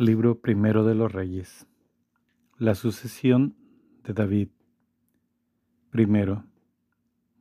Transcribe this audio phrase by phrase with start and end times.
[0.00, 1.68] Libro primero de los Reyes.
[2.56, 3.54] La sucesión
[4.02, 4.48] de David.
[5.90, 6.44] Primero.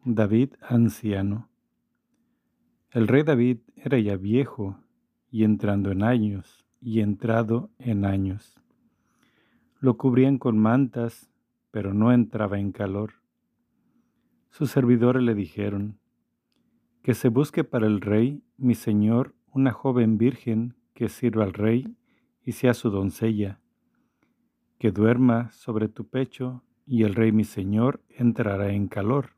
[0.03, 1.49] David anciano.
[2.91, 4.77] El rey David era ya viejo
[5.31, 8.61] y entrando en años y entrado en años.
[9.79, 11.31] Lo cubrían con mantas,
[11.71, 13.13] pero no entraba en calor.
[14.49, 15.97] Sus servidores le dijeron,
[17.03, 21.95] que se busque para el rey, mi señor, una joven virgen que sirva al rey
[22.49, 23.59] y sea su doncella,
[24.79, 29.35] que duerma sobre tu pecho, y el rey mi señor entrará en calor.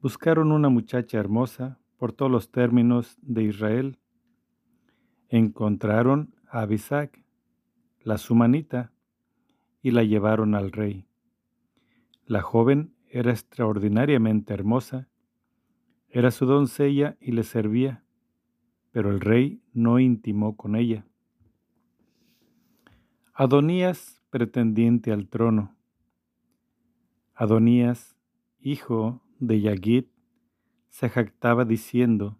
[0.00, 3.98] Buscaron una muchacha hermosa por todos los términos de Israel.
[5.28, 7.22] Encontraron a Abisac,
[8.00, 8.94] la sumanita,
[9.82, 11.06] y la llevaron al rey.
[12.24, 15.10] La joven era extraordinariamente hermosa,
[16.08, 18.06] era su doncella y le servía,
[18.90, 21.06] pero el rey no intimó con ella.
[23.38, 25.76] Adonías, pretendiente al trono.
[27.34, 28.16] Adonías,
[28.60, 30.06] hijo de Yagid,
[30.88, 32.38] se jactaba diciendo,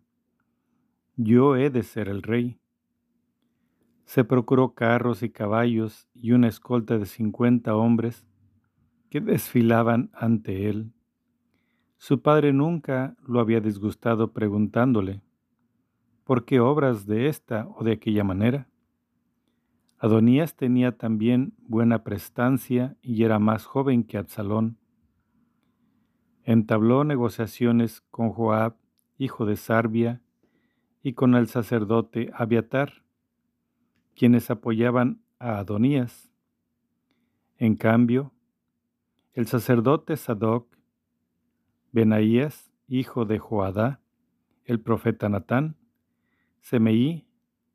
[1.17, 2.59] Yo he de ser el rey.
[4.07, 8.25] Se procuró carros y caballos y una escolta de cincuenta hombres
[9.11, 10.95] que desfilaban ante él.
[11.99, 15.21] Su padre nunca lo había disgustado preguntándole,
[16.25, 18.71] ¿por qué obras de esta o de aquella manera?
[19.99, 24.79] Adonías tenía también buena prestancia y era más joven que Absalón.
[26.45, 28.77] Entabló negociaciones con Joab,
[29.19, 30.21] hijo de Sarbia,
[31.03, 33.05] y con el sacerdote Abiatar,
[34.17, 36.31] quienes apoyaban a Adonías.
[37.59, 38.33] En cambio,
[39.33, 40.67] el sacerdote Sadoc,
[41.93, 44.01] Benaías, hijo de Joadá,
[44.65, 45.77] el profeta Natán,
[46.61, 47.27] Semeí,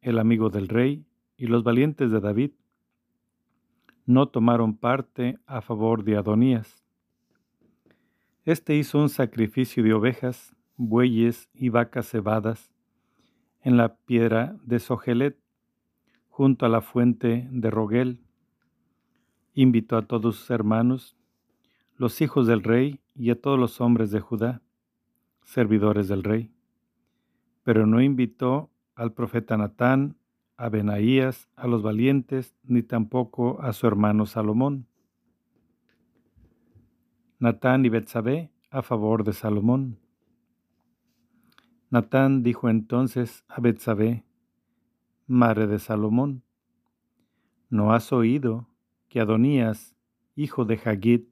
[0.02, 1.06] el amigo del rey,
[1.42, 2.52] y los valientes de David
[4.06, 6.84] no tomaron parte a favor de Adonías.
[8.46, 12.72] Este hizo un sacrificio de ovejas, bueyes y vacas cebadas
[13.64, 15.36] en la piedra de Sogelet,
[16.30, 18.20] junto a la fuente de Roguel.
[19.56, 21.18] Invitó a todos sus hermanos,
[21.96, 24.62] los hijos del rey y a todos los hombres de Judá,
[25.42, 26.52] servidores del rey.
[27.64, 30.21] Pero no invitó al profeta Natán,
[30.62, 34.86] a Benaías, a los valientes, ni tampoco a su hermano Salomón.
[37.40, 39.98] Natán y Betsabé a favor de Salomón.
[41.90, 44.24] Natán dijo entonces a Betsabé,
[45.26, 46.44] madre de Salomón,
[47.72, 48.68] ¿no has oído
[49.10, 49.96] que Adonías,
[50.36, 51.28] hijo de Hagit,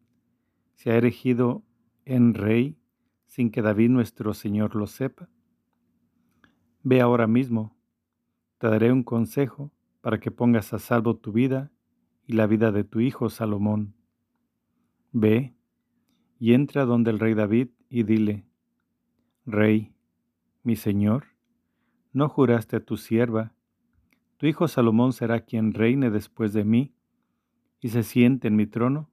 [0.73, 1.61] se ha erigido
[2.03, 2.79] en rey
[3.27, 5.29] sin que David nuestro Señor lo sepa?
[6.81, 7.78] Ve ahora mismo
[8.59, 9.71] te daré un consejo
[10.01, 11.71] para que pongas a salvo tu vida
[12.27, 13.95] y la vida de tu hijo Salomón.
[15.13, 15.55] Ve
[16.39, 18.45] y entra donde el rey David y dile,
[19.45, 19.93] Rey,
[20.61, 21.25] mi señor,
[22.11, 23.55] ¿no juraste a tu sierva?
[24.37, 26.93] Tu hijo Salomón será quien reine después de mí
[27.79, 29.09] y se siente en mi trono.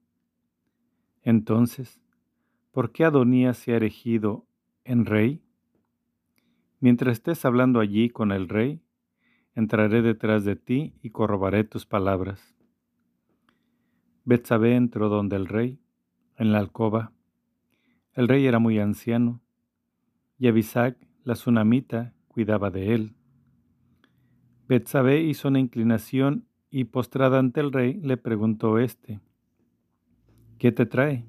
[1.23, 2.01] Entonces,
[2.73, 4.45] ¿por qué Adonías se ha erigido
[4.85, 5.43] en rey?
[6.81, 8.83] Mientras estés hablando allí con el rey,
[9.57, 12.55] entraré detrás de ti y corrobaré tus palabras.
[14.25, 15.81] Betsabé entró donde el rey,
[16.37, 17.13] en la alcoba.
[18.13, 19.41] El rey era muy anciano,
[20.39, 23.15] y Abisac, la sunamita, cuidaba de él.
[24.69, 29.21] Betsabé hizo una inclinación y postrada ante el rey le preguntó éste,
[30.59, 31.25] ¿qué te trae?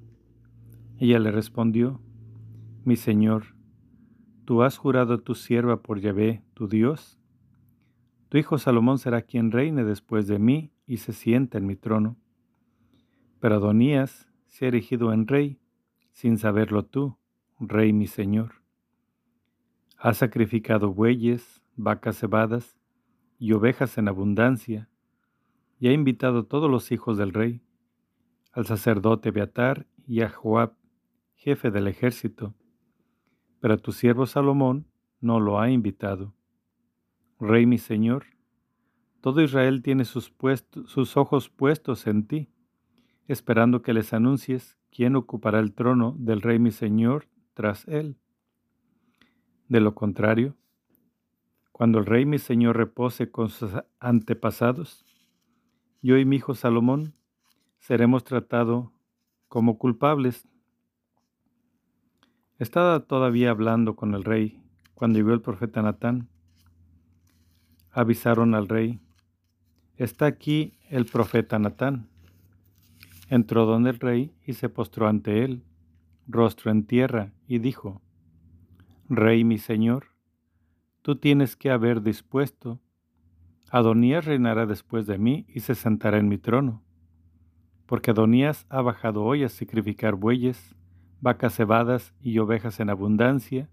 [0.97, 2.01] Ella le respondió,
[2.83, 3.55] mi señor,
[4.43, 7.16] ¿tú has jurado a tu sierva por Yahvé, tu Dios?
[8.29, 12.17] Tu hijo Salomón será quien reine después de mí y se sienta en mi trono.
[13.39, 15.59] Pero Adonías se ha erigido en rey,
[16.11, 17.17] sin saberlo tú,
[17.59, 18.55] rey mi señor.
[19.97, 22.77] Ha sacrificado bueyes, vacas cebadas
[23.39, 24.89] y ovejas en abundancia,
[25.79, 27.61] y ha invitado a todos los hijos del rey,
[28.51, 30.73] al sacerdote Beatar y a Joab,
[31.35, 32.55] jefe del ejército.
[33.59, 34.87] Pero tu siervo Salomón
[35.21, 36.33] no lo ha invitado.
[37.39, 38.25] Rey mi Señor,
[39.21, 40.31] todo Israel tiene sus,
[41.17, 42.49] ojos puestos en ti,
[43.27, 48.17] esperando que les anuncies quién ocupará el trono del Rey mi Señor tras él.
[49.67, 50.55] De lo contrario,
[51.71, 55.05] cuando el Rey mi Señor repose con sus antepasados,
[56.01, 57.13] yo y mi hijo Salomón
[57.77, 58.89] seremos tratados
[59.47, 60.47] como culpables.
[62.57, 64.59] Estaba todavía hablando con el rey
[64.95, 66.29] cuando llegó el profeta Natán
[67.91, 68.99] avisaron al rey,
[69.97, 72.07] Está aquí el profeta Natán.
[73.29, 75.63] Entró donde el rey y se postró ante él,
[76.27, 77.99] rostro en tierra, y dijo,
[79.09, 80.07] Rey mi señor,
[81.01, 82.79] tú tienes que haber dispuesto.
[83.71, 86.83] Adonías reinará después de mí y se sentará en mi trono.
[87.87, 90.75] Porque Adonías ha bajado hoy a sacrificar bueyes,
[91.21, 93.67] vacas cebadas y ovejas en abundancia,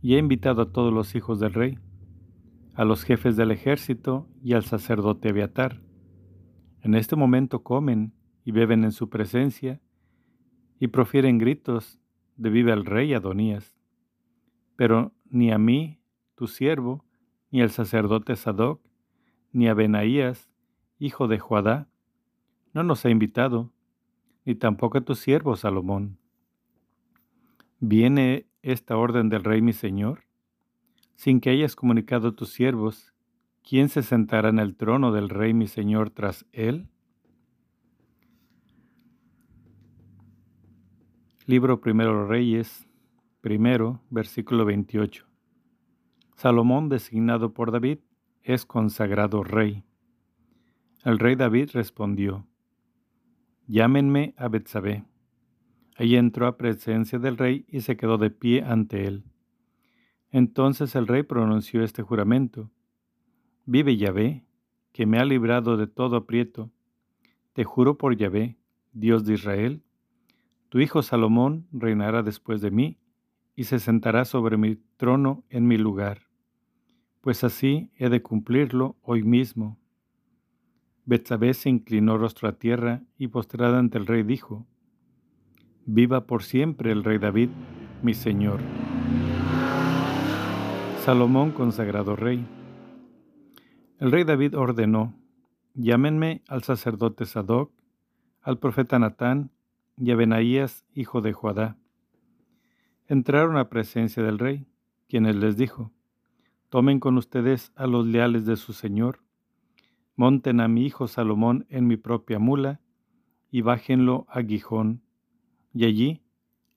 [0.00, 1.78] y ha invitado a todos los hijos del rey,
[2.74, 5.80] a los jefes del ejército y al sacerdote Abiatar.
[6.82, 8.12] En este momento comen
[8.44, 9.80] y beben en su presencia
[10.80, 12.00] y profieren gritos
[12.36, 13.76] de viva el rey Adonías.
[14.76, 16.00] Pero ni a mí,
[16.34, 17.04] tu siervo,
[17.50, 18.80] ni al sacerdote Sadoc,
[19.52, 20.50] ni a Benaías,
[20.98, 21.88] hijo de Joadá,
[22.72, 23.72] no nos ha invitado,
[24.44, 26.18] ni tampoco a tu siervo Salomón.
[27.78, 30.23] ¿Viene esta orden del rey mi señor?
[31.16, 33.12] Sin que hayas comunicado a tus siervos,
[33.62, 36.88] ¿quién se sentará en el trono del rey mi señor tras él?
[41.46, 42.88] Libro Primero Reyes,
[43.40, 45.26] primero, versículo 28.
[46.36, 47.98] Salomón, designado por David,
[48.42, 49.84] es consagrado rey.
[51.04, 52.46] El rey David respondió,
[53.66, 55.04] Llámenme a Betsabé.
[55.96, 59.24] Allí entró a presencia del rey y se quedó de pie ante él.
[60.34, 62.68] Entonces el rey pronunció este juramento.
[63.66, 64.44] Vive Yahvé,
[64.90, 66.72] que me ha librado de todo aprieto.
[67.52, 68.58] Te juro por Yahvé,
[68.92, 69.84] Dios de Israel,
[70.70, 72.98] tu hijo Salomón reinará después de mí
[73.54, 76.22] y se sentará sobre mi trono en mi lugar,
[77.20, 79.78] pues así he de cumplirlo hoy mismo.
[81.04, 84.66] Betsabé se inclinó rostro a tierra y postrada ante el rey dijo,
[85.86, 87.50] Viva por siempre el rey David,
[88.02, 88.58] mi señor.
[91.04, 92.46] Salomón consagrado rey.
[93.98, 95.12] El rey David ordenó,
[95.74, 97.72] llámenme al sacerdote Sadoc,
[98.40, 99.50] al profeta Natán
[99.98, 101.76] y a Benaías, hijo de Joadá.
[103.06, 104.66] Entraron a presencia del rey,
[105.06, 105.92] quienes les dijo,
[106.70, 109.20] Tomen con ustedes a los leales de su señor,
[110.16, 112.80] monten a mi hijo Salomón en mi propia mula,
[113.50, 115.02] y bájenlo a Gijón,
[115.74, 116.22] y allí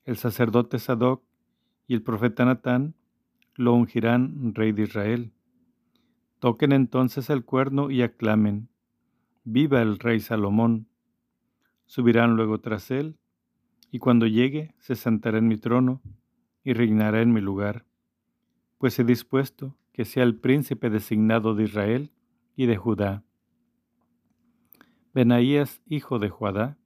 [0.04, 1.22] el sacerdote Sadoc
[1.86, 2.94] y el profeta Natán
[3.58, 5.32] lo ungirán rey de Israel.
[6.38, 8.70] Toquen entonces el cuerno y aclamen,
[9.44, 10.86] Viva el rey Salomón
[11.86, 13.18] subirán luego tras él,
[13.90, 16.02] y cuando llegue se sentará en mi trono
[16.62, 17.86] y reinará en mi lugar,
[18.76, 22.12] pues he dispuesto que sea el príncipe designado de Israel
[22.54, 23.24] y de Judá.
[25.14, 26.76] Benaías, hijo de Judá,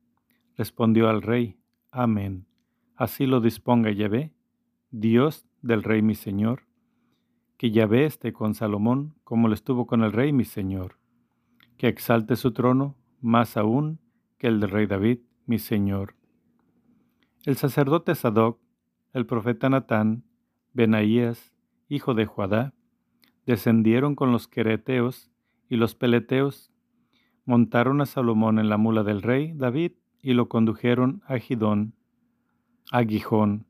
[0.56, 1.58] respondió al rey,
[1.90, 2.46] Amén.
[2.94, 4.32] Así lo disponga Yahvé,
[4.90, 6.64] Dios del rey mi señor,
[7.56, 10.98] que Yahvé esté con Salomón como lo estuvo con el rey mi señor,
[11.76, 14.00] que exalte su trono más aún
[14.38, 16.16] que el del rey David, mi Señor.
[17.44, 18.58] El sacerdote Sadoc,
[19.12, 20.24] el profeta Natán,
[20.72, 21.54] Benaías,
[21.88, 22.74] hijo de Juadá,
[23.46, 25.30] descendieron con los quereteos
[25.68, 26.72] y los peleteos,
[27.44, 31.94] montaron a Salomón en la mula del rey David y lo condujeron a Gidón,
[32.90, 33.66] a Gijón.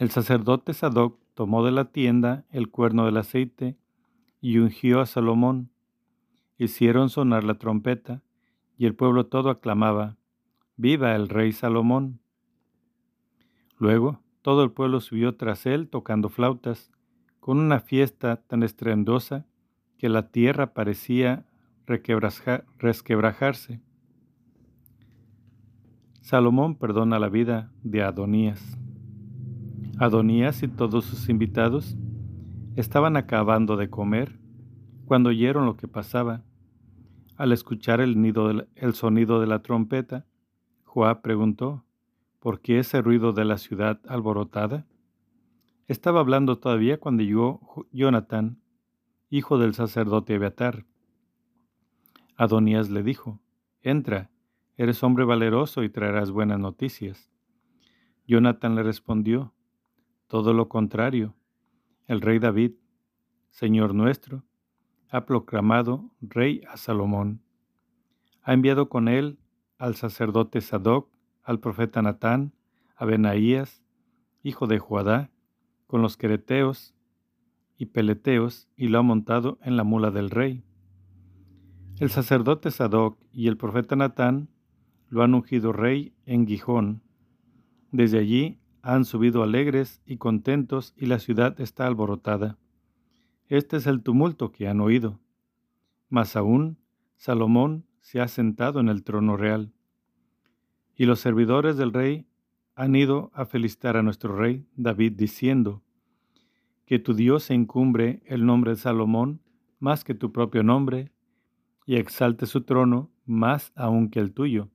[0.00, 3.76] El sacerdote Sadoc tomó de la tienda el cuerno del aceite
[4.40, 5.68] y ungió a Salomón.
[6.56, 8.22] Hicieron sonar la trompeta
[8.78, 10.16] y el pueblo todo aclamaba,
[10.78, 12.18] Viva el rey Salomón.
[13.76, 16.90] Luego todo el pueblo subió tras él tocando flautas,
[17.38, 19.44] con una fiesta tan estruendosa
[19.98, 21.44] que la tierra parecía
[21.84, 23.82] resquebrajarse.
[26.22, 28.79] Salomón perdona la vida de Adonías.
[30.00, 31.94] Adonías y todos sus invitados
[32.74, 34.40] estaban acabando de comer
[35.04, 36.42] cuando oyeron lo que pasaba
[37.36, 38.14] al escuchar el,
[38.94, 40.24] sonido de la trompeta,
[40.84, 41.84] Joab preguntó,
[42.38, 44.86] ¿por qué ese ruido de la ciudad alborotada?
[45.86, 48.58] Estaba hablando todavía cuando llegó Jonathan,
[49.28, 50.86] hijo del sacerdote Abiatar.
[52.36, 53.38] Adonías le dijo,
[53.82, 54.30] Entra,
[54.78, 57.30] eres hombre valeroso y traerás buenas noticias.
[58.26, 59.52] Jonathan le respondió,
[60.30, 61.34] Todo lo contrario,
[62.06, 62.74] el rey David,
[63.48, 64.44] Señor nuestro,
[65.08, 67.42] ha proclamado rey a Salomón.
[68.42, 69.40] Ha enviado con él
[69.76, 71.10] al sacerdote Sadoc,
[71.42, 72.52] al profeta Natán,
[72.94, 73.82] a Benaías,
[74.44, 75.32] hijo de Joadá,
[75.88, 76.94] con los quereteos
[77.76, 80.62] y peleteos, y lo ha montado en la mula del rey.
[81.98, 84.48] El sacerdote Sadoc y el profeta Natán
[85.08, 87.02] lo han ungido rey en Gijón.
[87.90, 92.58] Desde allí han subido alegres y contentos y la ciudad está alborotada.
[93.48, 95.20] Este es el tumulto que han oído.
[96.08, 96.78] Mas aún
[97.16, 99.72] Salomón se ha sentado en el trono real.
[100.96, 102.26] Y los servidores del rey
[102.74, 105.82] han ido a felicitar a nuestro rey David diciendo,
[106.90, 109.40] que tu Dios encumbre el nombre de Salomón
[109.78, 111.12] más que tu propio nombre
[111.86, 114.70] y exalte su trono más aún que el tuyo.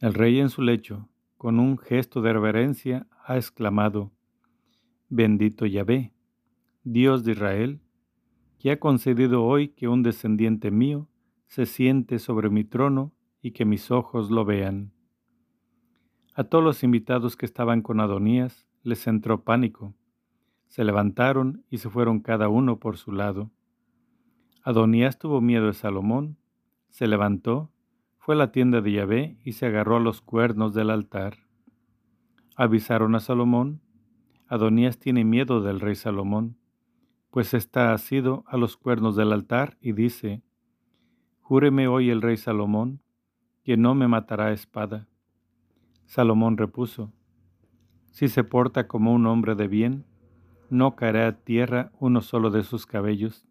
[0.00, 1.08] El rey en su lecho,
[1.44, 4.10] con un gesto de reverencia, ha exclamado,
[5.10, 6.14] Bendito Yahvé,
[6.84, 7.82] Dios de Israel,
[8.58, 11.06] que ha concedido hoy que un descendiente mío
[11.46, 14.94] se siente sobre mi trono y que mis ojos lo vean.
[16.34, 19.94] A todos los invitados que estaban con Adonías les entró pánico.
[20.68, 23.50] Se levantaron y se fueron cada uno por su lado.
[24.62, 26.38] Adonías tuvo miedo de Salomón,
[26.88, 27.70] se levantó,
[28.24, 31.38] fue a la tienda de Yahvé y se agarró a los cuernos del altar.
[32.56, 33.80] Avisaron a Salomón,
[34.48, 36.56] Adonías tiene miedo del rey Salomón
[37.34, 40.44] pues está asido a los cuernos del altar y dice,
[41.40, 43.02] Júreme hoy el rey Salomón,
[43.64, 45.08] que no me matará espada.
[46.06, 47.12] Salomón repuso,
[48.12, 50.04] Si se porta como un hombre de bien,
[50.70, 53.48] no caerá a tierra uno solo de sus cabellos,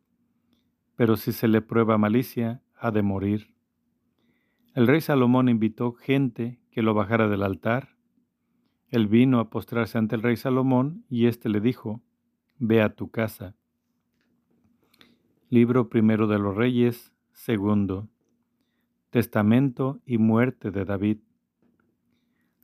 [0.96, 3.53] pero si se le prueba malicia, ha de morir.
[4.74, 7.90] El rey Salomón invitó gente que lo bajara del altar.
[8.90, 12.02] Él vino a postrarse ante el rey Salomón y éste le dijo,
[12.58, 13.56] Ve a tu casa.
[15.50, 18.10] Libro primero de los Reyes, segundo.
[19.12, 21.20] Testamento y muerte de David.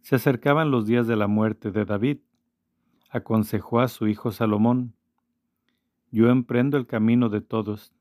[0.01, 2.17] Se acercaban los días de la muerte de David.
[3.11, 4.95] Aconsejó a su hijo Salomón,
[6.09, 7.93] Yo emprendo el camino de todos.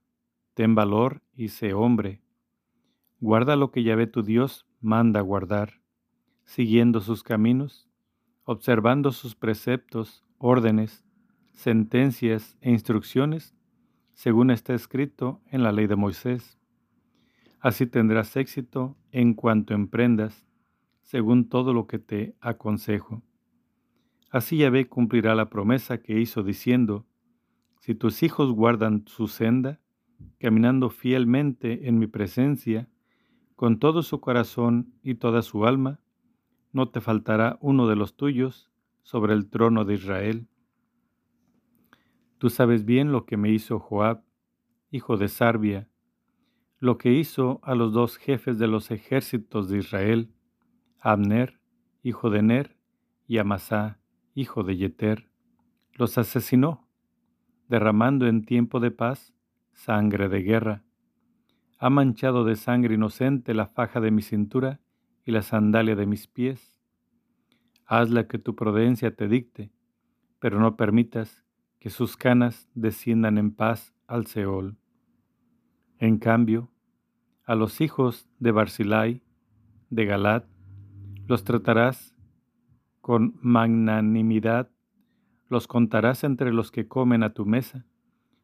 [0.54, 2.22] Ten valor y sé hombre.
[3.20, 5.80] Guarda lo que Yahvé tu Dios manda guardar,
[6.44, 7.88] siguiendo sus caminos,
[8.44, 11.04] observando sus preceptos, órdenes,
[11.52, 13.56] sentencias e instrucciones
[14.14, 16.58] según está escrito en la ley de Moisés.
[17.60, 20.46] Así tendrás éxito en cuanto emprendas,
[21.02, 23.22] según todo lo que te aconsejo.
[24.30, 27.06] Así Yahvé cumplirá la promesa que hizo diciendo,
[27.80, 29.80] si tus hijos guardan su senda,
[30.38, 32.88] caminando fielmente en mi presencia,
[33.58, 35.98] con todo su corazón y toda su alma,
[36.72, 38.70] no te faltará uno de los tuyos
[39.02, 40.46] sobre el trono de Israel.
[42.38, 44.22] Tú sabes bien lo que me hizo Joab,
[44.92, 45.90] hijo de Sarbia,
[46.78, 50.32] lo que hizo a los dos jefes de los ejércitos de Israel,
[51.00, 51.60] Abner,
[52.04, 52.76] hijo de Ner,
[53.26, 53.98] y Amasá,
[54.36, 55.32] hijo de Yeter.
[55.94, 56.88] Los asesinó,
[57.66, 59.34] derramando en tiempo de paz
[59.72, 60.84] sangre de guerra.
[61.78, 64.80] Ha manchado de sangre inocente la faja de mi cintura
[65.24, 66.80] y la sandalia de mis pies.
[67.86, 69.70] Hazla que tu prudencia te dicte,
[70.40, 71.44] pero no permitas
[71.78, 74.76] que sus canas desciendan en paz al Seol.
[75.98, 76.72] En cambio,
[77.44, 79.22] a los hijos de Barzilai,
[79.90, 80.46] de Galat,
[81.26, 82.16] los tratarás
[83.00, 84.70] con magnanimidad,
[85.48, 87.86] los contarás entre los que comen a tu mesa,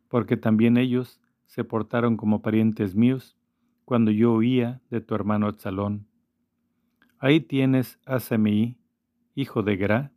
[0.08, 1.20] porque también ellos
[1.54, 3.38] se portaron como parientes míos
[3.84, 6.08] cuando yo huía de tu hermano Absalón.
[7.20, 8.76] Ahí tienes a Semei,
[9.36, 10.12] hijo de Gra,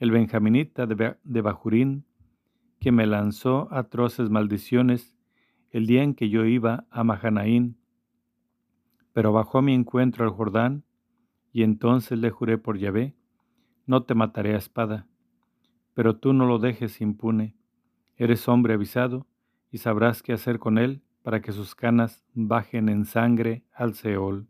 [0.00, 2.06] el benjaminita de Bajurín,
[2.80, 5.14] que me lanzó atroces maldiciones
[5.70, 7.78] el día en que yo iba a Mahanaín.
[9.12, 10.82] Pero bajó a mi encuentro al Jordán,
[11.52, 13.14] y entonces le juré por Yahvé,
[13.86, 15.06] no te mataré a espada,
[15.94, 17.54] pero tú no lo dejes impune.
[18.16, 19.28] Eres hombre avisado,
[19.74, 24.46] y sabrás qué hacer con él para que sus canas bajen en sangre al Seol.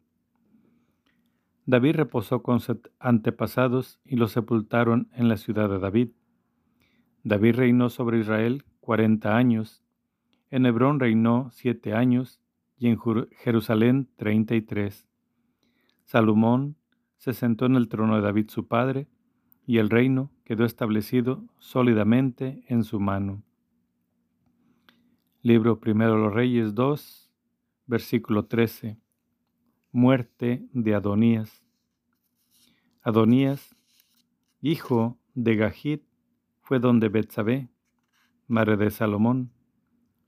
[1.65, 6.11] David reposó con sus antepasados y lo sepultaron en la ciudad de David.
[7.23, 9.83] David reinó sobre Israel cuarenta años,
[10.51, 12.43] en Hebrón reinó siete años
[12.77, 12.99] y en
[13.39, 15.09] Jerusalén treinta y tres.
[16.03, 16.77] Salomón
[17.17, 19.09] se sentó en el trono de David su padre,
[19.67, 23.43] y el reino quedó establecido sólidamente en su mano.
[25.47, 27.31] Libro primero los Reyes 2,
[27.85, 28.99] versículo 13.
[29.93, 31.63] Muerte de Adonías.
[33.03, 33.77] Adonías,
[34.63, 36.03] hijo de Gahit,
[36.63, 37.69] fue donde Betsabé,
[38.47, 39.53] madre de Salomón,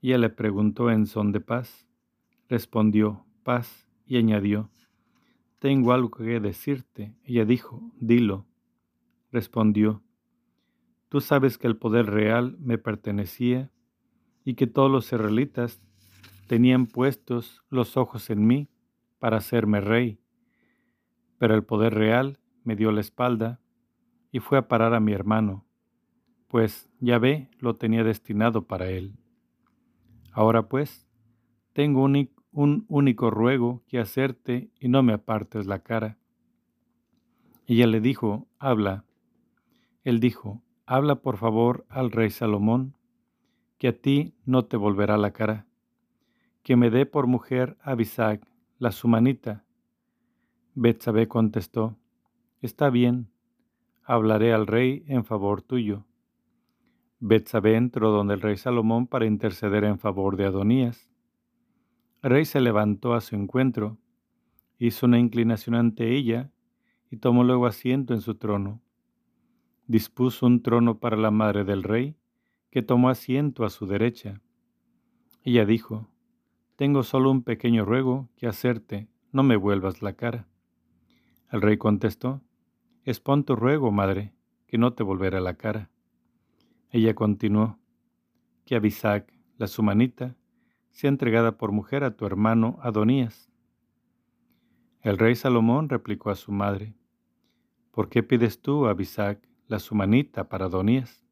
[0.01, 1.87] y él le preguntó en son de paz.
[2.47, 4.69] Respondió, paz, y añadió,
[5.57, 7.15] tengo algo que decirte.
[7.23, 8.45] Ella dijo, dilo.
[9.31, 10.03] Respondió,
[11.09, 13.71] tú sabes que el poder real me pertenecía
[14.47, 15.81] y que todos los israelitas
[16.47, 18.69] tenían puestos los ojos en mí
[19.19, 20.21] para hacerme rey.
[21.37, 23.59] Pero el poder real me dio la espalda
[24.31, 25.65] y fue a parar a mi hermano,
[26.47, 29.17] pues Yahvé lo tenía destinado para él.
[30.31, 31.09] Ahora pues,
[31.73, 36.17] tengo un, un único ruego que hacerte y no me apartes la cara.
[37.65, 39.03] Ella le dijo, habla.
[40.05, 42.93] Él dijo, habla por favor al rey Salomón,
[43.77, 45.65] que a ti no te volverá la cara,
[46.63, 48.45] que me dé por mujer a Bisac,
[48.79, 49.63] la sumanita.
[50.73, 51.97] Betsabé contestó,
[52.61, 53.29] está bien,
[54.03, 56.05] hablaré al rey en favor tuyo.
[57.19, 61.09] Betsabé entró donde el rey Salomón para interceder en favor de Adonías.
[62.21, 63.97] El rey se levantó a su encuentro,
[64.77, 66.51] hizo una inclinación ante ella
[67.09, 68.81] y tomó luego asiento en su trono.
[69.87, 72.15] Dispuso un trono para la madre del rey,
[72.69, 74.41] que tomó asiento a su derecha.
[75.43, 76.09] Ella dijo,
[76.75, 80.47] Tengo solo un pequeño ruego que hacerte, no me vuelvas la cara.
[81.51, 82.41] El rey contestó,
[83.05, 84.33] Expon tu ruego, madre,
[84.67, 85.89] que no te volverá la cara.
[86.89, 87.79] Ella continuó,
[88.65, 90.35] que Abisac, la sumanita,
[90.91, 93.49] sea entregada por mujer a tu hermano Adonías.
[95.01, 96.95] El rey Salomón replicó a su madre,
[97.91, 101.26] ¿por qué pides tú a Abisac, la sumanita, para Adonías?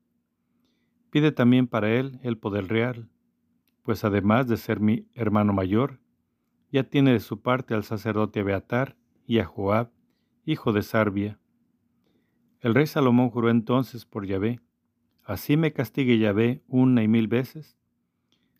[1.15, 3.07] Pide también para él el poder real,
[3.83, 6.01] pues además de ser mi hermano mayor,
[6.73, 9.91] ya tiene de su parte al sacerdote Beatar y a Joab,
[10.43, 11.39] hijo de Sarbia.
[12.59, 14.59] El rey Salomón juró entonces por Yahvé,
[15.23, 17.77] así me castigue Yahvé una y mil veces.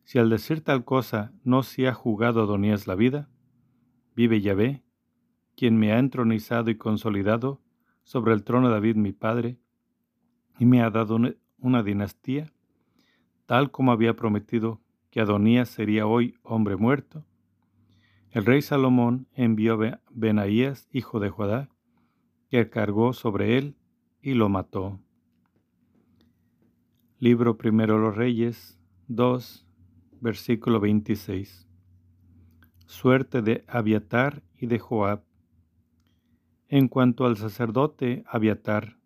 [0.05, 3.29] Si al decir tal cosa no se ha jugado Adonías la vida,
[4.15, 4.81] vive Yahvé,
[5.57, 7.61] quien me ha entronizado y consolidado
[8.03, 9.59] sobre el trono de David mi padre,
[10.57, 11.19] y me ha dado
[11.65, 12.53] una dinastía,
[13.47, 14.79] tal como había prometido
[15.09, 17.25] que Adonías sería hoy hombre muerto.
[18.29, 21.69] El rey Salomón envió a Benaías, hijo de Judá,
[22.49, 23.75] que cargó sobre él
[24.21, 24.99] y lo mató.
[27.17, 29.65] Libro primero los Reyes 2,
[30.21, 31.67] versículo 26.
[32.85, 35.23] Suerte de Abiatar y de Joab.
[36.67, 38.97] En cuanto al sacerdote Abiatar,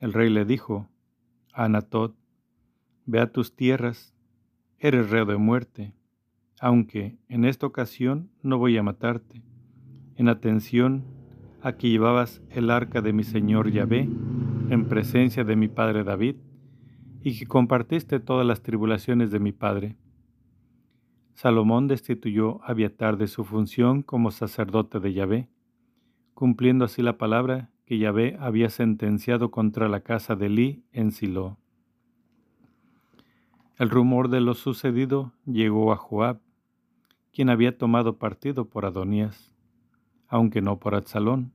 [0.00, 0.88] el rey le dijo
[1.52, 2.16] Anatot,
[3.04, 4.14] Ve a tus tierras,
[4.78, 5.92] eres reo de muerte,
[6.60, 9.42] aunque en esta ocasión no voy a matarte,
[10.14, 11.04] en atención
[11.60, 14.08] a que llevabas el arca de mi señor Yahvé
[14.70, 16.36] en presencia de mi padre David,
[17.22, 19.96] y que compartiste todas las tribulaciones de mi padre.
[21.34, 25.48] Salomón destituyó a Abiatar de su función como sacerdote de Yahvé,
[26.34, 31.58] cumpliendo así la palabra que Yahvé había sentenciado contra la casa de Elí en Silo.
[33.78, 36.40] El rumor de lo sucedido llegó a Joab,
[37.32, 39.52] quien había tomado partido por Adonías,
[40.28, 41.52] aunque no por Absalón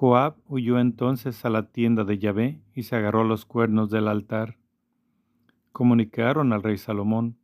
[0.00, 4.56] Joab huyó entonces a la tienda de Yahvé y se agarró los cuernos del altar.
[5.72, 7.36] Comunicaron al rey Salomón,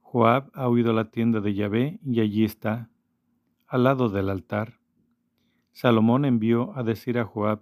[0.00, 2.88] Joab ha huido a la tienda de Yahvé y allí está,
[3.66, 4.78] al lado del altar.
[5.76, 7.60] Salomón envió a decir a Joab,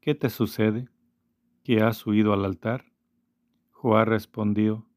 [0.00, 0.88] ¿qué te sucede?
[1.62, 2.86] ¿Que has huido al altar?
[3.70, 4.88] Joab respondió,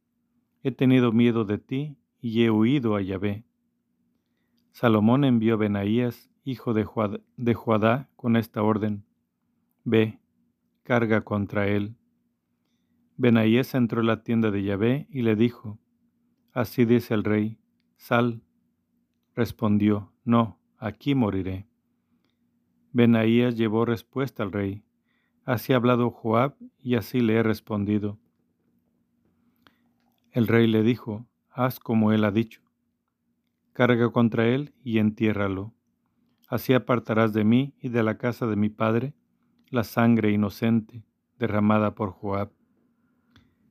[0.64, 3.44] he tenido miedo de ti y he huido a Yahvé.
[4.72, 9.04] Salomón envió a Benaías hijo de, Juadá, con esta orden.
[9.84, 10.22] Ve,
[10.84, 11.98] carga contra él.
[13.18, 15.80] Benaíes entró en la tienda de Yahvé y le dijo,
[16.54, 17.60] Así dice el rey,
[17.98, 18.42] sal.
[19.36, 21.68] Respondió, No, aquí moriré.
[22.98, 24.84] Benaías llevó respuesta al rey,
[25.46, 28.18] Así ha hablado Joab y así le he respondido.
[30.32, 32.64] El rey le dijo, Haz como él ha dicho.
[33.72, 35.76] Carga contra él y entiérralo.
[36.50, 39.14] Así apartarás de mí y de la casa de mi padre
[39.70, 41.06] la sangre inocente
[41.38, 42.52] derramada por Joab.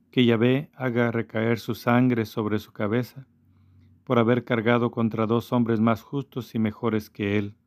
[0.09, 3.27] Que Yahvé haga recaer su sangre sobre su cabeza
[4.05, 7.57] por haber cargado contra dos hombres más justos y mejores que él,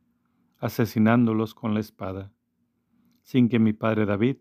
[0.60, 2.32] asesinándolos con la espada,
[3.22, 4.36] sin que mi padre David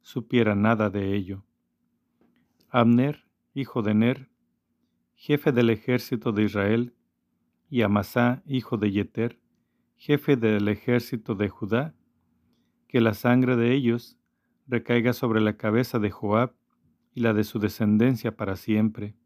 [0.00, 1.44] supiera nada de ello.
[2.70, 4.30] Abner, hijo de Ner,
[5.14, 6.94] jefe del ejército de Israel,
[7.68, 9.40] y Amasá, hijo de Yeter,
[9.96, 11.94] jefe del ejército de Judá,
[12.86, 14.16] que la sangre de ellos
[14.68, 16.54] recaiga sobre la cabeza de Joab
[17.12, 19.16] y la de su descendencia para siempre.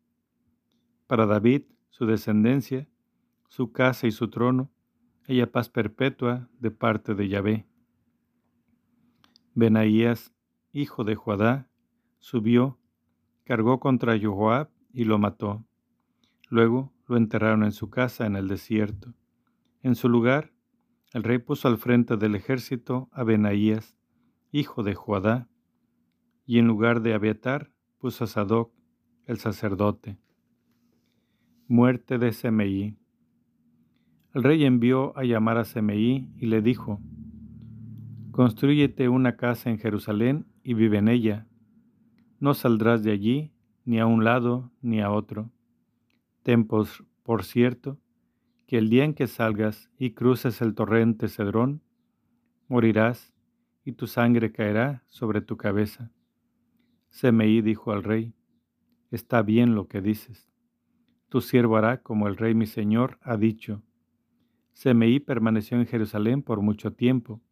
[1.07, 2.89] Para David, su descendencia,
[3.49, 4.71] su casa y su trono,
[5.27, 7.67] ella paz perpetua de parte de Yahvé.
[9.55, 10.33] Benaías,
[10.73, 11.69] hijo de Judá,
[12.19, 12.79] subió,
[13.45, 15.65] cargó contra Joab y lo mató.
[16.49, 19.15] Luego lo enterraron en su casa en el desierto.
[19.83, 20.53] En su lugar
[21.13, 23.97] el rey puso al frente del ejército a Benaías,
[24.53, 25.49] hijo de Joadá,
[26.47, 28.73] y en lugar de Abiatar puso a Sadoc,
[29.27, 30.19] el sacerdote.
[31.67, 32.97] Muerte de Semeí.
[34.33, 37.01] El rey envió a llamar a Semeí y le dijo,
[38.31, 41.47] Construyete una casa en Jerusalén y vive en ella.
[42.39, 43.53] No saldrás de allí
[43.85, 45.51] ni a un lado ni a otro.
[46.45, 47.99] Ten por cierto
[48.69, 51.83] que el día en que salgas y cruces el torrente Cedrón,
[52.69, 53.35] morirás
[53.85, 56.13] y tu sangre caerá sobre tu cabeza.
[57.09, 58.33] Semeí dijo al rey,
[59.11, 60.53] Está bien lo que dices.
[61.29, 63.83] Tu siervo hará como el rey mi señor ha dicho.
[64.81, 67.43] Semeí permaneció en Jerusalén por mucho tiempo,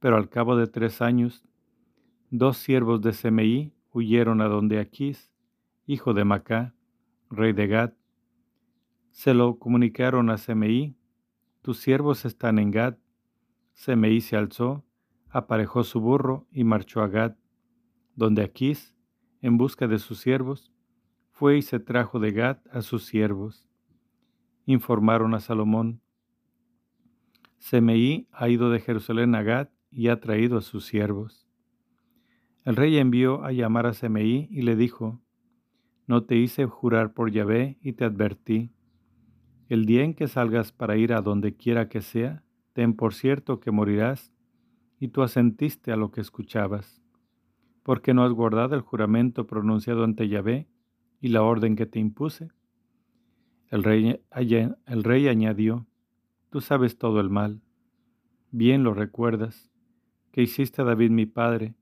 [0.00, 1.42] pero al cabo de tres años,
[2.28, 5.32] dos siervos de Semeí huyeron a donde Aquís,
[5.86, 6.74] hijo de Macá,
[7.30, 7.94] rey de Gad.
[9.12, 10.94] Se lo comunicaron a Semeí,
[11.62, 12.98] tus siervos están en Gad.
[13.72, 14.84] Semeí se alzó,
[15.30, 17.34] aparejó su burro y marchó a Gad,
[18.14, 18.94] donde Aquís,
[19.40, 20.70] en busca de sus siervos,
[21.30, 23.66] fue y se trajo de Gad a sus siervos.
[24.66, 26.02] Informaron a Salomón,
[27.62, 31.46] Semeí ha ido de Jerusalén a Gad y ha traído a sus siervos.
[32.64, 35.22] El rey envió a llamar a Semeí y le dijo,
[36.08, 38.72] No te hice jurar por Yahvé y te advertí.
[39.68, 43.60] El día en que salgas para ir a donde quiera que sea, ten por cierto
[43.60, 44.34] que morirás,
[44.98, 47.00] y tú asentiste a lo que escuchabas,
[47.84, 50.66] porque no has guardado el juramento pronunciado ante Yahvé
[51.20, 52.50] y la orden que te impuse.
[53.68, 55.86] El rey, el rey añadió,
[56.52, 57.62] Tú sabes todo el mal,
[58.50, 59.72] bien lo recuerdas,
[60.32, 61.74] que hiciste a David mi padre,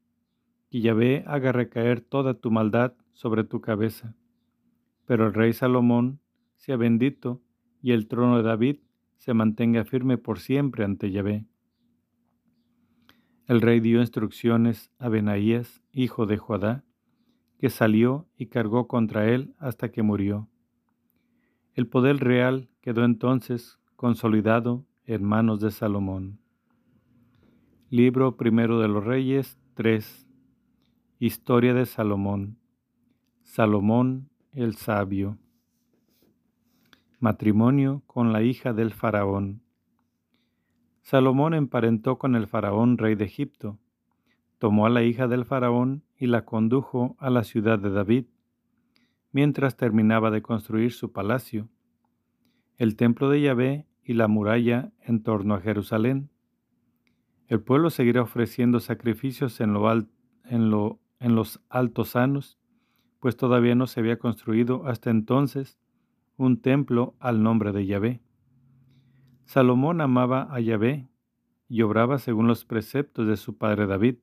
[0.71, 4.15] que Yahvé haga recaer toda tu maldad sobre tu cabeza.
[5.07, 6.21] Pero el rey Salomón
[6.55, 7.43] sea bendito
[7.83, 8.77] y el trono de David
[9.17, 11.47] se mantenga firme por siempre ante Yahvé.
[13.49, 16.85] El rey dio instrucciones a Benaías, hijo de Joadá,
[17.59, 20.49] que salió y cargó contra él hasta que murió.
[21.75, 26.39] El poder real quedó entonces consolidado en manos de Salomón.
[27.91, 30.27] Libro primero de los Reyes 3.
[31.19, 32.57] Historia de Salomón.
[33.43, 35.37] Salomón el sabio.
[37.19, 39.61] Matrimonio con la hija del faraón.
[41.03, 43.79] Salomón emparentó con el faraón rey de Egipto.
[44.59, 48.25] Tomó a la hija del faraón y la condujo a la ciudad de David,
[49.31, 51.69] mientras terminaba de construir su palacio,
[52.79, 56.31] el templo de Yahvé y la muralla en torno a Jerusalén.
[57.47, 59.77] El pueblo seguirá ofreciendo sacrificios en,
[60.49, 62.59] en los altos sanos,
[63.21, 65.79] pues todavía no se había construido hasta entonces
[66.37, 68.21] un templo al nombre de Yahvé.
[69.45, 71.09] Salomón amaba a Yahvé
[71.69, 74.17] y obraba según los preceptos de su padre David.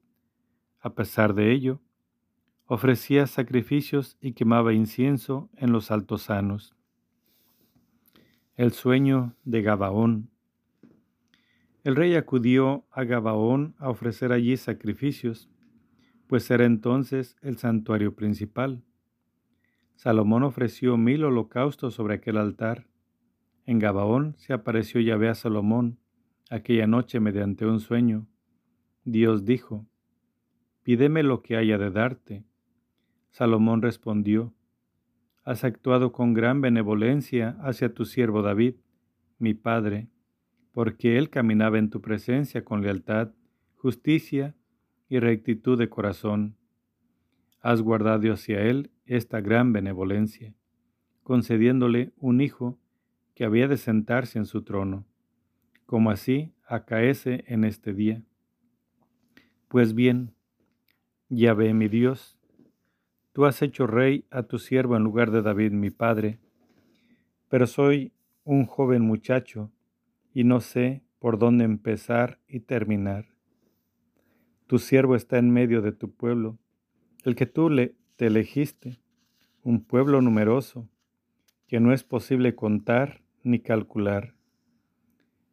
[0.81, 1.79] A pesar de ello,
[2.65, 6.76] ofrecía sacrificios y quemaba incienso en los altos sanos.
[8.57, 10.31] El sueño de Gabaón.
[11.83, 15.47] El rey acudió a Gabaón a ofrecer allí sacrificios,
[16.25, 18.81] pues era entonces el santuario principal.
[19.95, 22.87] Salomón ofreció mil holocaustos sobre aquel altar.
[23.67, 25.99] En Gabaón se apareció Yahvé a Salomón
[26.49, 28.25] aquella noche mediante un sueño.
[29.03, 29.85] Dios dijo,
[30.81, 32.43] Pídeme lo que haya de darte.
[33.29, 34.51] Salomón respondió,
[35.47, 38.75] has actuado con gran benevolencia hacia tu siervo David,
[39.39, 40.09] mi padre,
[40.73, 43.31] porque él caminaba en tu presencia con lealtad,
[43.77, 44.57] justicia
[45.07, 46.57] y rectitud de corazón.
[47.61, 50.53] Has guardado hacia él esta gran benevolencia,
[51.23, 52.77] concediéndole un hijo
[53.33, 55.05] que había de sentarse en su trono,
[55.85, 58.21] como así acaece en este día.
[59.69, 60.33] Pues bien,
[61.29, 62.36] ya ve mi Dios,
[63.37, 66.39] Tú has hecho rey a tu siervo en lugar de David mi padre,
[67.49, 68.11] pero soy
[68.43, 69.71] un joven muchacho
[70.33, 73.27] y no sé por dónde empezar y terminar.
[74.65, 76.57] Tu siervo está en medio de tu pueblo,
[77.25, 78.97] el que tú le, te elegiste,
[79.61, 80.89] un pueblo numeroso,
[81.67, 84.33] que no es posible contar ni calcular.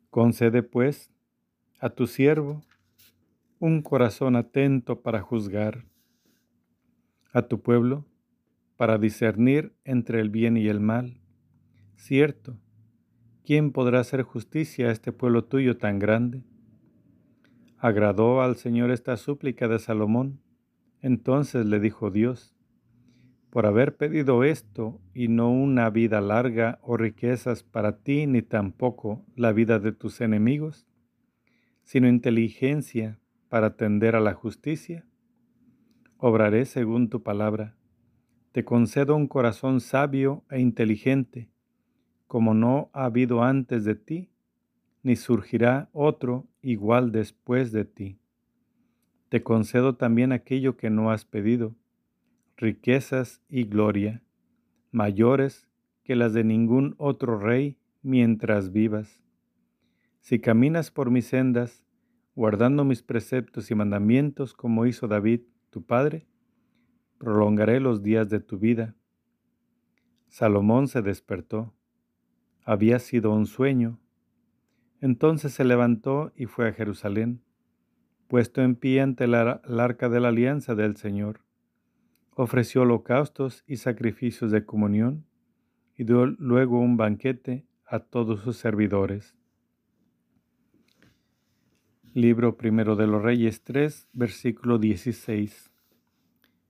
[0.09, 1.11] Concede, pues,
[1.81, 2.63] a tu siervo
[3.59, 5.85] un corazón atento para juzgar
[7.35, 8.07] a tu pueblo
[8.77, 11.21] para discernir entre el bien y el mal.
[11.97, 12.57] Cierto,
[13.45, 16.45] ¿quién podrá hacer justicia a este pueblo tuyo tan grande?
[17.77, 20.41] Agradó al Señor esta súplica de Salomón.
[21.03, 22.57] Entonces le dijo Dios,
[23.51, 29.25] por haber pedido esto y no una vida larga o riquezas para ti, ni tampoco
[29.35, 30.87] la vida de tus enemigos,
[31.83, 33.19] sino inteligencia
[33.49, 35.05] para atender a la justicia,
[36.19, 37.77] obraré según tu palabra.
[38.53, 41.51] Te concedo un corazón sabio e inteligente,
[42.27, 44.31] como no ha habido antes de ti,
[45.03, 48.19] ni surgirá otro igual después de ti.
[49.29, 51.75] Te concedo también aquello que no has pedido,
[52.57, 54.23] riquezas y gloria,
[54.93, 55.69] mayores
[56.05, 59.23] que las de ningún otro rey mientras vivas.
[60.21, 61.85] Si caminas por mis sendas,
[62.35, 65.41] guardando mis preceptos y mandamientos como hizo David,
[65.75, 66.29] tu padre,
[67.19, 68.95] prolongaré los días de tu vida.
[70.29, 71.75] Salomón se despertó.
[72.63, 73.99] Había sido un sueño.
[75.01, 77.43] Entonces se levantó y fue a Jerusalén,
[78.29, 81.41] puesto en pie ante el arca de la alianza del Señor.
[82.37, 85.27] Ofreció holocaustos y sacrificios de comunión
[85.97, 89.35] y dio luego un banquete a todos sus servidores.
[92.17, 95.73] Libro primero de los Reyes 3, versículo 16.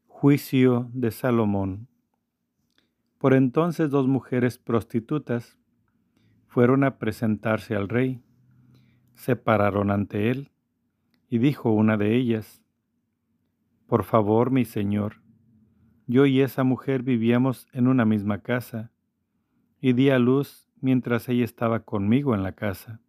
[0.06, 1.86] Juicio de Salomón.
[3.18, 5.58] Por entonces dos mujeres prostitutas
[6.46, 8.22] fueron a presentarse al rey.
[9.16, 10.50] Se pararon ante él
[11.28, 12.62] y dijo una de ellas,
[13.86, 15.20] Por favor, mi señor,
[16.06, 18.92] yo y esa mujer vivíamos en una misma casa
[19.78, 23.03] y di a luz mientras ella estaba conmigo en la casa.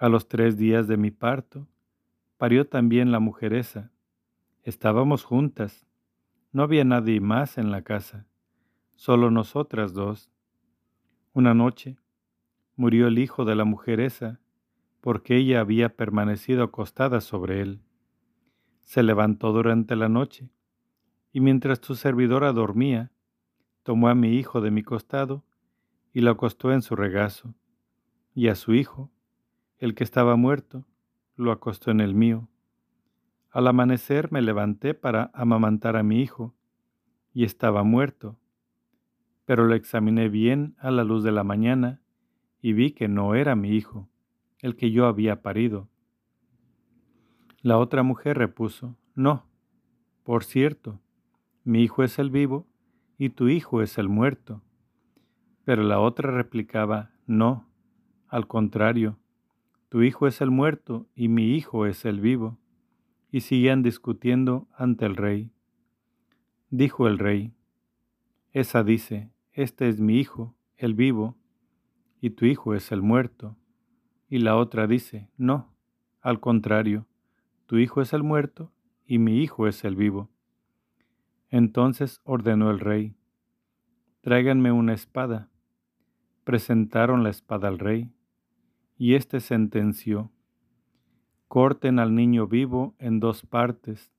[0.00, 1.68] A los tres días de mi parto,
[2.38, 3.92] parió también la mujer esa.
[4.62, 5.86] Estábamos juntas.
[6.52, 8.26] No había nadie más en la casa,
[8.96, 10.30] solo nosotras dos.
[11.34, 11.98] Una noche
[12.76, 14.40] murió el hijo de la mujer esa,
[15.02, 17.82] porque ella había permanecido acostada sobre él.
[18.84, 20.48] Se levantó durante la noche,
[21.30, 23.12] y mientras tu servidora dormía,
[23.82, 25.44] tomó a mi hijo de mi costado
[26.14, 27.54] y lo acostó en su regazo,
[28.34, 29.10] y a su hijo,
[29.80, 30.84] el que estaba muerto,
[31.36, 32.48] lo acostó en el mío.
[33.50, 36.54] Al amanecer me levanté para amamantar a mi hijo,
[37.32, 38.38] y estaba muerto.
[39.46, 42.02] Pero lo examiné bien a la luz de la mañana,
[42.60, 44.10] y vi que no era mi hijo,
[44.58, 45.88] el que yo había parido.
[47.62, 49.46] La otra mujer repuso, No,
[50.24, 51.00] por cierto,
[51.64, 52.66] mi hijo es el vivo,
[53.16, 54.62] y tu hijo es el muerto.
[55.64, 57.66] Pero la otra replicaba, No,
[58.28, 59.19] al contrario,
[59.90, 62.58] tu hijo es el muerto y mi hijo es el vivo.
[63.32, 65.50] Y seguían discutiendo ante el rey.
[66.70, 67.52] Dijo el rey,
[68.52, 71.36] Esa dice, Este es mi hijo, el vivo,
[72.20, 73.56] y tu hijo es el muerto.
[74.28, 75.74] Y la otra dice, No,
[76.20, 77.08] al contrario,
[77.66, 78.72] tu hijo es el muerto
[79.06, 80.30] y mi hijo es el vivo.
[81.48, 83.16] Entonces ordenó el rey,
[84.20, 85.50] Tráiganme una espada.
[86.44, 88.12] Presentaron la espada al rey
[89.00, 90.30] y éste sentenció,
[91.48, 94.12] corten al niño vivo en dos partes,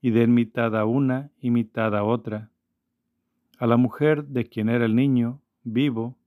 [0.00, 2.50] y den mitad a una y mitad a otra.
[3.60, 6.18] A la mujer de quien era el niño vivo,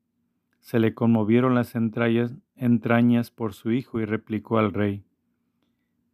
[0.62, 5.04] se le conmovieron las entrañas, entrañas por su hijo y replicó al rey,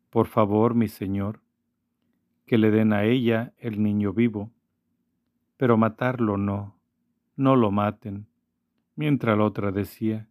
[0.09, 1.39] Por favor, mi señor,
[2.47, 4.49] que le den a ella el niño vivo,
[5.55, 6.79] pero matarlo no,
[7.35, 8.25] no lo maten,
[8.95, 10.28] mientras la otra decía,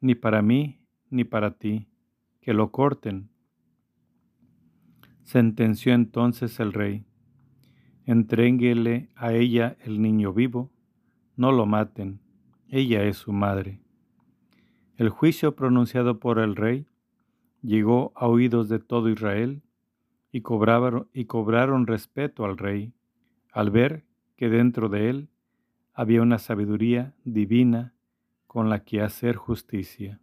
[0.00, 0.80] ni para mí
[1.10, 1.88] ni para ti,
[2.40, 3.30] que lo corten.
[5.22, 7.04] Sentenció entonces el rey,
[8.04, 10.70] entrénguele a ella el niño vivo,
[11.36, 12.20] no lo maten,
[12.68, 13.80] ella es su madre.
[14.96, 16.86] El juicio pronunciado por el rey
[17.62, 19.62] llegó a oídos de todo Israel
[20.32, 22.92] y cobraron, y cobraron respeto al rey
[23.52, 24.04] al ver
[24.36, 25.28] que dentro de él
[25.92, 27.94] había una sabiduría divina
[28.48, 30.20] con la que hacer justicia.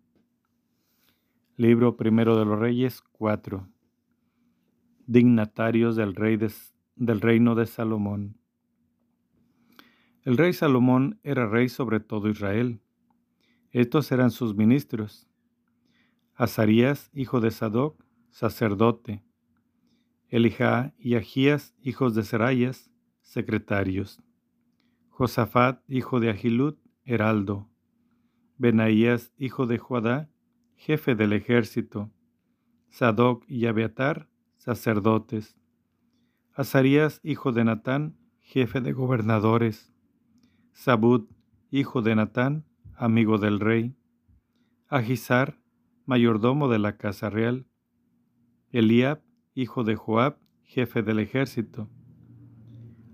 [1.55, 3.69] Libro primero de los Reyes 4.
[5.05, 6.37] Dignatarios del, rey
[6.95, 8.37] del reino de Salomón.
[10.23, 12.81] El rey Salomón era rey sobre todo Israel.
[13.69, 15.29] Estos eran sus ministros.
[16.33, 19.23] Azarías, hijo de Sadoc, sacerdote.
[20.29, 22.89] Elijah y Agías, hijos de Serayas,
[23.21, 24.19] secretarios.
[25.09, 27.69] Josafat, hijo de Agilud, heraldo.
[28.57, 30.29] Benaías, hijo de Joadá,
[30.75, 32.11] jefe del ejército,
[32.89, 35.57] Sadoc y Abiatar, sacerdotes,
[36.53, 39.93] Azarías, hijo de Natán, jefe de gobernadores,
[40.71, 41.27] Sabud,
[41.69, 42.65] hijo de Natán,
[42.95, 43.95] amigo del rey,
[44.87, 45.59] Agisar,
[46.05, 47.65] mayordomo de la casa real,
[48.71, 49.21] Eliab,
[49.53, 51.89] hijo de Joab, jefe del ejército,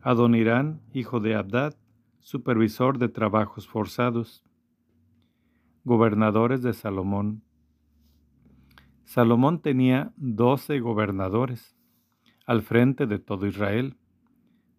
[0.02, 1.78] Adonirán, hijo de Abdad,
[2.20, 4.44] supervisor de trabajos forzados,
[5.84, 7.41] Gobernadores de Salomón.
[9.04, 11.76] Salomón tenía doce gobernadores
[12.46, 13.98] al frente de todo Israel.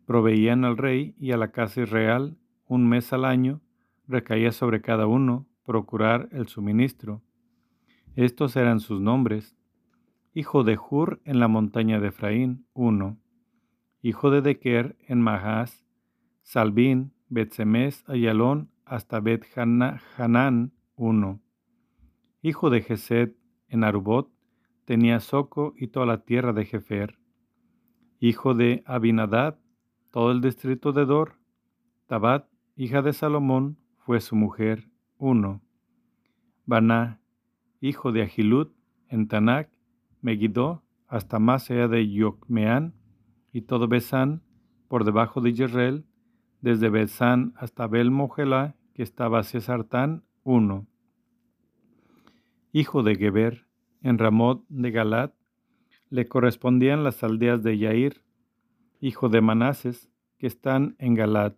[0.06, 2.38] Proveían al rey y a la casa real
[2.68, 3.60] un mes al año
[4.06, 7.20] recaía sobre cada uno procurar el suministro.
[8.14, 9.56] Estos eran sus nombres.
[10.34, 13.18] Hijo de Hur en la montaña de Efraín, uno.
[14.02, 15.84] Hijo de Dequer en Mahás,
[16.42, 21.40] Salbín, Betsemes, Ayalón, hasta Bet Hanán, uno.
[22.42, 23.32] Hijo de Gesed
[23.66, 24.30] en Arubot,
[24.84, 27.18] tenía Soco y toda la tierra de Jefer.
[28.20, 29.58] Hijo de Abinadad,
[30.12, 31.38] todo el distrito de Dor.
[32.06, 35.60] Tabat, hija de Salomón, fue su mujer, uno.
[36.66, 37.20] Baná,
[37.80, 38.72] hijo de Agilut,
[39.08, 39.70] en Tanac,
[40.20, 42.94] Megiddo, hasta más allá de Yocmeán,
[43.52, 44.42] y todo Besán,
[44.86, 46.06] por debajo de Israel,
[46.60, 48.12] desde Besán hasta bel
[48.94, 50.86] que estaba hacia Sartán, uno.
[52.74, 53.66] Hijo de Geber,
[54.00, 55.34] en Ramot de Galat,
[56.08, 58.24] le correspondían las aldeas de Yair,
[58.98, 61.54] hijo de Manases, que están en Galat,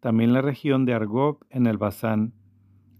[0.00, 2.34] también la región de Argob en el Basán,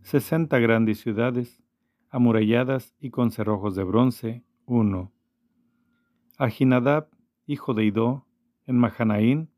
[0.02, 1.60] sesenta grandes ciudades,
[2.08, 5.12] amuralladas y con cerrojos de bronce, uno.
[6.38, 7.08] Ajinadab,
[7.46, 8.26] hijo de Idó,
[8.66, 9.50] en Mahanaín,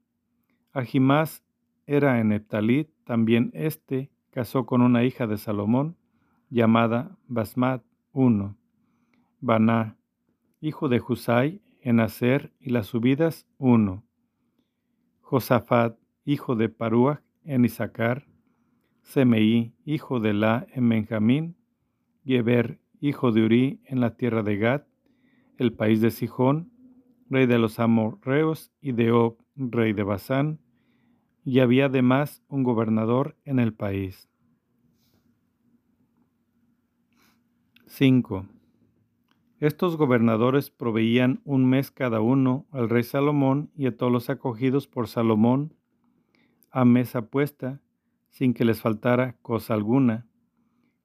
[0.72, 1.44] Ajimás
[1.84, 5.98] era en Eptalit, también éste casó con una hija de Salomón,
[6.52, 8.58] llamada Basmat, uno.
[9.40, 9.96] Baná,
[10.60, 14.04] hijo de Husai, en Aser y las subidas, uno.
[15.22, 18.26] Josafat, hijo de Paruach, en Isaacar,
[19.00, 21.56] Semeí, hijo de La, en Benjamín,
[22.24, 24.82] Geber, hijo de Uri, en la tierra de Gad,
[25.56, 26.70] el país de Sijón,
[27.30, 30.60] rey de los amorreos, y de Og, rey de Basán,
[31.44, 34.28] y había además un gobernador en el país.
[37.94, 38.46] 5.
[39.60, 44.86] Estos gobernadores proveían un mes cada uno al rey Salomón y a todos los acogidos
[44.88, 45.74] por Salomón
[46.70, 47.82] a mesa puesta,
[48.30, 50.26] sin que les faltara cosa alguna,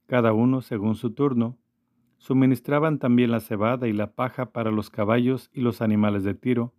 [0.05, 1.57] cada uno según su turno.
[2.19, 6.73] Suministraban también la cebada y la paja para los caballos y los animales de tiro,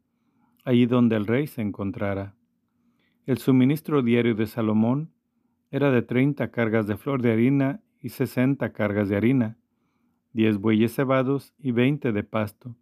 [0.65, 2.35] allí donde el rey se encontrara.
[3.27, 5.13] El suministro diario de Salomón
[5.71, 9.59] era de treinta cargas de flor de harina y sesenta cargas de harina,
[10.33, 12.77] diez bueyes cebados y veinte de pasto,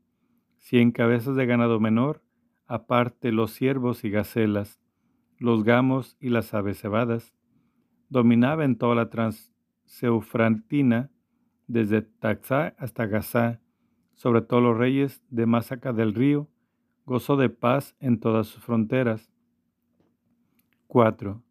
[0.58, 2.22] cien cabezas de ganado menor,
[2.66, 4.80] aparte los ciervos y gacelas,
[5.38, 7.34] los gamos y las aves cebadas.
[8.08, 11.10] Dominaba en toda la transeufrantina,
[11.66, 13.60] desde Taxá hasta Gazá,
[14.14, 16.48] sobre todos los reyes de más acá del río,
[17.04, 19.30] gozó de paz en todas sus fronteras.
[20.86, 21.42] 4.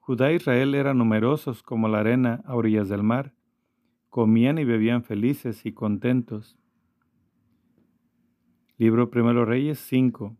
[0.00, 3.34] Judá e Israel eran numerosos como la arena a orillas del mar,
[4.10, 6.58] comían y bebían felices y contentos.
[8.78, 10.36] Libro Primero Reyes 5.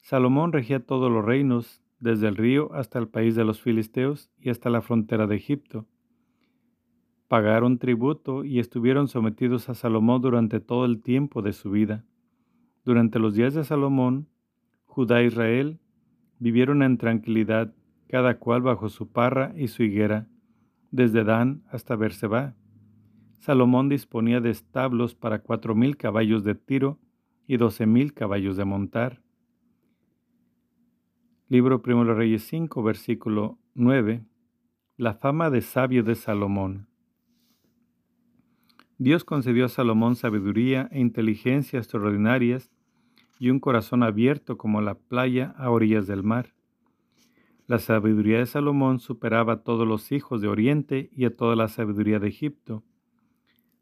[0.00, 4.50] Salomón regía todos los reinos desde el río hasta el país de los filisteos y
[4.50, 5.86] hasta la frontera de Egipto.
[7.28, 12.04] Pagaron tributo y estuvieron sometidos a Salomón durante todo el tiempo de su vida.
[12.84, 14.28] Durante los días de Salomón,
[14.84, 15.80] Judá e Israel
[16.38, 17.74] vivieron en tranquilidad,
[18.08, 20.28] cada cual bajo su parra y su higuera,
[20.90, 22.54] desde Dan hasta Berseba.
[23.46, 26.98] Salomón disponía de establos para cuatro mil caballos de tiro
[27.46, 29.22] y doce mil caballos de montar.
[31.48, 34.24] Libro Primero Reyes 5, versículo 9.
[34.96, 36.88] La fama de sabio de Salomón.
[38.98, 42.72] Dios concedió a Salomón sabiduría e inteligencia extraordinarias
[43.38, 46.52] y un corazón abierto como la playa a orillas del mar.
[47.68, 51.68] La sabiduría de Salomón superaba a todos los hijos de Oriente y a toda la
[51.68, 52.82] sabiduría de Egipto.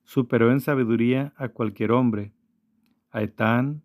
[0.05, 2.33] Superó en sabiduría a cualquier hombre,
[3.11, 3.83] a Etán,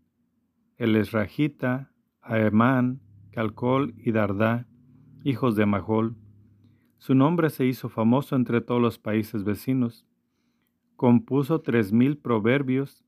[0.77, 3.01] el Esrajita, a Emán,
[3.31, 4.67] Calcol y Dardá,
[5.23, 6.15] hijos de Mahol.
[6.97, 10.05] Su nombre se hizo famoso entre todos los países vecinos.
[10.95, 13.05] Compuso tres mil proverbios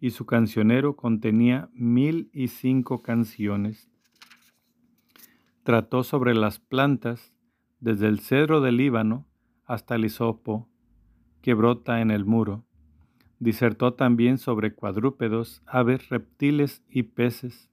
[0.00, 3.90] y su cancionero contenía mil y cinco canciones.
[5.62, 7.34] Trató sobre las plantas,
[7.80, 9.26] desde el cedro del Líbano
[9.66, 10.68] hasta el hisopo,
[11.44, 12.64] que brota en el muro.
[13.38, 17.70] Disertó también sobre cuadrúpedos, aves, reptiles y peces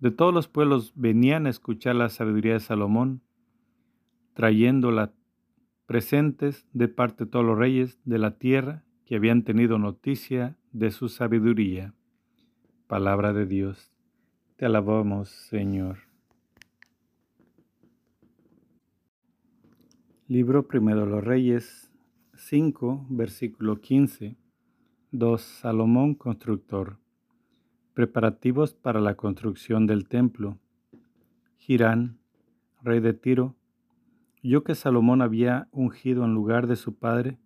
[0.00, 3.22] de todos los pueblos venían a escuchar la sabiduría de Salomón,
[4.34, 5.12] trayéndola
[5.86, 10.90] presentes de parte de todos los reyes de la tierra que habían tenido noticia de
[10.90, 11.94] su sabiduría.
[12.86, 13.90] Palabra de Dios.
[14.56, 15.98] Te alabamos, Señor.
[20.28, 21.85] Libro primero de los Reyes
[22.36, 24.36] 5, versículo 15.
[25.10, 25.40] 2.
[25.40, 26.98] Salomón constructor.
[27.94, 30.58] Preparativos para la construcción del templo.
[31.56, 32.18] Girán,
[32.82, 33.56] rey de Tiro,
[34.42, 37.38] Yo que Salomón había ungido en lugar de su padre,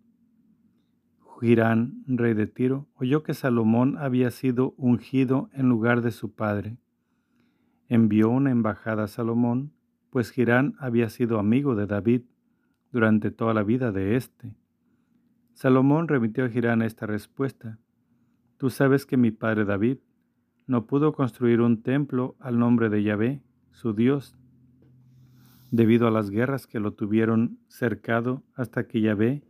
[1.39, 6.77] Girán, rey de Tiro, oyó que Salomón había sido ungido en lugar de su padre.
[7.87, 9.71] Envió una embajada a Salomón,
[10.09, 12.23] pues Girán había sido amigo de David
[12.91, 14.53] durante toda la vida de éste.
[15.53, 17.77] Salomón remitió a Girán esta respuesta.
[18.57, 19.97] Tú sabes que mi padre David
[20.67, 23.41] no pudo construir un templo al nombre de Yahvé,
[23.71, 24.37] su Dios,
[25.71, 29.43] debido a las guerras que lo tuvieron cercado hasta que Yahvé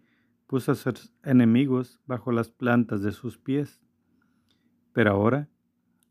[0.47, 3.81] puso a sus enemigos bajo las plantas de sus pies.
[4.93, 5.47] Pero ahora,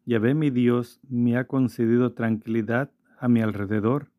[0.06, 4.10] Yahvé mi Dios me ha concedido tranquilidad a mi alrededor.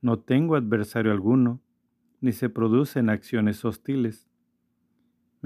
[0.00, 1.60] No tengo adversario alguno,
[2.20, 4.25] ni se producen acciones hostiles.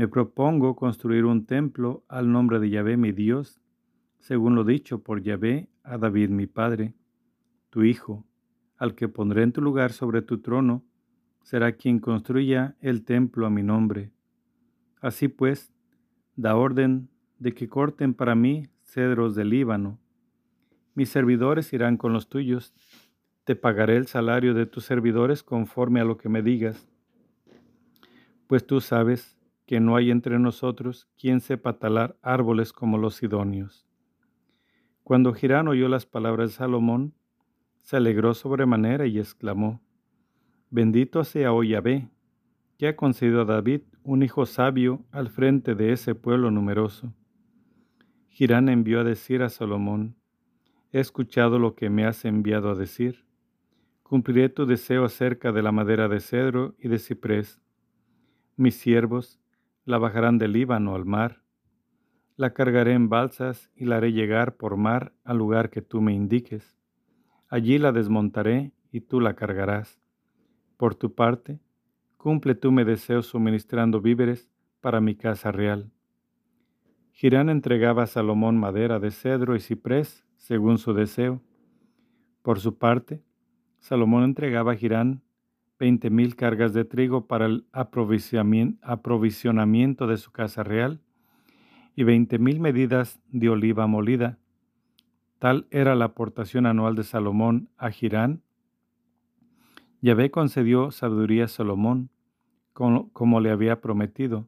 [0.00, 3.60] Me propongo construir un templo al nombre de Yahvé mi Dios,
[4.18, 6.94] según lo dicho por Yahvé a David mi padre,
[7.68, 8.24] tu hijo
[8.78, 10.82] al que pondré en tu lugar sobre tu trono,
[11.42, 14.10] será quien construya el templo a mi nombre.
[15.02, 15.70] Así pues,
[16.34, 19.98] da orden de que corten para mí cedros del Líbano.
[20.94, 22.72] Mis servidores irán con los tuyos.
[23.44, 26.88] Te pagaré el salario de tus servidores conforme a lo que me digas.
[28.46, 29.36] Pues tú sabes
[29.70, 33.86] que no hay entre nosotros quien sepa talar árboles como los sidonios.
[35.04, 37.14] Cuando Girán oyó las palabras de Salomón,
[37.78, 39.80] se alegró sobremanera y exclamó,
[40.70, 42.10] Bendito sea hoy Yahvé,
[42.78, 47.14] que ha concedido a David un hijo sabio al frente de ese pueblo numeroso.
[48.26, 50.16] Girán envió a decir a Salomón,
[50.90, 53.24] He escuchado lo que me has enviado a decir.
[54.02, 57.62] Cumpliré tu deseo acerca de la madera de cedro y de ciprés.
[58.56, 59.40] Mis siervos
[59.84, 61.42] la bajarán del Líbano al mar.
[62.36, 66.12] La cargaré en balsas y la haré llegar por mar al lugar que tú me
[66.12, 66.80] indiques
[67.50, 70.00] allí la desmontaré y tú la cargarás.
[70.76, 71.60] Por tu parte,
[72.16, 74.48] cumple tú mi deseo suministrando víveres
[74.80, 75.90] para mi casa real.
[77.12, 81.42] Girán entregaba a Salomón madera de cedro y ciprés, según su deseo.
[82.40, 83.22] Por su parte,
[83.78, 85.22] Salomón entregaba a Girán
[85.80, 91.00] veinte mil cargas de trigo para el aprovisionamiento de su casa real
[91.96, 94.38] y veinte mil medidas de oliva molida
[95.40, 98.42] Tal era la aportación anual de Salomón a Girán.
[100.02, 102.10] Yahvé concedió sabiduría a Salomón,
[102.74, 104.46] como, le había prometido.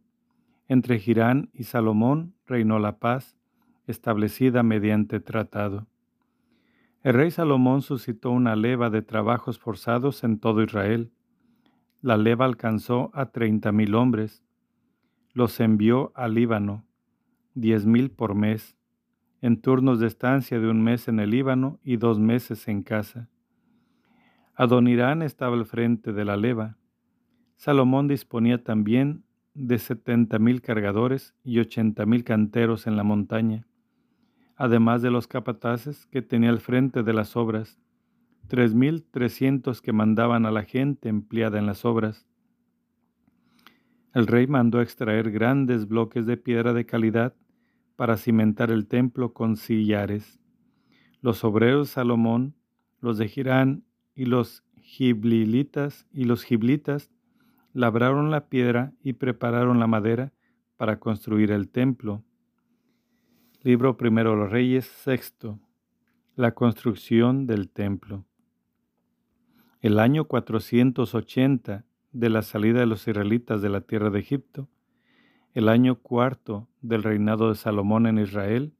[0.69, 3.39] Entre Girán y Salomón reinó la paz,
[3.87, 5.87] establecida mediante tratado.
[7.03, 11.11] El rey Salomón suscitó una leva de trabajos forzados en todo Israel.
[12.03, 14.45] La leva alcanzó a treinta mil hombres.
[15.35, 16.85] Los envió al Líbano,
[17.55, 18.77] diez mil por mes
[19.41, 23.29] en turnos de estancia de un mes en el Líbano y dos meses en casa.
[24.57, 26.77] Adonirán estaba al frente de la leva.
[27.57, 29.25] Salomón disponía también
[29.55, 33.69] de setenta mil cargadores y ochenta mil canteros en la montaña,
[34.57, 37.79] además de los capataces que tenía al frente de las obras,
[38.49, 42.27] tres mil trescientos que mandaban a la gente empleada en las obras.
[44.15, 47.35] El rey mandó extraer grandes bloques de piedra de calidad
[47.97, 50.39] para cimentar el templo con sillares.
[51.21, 52.55] Los obreros Salomón,
[53.01, 53.85] los de Girán
[54.15, 57.11] y los giblilitas y los giblitas
[57.73, 60.33] labraron la piedra y prepararon la madera
[60.77, 62.23] para construir el templo.
[63.63, 65.61] Libro primero los Reyes sexto.
[66.35, 68.27] La construcción del templo.
[69.83, 74.69] El año 480 de la salida de los israelitas de la tierra de Egipto,
[75.55, 78.75] el año cuarto del reinado de Salomón en Israel,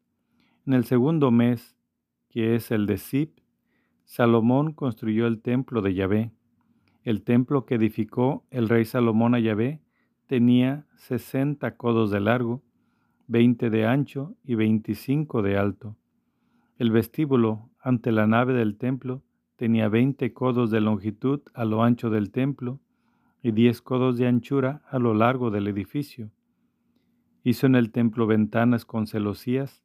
[0.65, 1.77] en el segundo mes,
[2.31, 3.37] que es el de Sip,
[4.05, 6.31] Salomón construyó el templo de Yahvé.
[7.03, 9.81] El templo que edificó el rey Salomón a Yahvé
[10.29, 12.63] tenía sesenta codos de largo,
[13.27, 15.97] veinte de ancho y veinticinco de alto.
[16.79, 19.25] El vestíbulo ante la nave del templo
[19.57, 22.81] tenía veinte codos de longitud a lo ancho del templo
[23.43, 26.31] y diez codos de anchura a lo largo del edificio.
[27.45, 29.83] Hizo en el templo ventanas con celosías.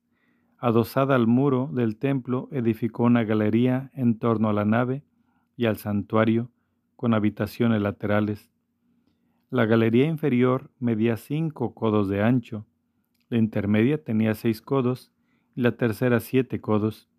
[0.59, 5.03] Adosada al muro del templo, edificó una galería en torno a la nave
[5.55, 6.51] y al santuario,
[6.95, 8.51] con habitaciones laterales.
[9.49, 12.65] La galería inferior medía cinco codos de ancho,
[13.29, 15.11] la intermedia tenía seis codos
[15.55, 17.09] y la tercera siete codos,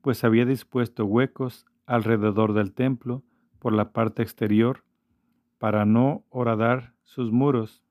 [0.00, 3.22] pues había dispuesto huecos alrededor del templo
[3.58, 4.84] por la parte exterior
[5.58, 7.82] para no horadar sus muros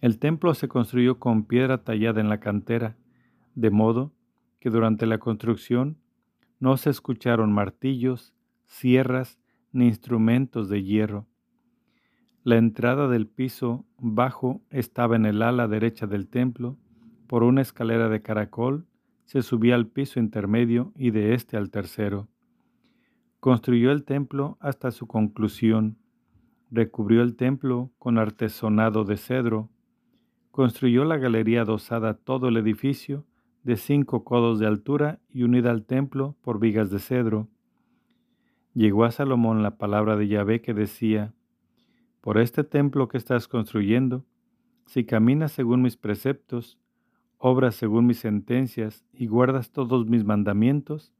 [0.00, 2.96] el templo se construyó con piedra tallada en la cantera,
[3.54, 4.12] de modo
[4.60, 5.98] que durante la construcción
[6.60, 8.34] no se escucharon martillos,
[8.66, 9.40] sierras
[9.72, 11.26] ni instrumentos de hierro.
[12.44, 16.76] La entrada del piso bajo estaba en el ala derecha del templo.
[17.26, 18.86] Por una escalera de caracol
[19.26, 22.28] se subía al piso intermedio y de este al tercero.
[23.40, 25.98] Construyó el templo hasta su conclusión.
[26.70, 29.68] Recubrió el templo con artesonado de cedro.
[30.52, 33.26] Construyó la galería adosada todo el edificio
[33.64, 37.48] de cinco codos de altura y unida al templo por vigas de cedro.
[38.74, 41.34] Llegó a Salomón la palabra de Yahvé que decía,
[42.20, 44.24] Por este templo que estás construyendo,
[44.86, 46.78] si caminas según mis preceptos,
[47.38, 51.12] obras según mis sentencias y guardas todos mis mandamientos,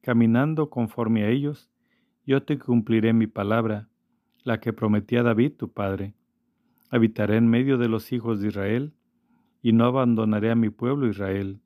[0.00, 1.68] caminando conforme a ellos,
[2.26, 3.88] yo te cumpliré mi palabra,
[4.44, 6.14] la que prometí a David tu padre.
[6.90, 8.92] Habitaré en medio de los hijos de Israel,
[9.62, 11.60] y no abandonaré a mi pueblo Israel.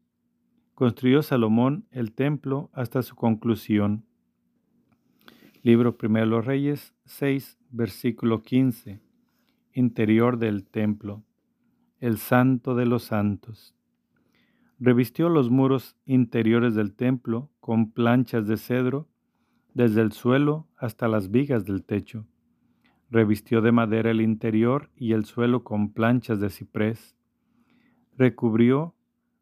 [0.74, 4.04] Construyó Salomón el templo hasta su conclusión.
[5.62, 9.00] Libro Primero de los Reyes 6, versículo 15.
[9.74, 11.22] Interior del templo.
[12.00, 13.76] El santo de los santos.
[14.84, 19.06] Revistió los muros interiores del templo con planchas de cedro,
[19.74, 22.26] desde el suelo hasta las vigas del techo.
[23.08, 27.16] Revistió de madera el interior y el suelo con planchas de ciprés.
[28.16, 28.96] Recubrió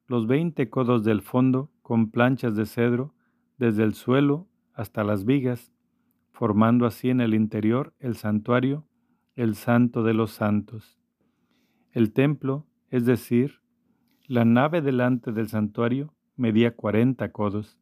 [0.09, 3.15] los veinte codos del fondo con planchas de cedro,
[3.57, 5.73] desde el suelo hasta las vigas,
[6.33, 8.85] formando así en el interior el santuario,
[9.37, 10.99] el santo de los santos.
[11.93, 13.60] El templo, es decir,
[14.31, 17.81] la nave delante del santuario medía cuarenta codos.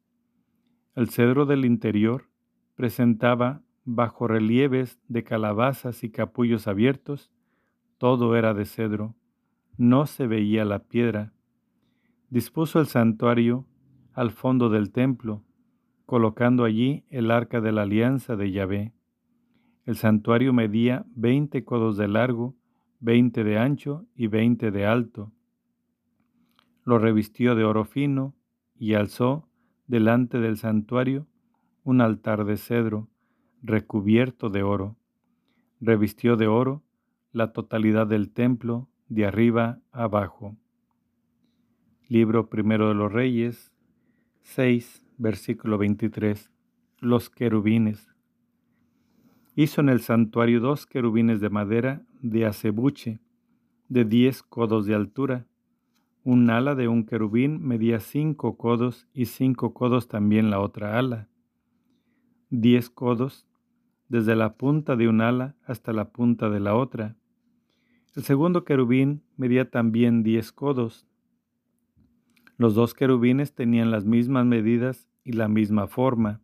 [0.94, 2.30] El cedro del interior
[2.74, 7.30] presentaba bajo relieves de calabazas y capullos abiertos,
[7.98, 9.14] todo era de cedro,
[9.76, 11.34] no se veía la piedra.
[12.30, 13.66] Dispuso el santuario
[14.14, 15.44] al fondo del templo,
[16.06, 18.94] colocando allí el arca de la alianza de Yahvé.
[19.84, 22.56] El santuario medía veinte codos de largo,
[23.00, 25.30] veinte de ancho y veinte de alto
[26.88, 28.34] lo revistió de oro fino
[28.78, 29.46] y alzó
[29.88, 31.26] delante del santuario
[31.84, 33.10] un altar de cedro
[33.62, 34.96] recubierto de oro.
[35.82, 36.82] Revistió de oro
[37.30, 40.56] la totalidad del templo de arriba abajo.
[42.08, 43.70] Libro primero de los Reyes
[44.44, 46.50] 6, versículo 23.
[47.00, 48.08] Los querubines.
[49.54, 53.18] Hizo en el santuario dos querubines de madera de acebuche,
[53.90, 55.44] de diez codos de altura,
[56.30, 61.26] un ala de un querubín medía cinco codos y cinco codos también la otra ala.
[62.50, 63.46] Diez codos
[64.10, 67.16] desde la punta de un ala hasta la punta de la otra.
[68.14, 71.06] El segundo querubín medía también diez codos.
[72.58, 76.42] Los dos querubines tenían las mismas medidas y la misma forma.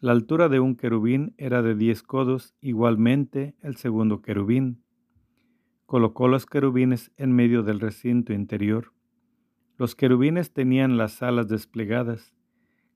[0.00, 4.81] La altura de un querubín era de diez codos, igualmente el segundo querubín
[5.92, 8.94] colocó los querubines en medio del recinto interior.
[9.76, 12.32] Los querubines tenían las alas desplegadas,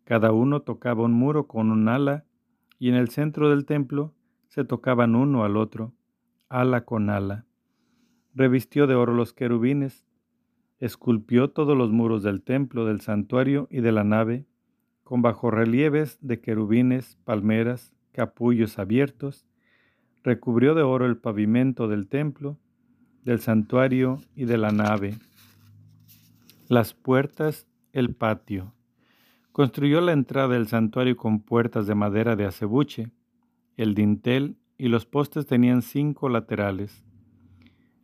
[0.04, 2.24] cada uno tocaba un muro con un ala,
[2.78, 4.14] y en el centro del templo
[4.46, 5.92] se tocaban uno al otro,
[6.48, 7.44] ala con ala.
[8.34, 10.06] Revistió de oro los querubines,
[10.78, 14.46] esculpió todos los muros del templo, del santuario y de la nave,
[15.04, 19.46] con bajorrelieves de querubines, palmeras, capullos abiertos,
[20.24, 22.58] recubrió de oro el pavimento del templo,
[23.26, 25.18] del santuario y de la nave,
[26.68, 28.72] las puertas, el patio.
[29.50, 33.10] Construyó la entrada del santuario con puertas de madera de acebuche,
[33.76, 37.02] el dintel y los postes tenían cinco laterales.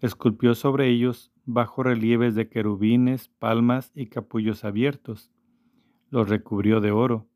[0.00, 5.30] Esculpió sobre ellos bajo relieves de querubines, palmas y capullos abiertos.
[6.10, 7.28] Los recubrió de oro,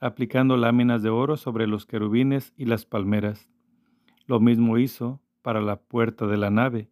[0.00, 3.48] aplicando láminas de oro sobre los querubines y las palmeras.
[4.26, 6.91] Lo mismo hizo para la puerta de la nave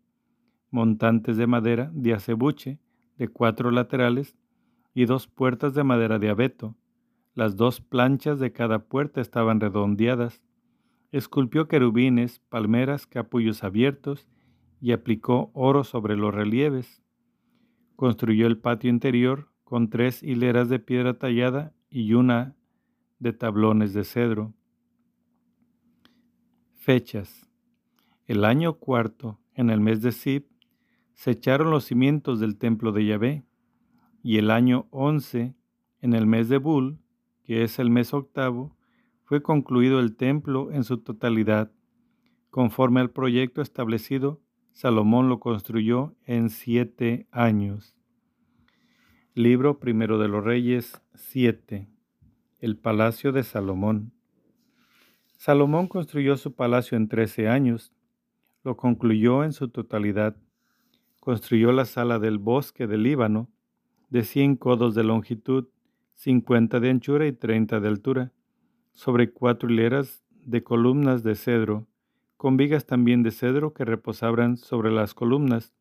[0.70, 2.78] montantes de madera de acebuche
[3.16, 4.36] de cuatro laterales
[4.94, 6.76] y dos puertas de madera de abeto.
[7.34, 10.42] Las dos planchas de cada puerta estaban redondeadas.
[11.12, 14.28] Esculpió querubines, palmeras, capullos abiertos
[14.80, 17.02] y aplicó oro sobre los relieves.
[17.96, 22.56] Construyó el patio interior con tres hileras de piedra tallada y una
[23.18, 24.54] de tablones de cedro.
[26.74, 27.48] Fechas.
[28.26, 30.49] El año cuarto, en el mes de Sib,
[31.20, 33.44] se echaron los cimientos del templo de Yahvé,
[34.22, 35.54] y el año once,
[36.00, 36.98] en el mes de Bul,
[37.44, 38.74] que es el mes octavo,
[39.24, 41.70] fue concluido el templo en su totalidad.
[42.48, 44.40] Conforme al proyecto establecido,
[44.72, 47.94] Salomón lo construyó en siete años.
[49.34, 51.86] Libro primero de los Reyes 7.
[52.60, 54.14] El Palacio de Salomón.
[55.36, 57.92] Salomón construyó su palacio en trece años,
[58.64, 60.34] lo concluyó en su totalidad.
[61.20, 63.50] Construyó la sala del bosque del Líbano,
[64.08, 65.68] de cien codos de longitud,
[66.14, 68.32] cincuenta de anchura y treinta de altura,
[68.92, 71.86] sobre cuatro hileras de columnas de cedro,
[72.36, 75.74] con vigas también de cedro que reposaban sobre las columnas.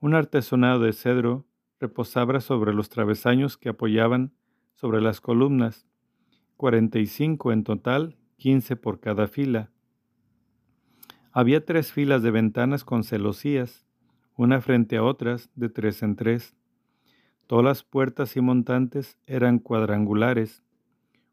[0.00, 1.46] Un artesonado de cedro
[1.78, 4.32] reposaba sobre los travesaños que apoyaban
[4.74, 5.86] sobre las columnas,
[6.56, 9.70] cuarenta y cinco en total, quince por cada fila.
[11.32, 13.87] Había tres filas de ventanas con celosías,
[14.38, 16.54] una frente a otras, de tres en tres.
[17.48, 20.62] Todas las puertas y montantes eran cuadrangulares,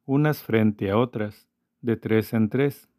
[0.08, 1.48] unas frente a otras,
[1.82, 2.90] de tres en tres.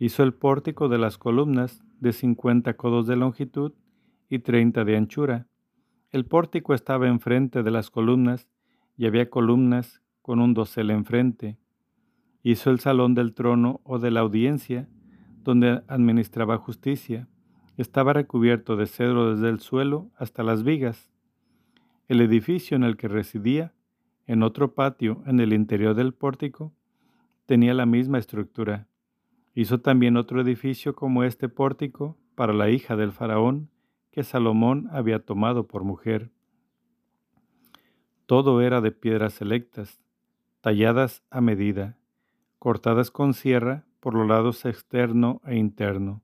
[0.00, 3.72] Hizo el pórtico de las columnas de cincuenta codos de longitud
[4.28, 5.46] y treinta de anchura.
[6.10, 8.48] El pórtico estaba enfrente de las columnas
[8.96, 11.56] y había columnas con un dosel enfrente.
[12.42, 14.88] Hizo el salón del trono o de la audiencia,
[15.44, 17.28] donde administraba justicia.
[17.80, 21.08] Estaba recubierto de cedro desde el suelo hasta las vigas.
[22.08, 23.72] El edificio en el que residía,
[24.26, 26.74] en otro patio en el interior del pórtico,
[27.46, 28.86] tenía la misma estructura.
[29.54, 33.70] Hizo también otro edificio como este pórtico para la hija del faraón
[34.10, 36.30] que Salomón había tomado por mujer.
[38.26, 40.02] Todo era de piedras selectas,
[40.60, 41.96] talladas a medida,
[42.58, 46.22] cortadas con sierra por los lados externo e interno,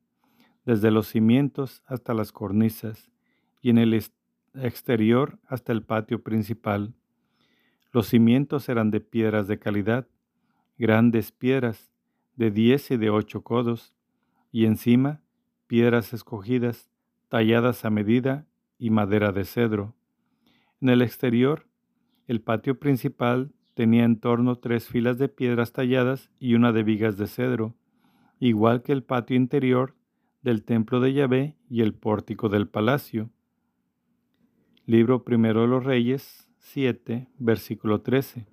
[0.66, 3.10] desde los cimientos hasta las cornisas
[3.62, 3.98] y en el
[4.54, 6.92] exterior hasta el patio principal.
[7.92, 10.08] Los cimientos eran de piedras de calidad,
[10.76, 11.92] grandes piedras
[12.34, 13.94] de diez y de ocho codos,
[14.52, 15.22] y encima
[15.66, 16.90] piedras escogidas,
[17.28, 18.46] talladas a medida
[18.78, 19.94] y madera de cedro.
[20.80, 21.66] En el exterior,
[22.26, 27.16] el patio principal tenía en torno tres filas de piedras talladas y una de vigas
[27.16, 27.74] de cedro,
[28.38, 29.95] igual que el patio interior
[30.46, 33.30] del templo de Yahvé y el pórtico del palacio.
[34.86, 38.46] Libro primero de los Reyes 7, versículo 13.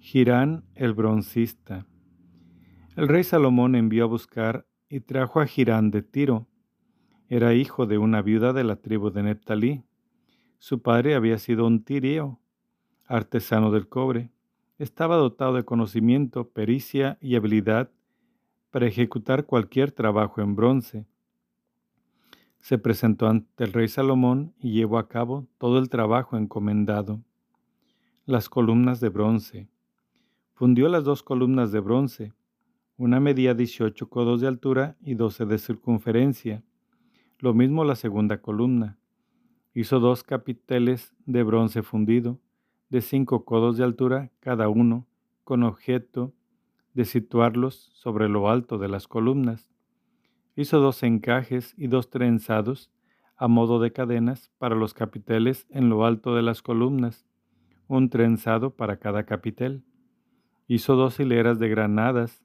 [0.00, 1.86] Girán el broncista.
[2.96, 6.48] El rey Salomón envió a buscar y trajo a Girán de Tiro.
[7.28, 9.84] Era hijo de una viuda de la tribu de Neptalí.
[10.58, 12.40] Su padre había sido un tirio,
[13.06, 14.32] artesano del cobre.
[14.78, 17.92] Estaba dotado de conocimiento, pericia y habilidad
[18.74, 21.06] para ejecutar cualquier trabajo en bronce.
[22.58, 27.22] Se presentó ante el rey Salomón y llevó a cabo todo el trabajo encomendado.
[28.26, 29.68] Las columnas de bronce.
[30.54, 32.32] Fundió las dos columnas de bronce.
[32.96, 36.64] Una medía 18 codos de altura y 12 de circunferencia.
[37.38, 38.98] Lo mismo la segunda columna.
[39.72, 42.40] Hizo dos capiteles de bronce fundido,
[42.88, 45.06] de 5 codos de altura cada uno,
[45.44, 46.32] con objeto
[46.94, 49.70] de situarlos sobre lo alto de las columnas.
[50.56, 52.90] Hizo dos encajes y dos trenzados
[53.36, 57.26] a modo de cadenas para los capiteles en lo alto de las columnas,
[57.88, 59.84] un trenzado para cada capitel.
[60.68, 62.44] Hizo dos hileras de granadas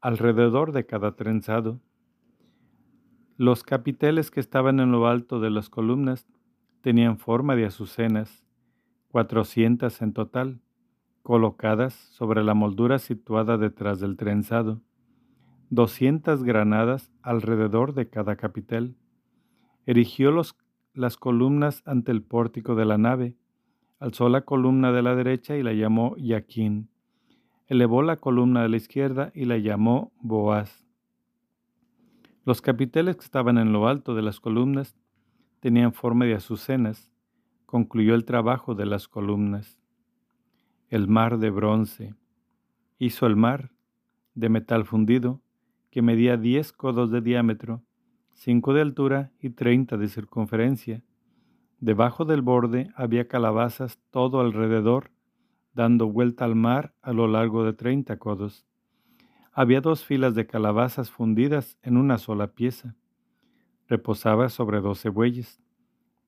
[0.00, 1.80] alrededor de cada trenzado.
[3.36, 6.26] Los capiteles que estaban en lo alto de las columnas
[6.80, 8.46] tenían forma de azucenas,
[9.08, 10.60] cuatrocientas en total,
[11.22, 14.80] colocadas sobre la moldura situada detrás del trenzado,
[15.68, 18.96] doscientas granadas alrededor de cada capitel.
[19.86, 20.32] Erigió
[20.94, 23.36] las columnas ante el pórtico de la nave,
[23.98, 26.90] alzó la columna de la derecha y la llamó Yaquín
[27.70, 30.84] elevó la columna de la izquierda y la llamó Boaz.
[32.44, 34.96] Los capiteles que estaban en lo alto de las columnas
[35.60, 37.12] tenían forma de azucenas.
[37.66, 39.79] Concluyó el trabajo de las columnas.
[40.90, 42.16] El mar de bronce.
[42.98, 43.70] Hizo el mar
[44.34, 45.40] de metal fundido
[45.92, 47.84] que medía diez codos de diámetro,
[48.32, 51.04] cinco de altura y treinta de circunferencia.
[51.78, 55.12] Debajo del borde había calabazas todo alrededor
[55.74, 58.66] dando vuelta al mar a lo largo de treinta codos.
[59.52, 62.96] Había dos filas de calabazas fundidas en una sola pieza.
[63.86, 65.62] Reposaba sobre doce bueyes,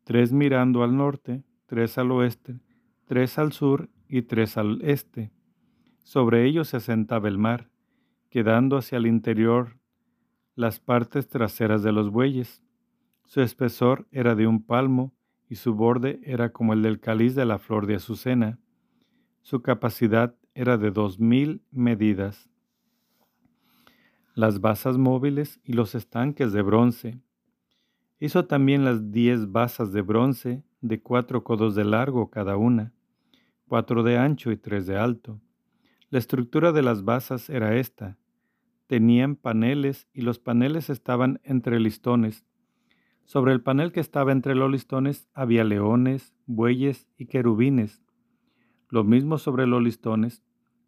[0.05, 2.61] tres mirando al norte, tres al oeste,
[3.07, 5.31] tres al sur y tres al este.
[6.03, 7.71] Sobre ellos se sentaba el mar,
[8.29, 9.79] quedando hacia el interior
[10.55, 12.63] las partes traseras de los bueyes.
[13.25, 15.15] Su espesor era de un palmo
[15.49, 18.59] y su borde era como el del cáliz de la flor de azucena.
[19.41, 22.51] Su capacidad era de dos mil medidas.
[24.35, 27.19] Las basas móviles y los estanques de bronce.
[28.21, 32.93] Hizo también las diez basas de bronce de cuatro codos de largo cada una,
[33.73, 35.41] cuatro de ancho y tres de alto.
[36.11, 38.19] La estructura de las basas era esta.
[38.87, 42.45] tenían paneles y los paneles estaban entre listones.
[43.25, 48.03] Sobre el panel que estaba entre los listones había leones, bueyes y querubines.
[48.91, 50.43] Lo mismo sobre los listones.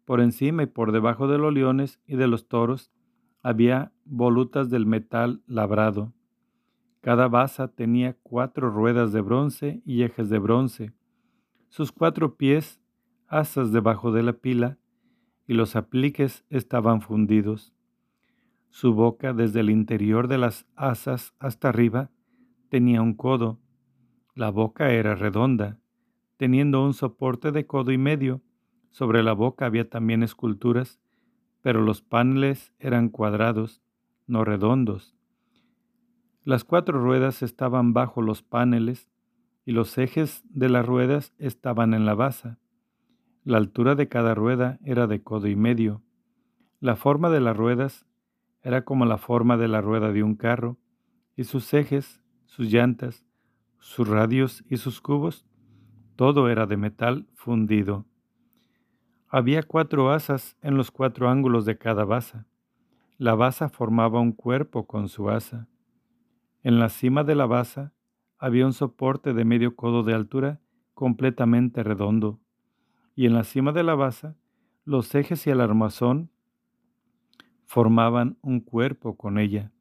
[0.05, 2.91] Por encima y por debajo de los leones y de los toros
[3.41, 6.13] había volutas del metal labrado.
[7.01, 10.93] Cada basa tenía cuatro ruedas de bronce y ejes de bronce.
[11.75, 12.79] Sus cuatro pies,
[13.27, 14.77] asas debajo de la pila,
[15.45, 17.73] y los apliques estaban fundidos.
[18.69, 22.11] Su boca desde el interior de las asas hasta arriba
[22.69, 23.59] tenía un codo.
[24.35, 25.81] La boca era redonda,
[26.37, 28.41] teniendo un soporte de codo y medio.
[28.91, 31.01] Sobre la boca había también esculturas,
[31.61, 33.81] pero los paneles eran cuadrados,
[34.27, 35.13] no redondos.
[36.45, 39.09] Las cuatro ruedas estaban bajo los paneles
[39.65, 42.59] y los ejes de las ruedas estaban en la basa.
[43.43, 46.03] La altura de cada rueda era de codo y medio.
[46.79, 48.05] La forma de las ruedas
[48.61, 50.77] era como la forma de la rueda de un carro,
[51.35, 53.25] y sus ejes, sus llantas,
[53.79, 55.45] sus radios y sus cubos,
[56.15, 58.05] todo era de metal fundido.
[59.27, 62.47] Había cuatro asas en los cuatro ángulos de cada basa.
[63.17, 65.67] La basa formaba un cuerpo con su asa.
[66.63, 67.93] En la cima de la basa
[68.45, 70.61] había un soporte de medio codo de altura
[70.93, 72.39] completamente redondo,
[73.15, 74.37] y en la cima de la basa
[74.83, 76.29] los ejes y el armazón
[77.63, 79.71] formaban un cuerpo con ella.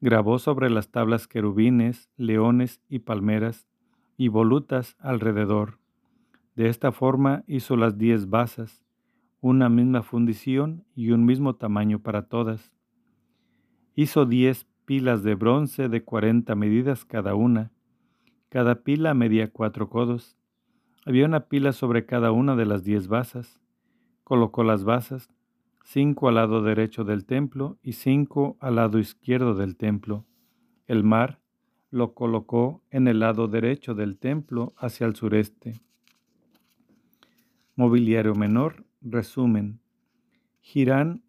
[0.00, 3.68] Grabó sobre las tablas querubines, leones y palmeras
[4.16, 5.78] y volutas alrededor.
[6.56, 8.86] De esta forma hizo las diez basas,
[9.42, 12.72] una misma fundición y un mismo tamaño para todas.
[13.94, 17.72] Hizo diez pilas de bronce de cuarenta medidas cada una.
[18.48, 20.38] Cada pila medía cuatro codos.
[21.04, 23.60] Había una pila sobre cada una de las diez basas.
[24.24, 25.28] Colocó las basas
[25.84, 30.24] cinco al lado derecho del templo y cinco al lado izquierdo del templo.
[30.86, 31.38] El mar
[31.90, 35.82] lo colocó en el lado derecho del templo hacia el sureste.
[37.76, 39.80] Mobiliario menor, resumen.
[40.62, 41.24] Girán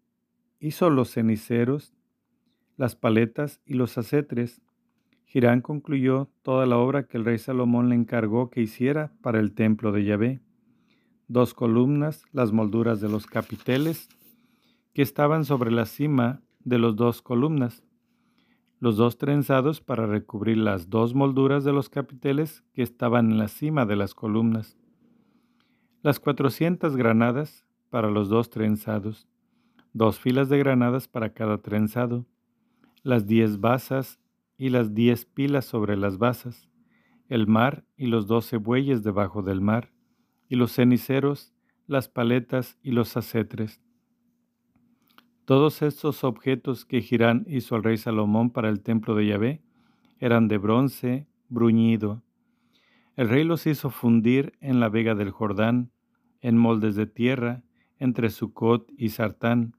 [0.60, 1.92] hizo los ceniceros,
[2.80, 4.62] las paletas y los acetres.
[5.26, 9.52] Girán concluyó toda la obra que el rey Salomón le encargó que hiciera para el
[9.52, 10.40] templo de Yahvé.
[11.28, 14.08] Dos columnas, las molduras de los capiteles,
[14.94, 17.84] que estaban sobre la cima de los dos columnas,
[18.78, 23.48] los dos trenzados para recubrir las dos molduras de los capiteles que estaban en la
[23.48, 24.78] cima de las columnas,
[26.00, 29.28] las cuatrocientas granadas para los dos trenzados,
[29.92, 32.24] dos filas de granadas para cada trenzado,
[33.02, 34.20] las diez basas
[34.56, 36.68] y las diez pilas sobre las basas,
[37.28, 39.92] el mar y los doce bueyes debajo del mar,
[40.48, 41.54] y los ceniceros,
[41.86, 43.80] las paletas y los acetres
[45.50, 49.62] todos estos objetos que Girán hizo al rey Salomón para el templo de Yahvé
[50.20, 52.22] eran de bronce bruñido.
[53.16, 55.90] El rey los hizo fundir en la vega del Jordán,
[56.40, 57.64] en moldes de tierra,
[57.98, 59.74] entre Sucot y Sartán,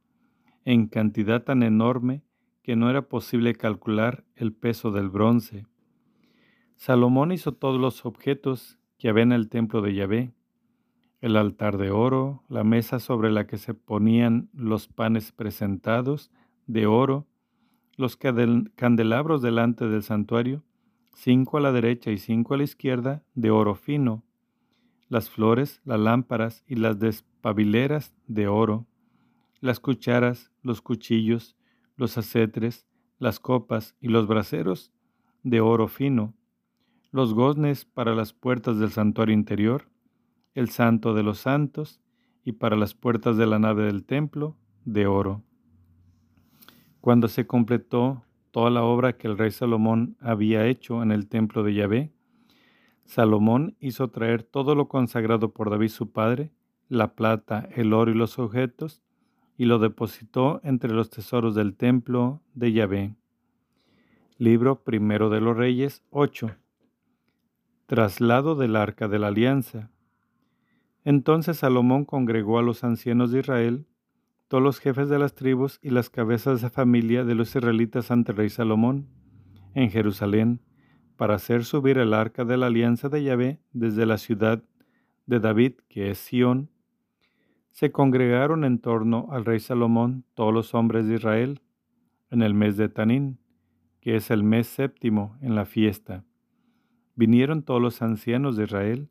[0.65, 2.21] en cantidad tan enorme
[2.63, 5.65] que no era posible calcular el peso del bronce.
[6.75, 10.33] Salomón hizo todos los objetos que había en el templo de Yahvé,
[11.21, 16.31] el altar de oro, la mesa sobre la que se ponían los panes presentados
[16.65, 17.27] de oro,
[17.95, 20.63] los candelabros delante del santuario,
[21.13, 24.23] cinco a la derecha y cinco a la izquierda, de oro fino,
[25.07, 28.87] las flores, las lámparas y las despabileras de oro,
[29.59, 31.55] las cucharas, los cuchillos,
[32.01, 32.87] los acetres,
[33.19, 34.91] las copas y los braseros
[35.43, 36.33] de oro fino,
[37.11, 39.87] los goznes para las puertas del santuario interior,
[40.55, 42.01] el santo de los santos,
[42.43, 45.43] y para las puertas de la nave del templo, de oro.
[47.01, 51.61] Cuando se completó toda la obra que el rey Salomón había hecho en el templo
[51.61, 52.11] de Yahvé,
[53.05, 56.51] Salomón hizo traer todo lo consagrado por David su padre,
[56.89, 59.03] la plata, el oro y los objetos,
[59.57, 63.15] y lo depositó entre los tesoros del templo de Yahvé.
[64.37, 66.55] Libro primero de los Reyes 8.
[67.85, 69.91] Traslado del arca de la alianza.
[71.03, 73.85] Entonces Salomón congregó a los ancianos de Israel,
[74.47, 78.31] todos los jefes de las tribus y las cabezas de familia de los israelitas ante
[78.31, 79.07] el rey Salomón,
[79.75, 80.59] en Jerusalén,
[81.17, 84.63] para hacer subir el arca de la alianza de Yahvé desde la ciudad
[85.27, 86.70] de David, que es Sión.
[87.71, 91.61] Se congregaron en torno al rey Salomón todos los hombres de Israel,
[92.29, 93.39] en el mes de Tanín,
[94.01, 96.23] que es el mes séptimo en la fiesta.
[97.15, 99.09] Vinieron todos los ancianos de Israel,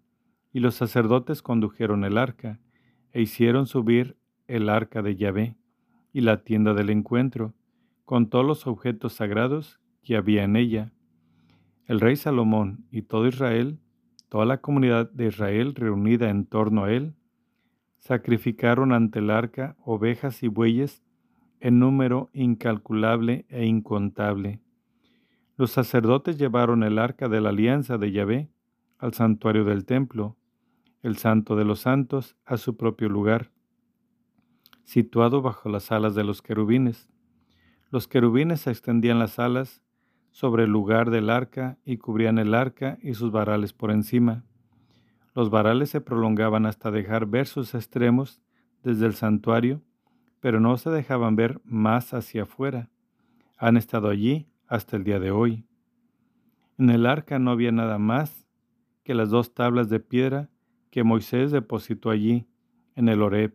[0.52, 2.60] y los sacerdotes condujeron el arca,
[3.12, 5.56] e hicieron subir el arca de Yahvé,
[6.12, 7.54] y la tienda del encuentro,
[8.04, 10.92] con todos los objetos sagrados que había en ella.
[11.86, 13.78] El rey Salomón y todo Israel,
[14.28, 17.14] toda la comunidad de Israel reunida en torno a él,
[18.00, 21.04] sacrificaron ante el arca ovejas y bueyes
[21.60, 24.60] en número incalculable e incontable.
[25.56, 28.50] Los sacerdotes llevaron el arca de la alianza de Yahvé
[28.98, 30.36] al santuario del templo,
[31.02, 33.50] el santo de los santos a su propio lugar,
[34.84, 37.10] situado bajo las alas de los querubines.
[37.90, 39.82] Los querubines extendían las alas
[40.30, 44.44] sobre el lugar del arca y cubrían el arca y sus varales por encima.
[45.34, 48.40] Los varales se prolongaban hasta dejar ver sus extremos
[48.82, 49.82] desde el santuario,
[50.40, 52.88] pero no se dejaban ver más hacia afuera.
[53.58, 55.64] Han estado allí hasta el día de hoy.
[56.78, 58.46] En el arca no había nada más
[59.04, 60.48] que las dos tablas de piedra
[60.90, 62.46] que Moisés depositó allí,
[62.96, 63.54] en el Horeb,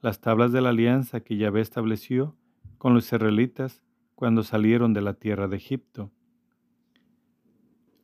[0.00, 2.36] las tablas de la alianza que Yahvé estableció
[2.78, 3.82] con los israelitas
[4.14, 6.10] cuando salieron de la tierra de Egipto.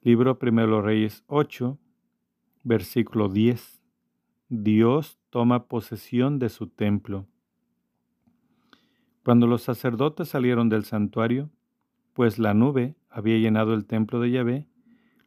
[0.03, 1.79] Libro Primero Reyes 8,
[2.63, 3.81] versículo 10.
[4.49, 7.27] Dios toma posesión de su templo.
[9.25, 11.51] Cuando los sacerdotes salieron del santuario,
[12.15, 14.67] pues la nube había llenado el templo de Yahvé,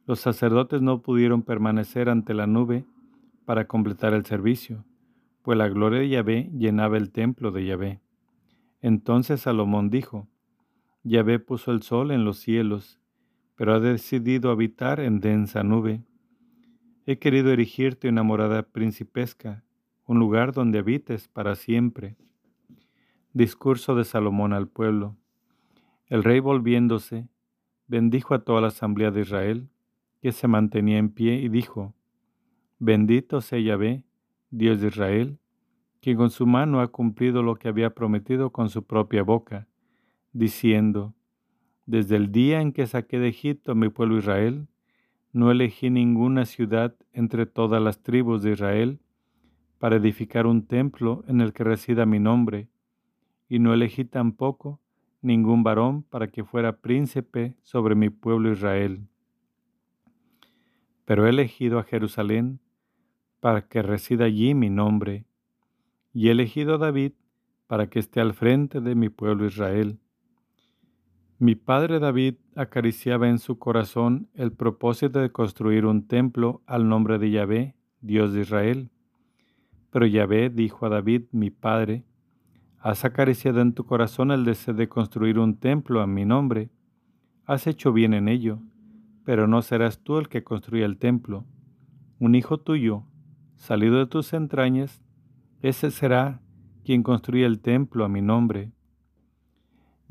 [0.08, 2.86] los sacerdotes no pudieron permanecer ante la nube
[3.46, 4.84] para completar el servicio,
[5.42, 8.02] pues la gloria de Yahvé llenaba el templo de Yahvé.
[8.82, 10.28] Entonces Salomón dijo,
[11.04, 13.00] Yahvé puso el sol en los cielos,
[13.56, 16.04] pero ha decidido habitar en densa nube.
[17.08, 19.64] He querido erigirte una morada principesca,
[20.06, 22.16] un lugar donde habites para siempre.
[23.34, 25.18] Discurso de Salomón al pueblo.
[26.06, 27.28] El rey volviéndose,
[27.88, 29.70] bendijo a toda la asamblea de Israel,
[30.22, 31.96] que se mantenía en pie, y dijo,
[32.78, 34.04] Bendito sea Yahvé,
[34.52, 35.40] Dios de Israel,
[36.02, 39.68] quien con su mano ha cumplido lo que había prometido con su propia boca,
[40.34, 41.16] diciendo,
[41.88, 44.68] Desde el día en que saqué de Egipto a mi pueblo Israel,
[45.34, 49.00] no elegí ninguna ciudad entre todas las tribus de Israel
[49.80, 52.70] para edificar un templo en el que resida mi nombre,
[53.50, 54.80] y no elegí tampoco
[55.22, 59.08] ningún varón para que fuera príncipe sobre mi pueblo Israel.
[61.06, 62.60] Pero he elegido a Jerusalén
[63.40, 65.26] para que resida allí mi nombre,
[66.14, 67.14] y he elegido a David
[67.68, 69.98] para que esté al frente de mi pueblo Israel.
[71.42, 77.18] Mi padre David acariciaba en su corazón el propósito de construir un templo al nombre
[77.18, 78.92] de Yahvé, Dios de Israel.
[79.90, 82.06] Pero Yahvé dijo a David, mi padre,
[82.78, 86.70] Has acariciado en tu corazón el deseo de construir un templo a mi nombre.
[87.48, 88.60] Has hecho bien en ello,
[89.26, 91.48] pero no serás tú el que construya el templo.
[92.20, 93.02] Un hijo tuyo,
[93.56, 95.02] salido de tus entrañas,
[95.64, 96.40] ese será
[96.86, 98.74] quien construya el templo a mi nombre.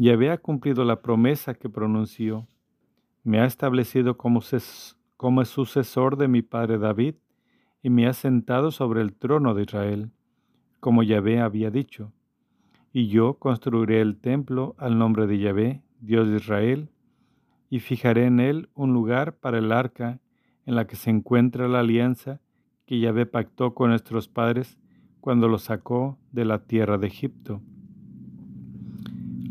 [0.02, 2.48] Yahvé ha cumplido la promesa que pronunció.
[3.22, 4.40] Me ha establecido como,
[5.18, 7.16] como sucesor de mi padre David
[7.82, 10.10] y me ha sentado sobre el trono de Israel,
[10.80, 12.14] como Yahvé había dicho.
[12.94, 16.88] Y yo construiré el templo al nombre de Yahvé, Dios de Israel,
[17.68, 20.18] y fijaré en él un lugar para el arca
[20.64, 22.40] en la que se encuentra la alianza
[22.86, 24.78] que Yahvé pactó con nuestros padres
[25.20, 27.60] cuando los sacó de la tierra de Egipto.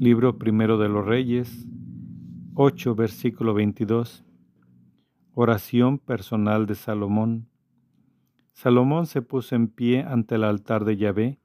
[0.02, 1.68] Libro primero de los Reyes,
[2.54, 4.24] 8, versículo 22.
[5.34, 7.50] Oración personal de Salomón.
[8.54, 11.42] Salomón se puso en pie ante el altar de Yahvé,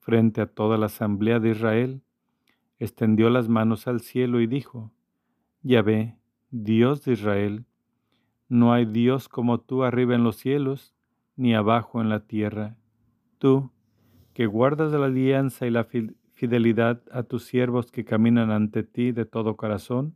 [0.00, 2.02] frente a toda la asamblea de Israel,
[2.78, 4.92] extendió las manos al cielo y dijo,
[5.62, 6.18] Yahvé,
[6.50, 7.64] Dios de Israel,
[8.50, 10.94] no hay Dios como tú arriba en los cielos,
[11.36, 12.76] ni abajo en la tierra.
[13.38, 13.70] Tú,
[14.34, 15.84] que guardas la alianza y la
[16.34, 20.14] fidelidad a tus siervos que caminan ante ti de todo corazón,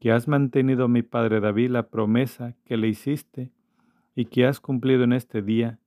[0.00, 3.50] que has mantenido a mi padre David la promesa que le hiciste
[4.14, 5.78] y que has cumplido en este día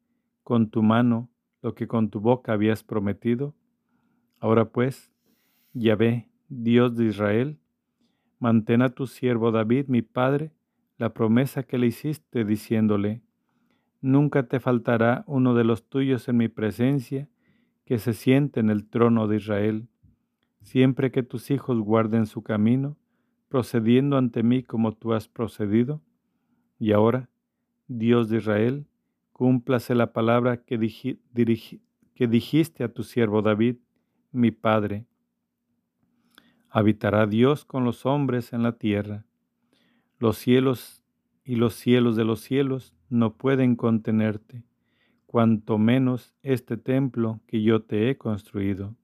[0.43, 1.29] con tu mano
[1.61, 3.55] lo que con tu boca habías prometido.
[4.39, 5.11] Ahora pues,
[5.73, 7.57] Yahvé, Dios de Israel,
[8.39, 10.51] mantén a tu siervo David, mi padre,
[10.97, 13.21] la promesa que le hiciste, diciéndole,
[14.01, 17.29] Nunca te faltará uno de los tuyos en mi presencia,
[17.85, 19.87] que se siente en el trono de Israel,
[20.61, 22.97] siempre que tus hijos guarden su camino,
[23.49, 26.01] procediendo ante mí como tú has procedido.
[26.79, 27.29] Y ahora,
[27.87, 28.85] Dios de Israel,
[29.33, 33.77] cúmplase la palabra que, dijiste a tu siervo David,
[34.31, 35.05] mi Padre.
[36.69, 39.25] Habitará Dios con los hombres en la tierra.
[40.19, 41.03] Los cielos
[41.43, 44.63] y los cielos de los cielos no pueden contenerte
[45.31, 48.97] cuanto menos este templo que yo te he construido.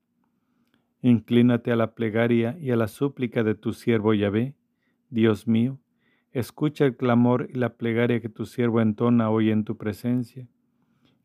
[1.01, 4.53] Inclínate a la plegaria y a la súplica de tu siervo Yahvé,
[5.09, 5.79] Dios mío,
[6.33, 10.49] escucha el clamor y la plegaria que tu siervo entona hoy en tu presencia,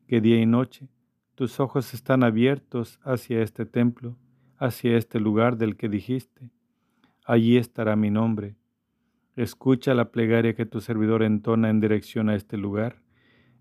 [0.07, 0.87] que día y noche
[1.35, 4.15] tus ojos están abiertos hacia este templo,
[4.57, 6.49] hacia este lugar del que dijiste,
[7.25, 8.55] allí estará mi nombre.
[9.35, 13.02] Escucha la plegaria que tu servidor entona en dirección a este lugar,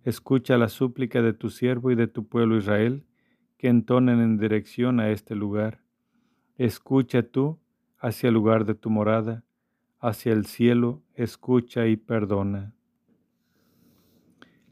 [0.05, 3.05] escucha la súplica de tu siervo y de tu pueblo Israel,
[3.59, 5.83] que entonen en dirección a este lugar
[6.59, 7.59] Escucha tú
[7.99, 9.43] hacia el lugar de tu morada,
[9.99, 12.75] hacia el cielo, escucha y perdona.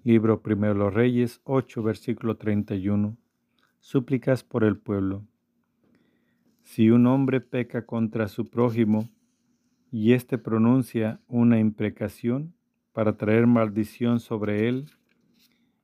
[0.05, 3.17] Libro Primero los Reyes 8, versículo 31.
[3.81, 5.25] Súplicas por el pueblo.
[6.63, 9.09] Si un hombre peca contra su prójimo
[9.91, 12.55] y éste pronuncia una imprecación
[12.93, 14.91] para traer maldición sobre él,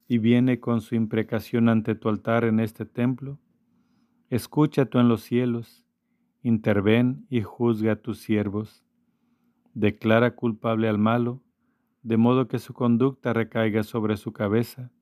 [0.08, 3.38] y viene con su imprecación ante tu altar en este templo,
[4.30, 5.86] escucha tú en los cielos
[6.46, 8.84] interven y juzga a tus siervos.
[9.74, 11.42] Declara culpable al malo,
[12.04, 14.92] de modo que su conducta recaiga sobre su cabeza,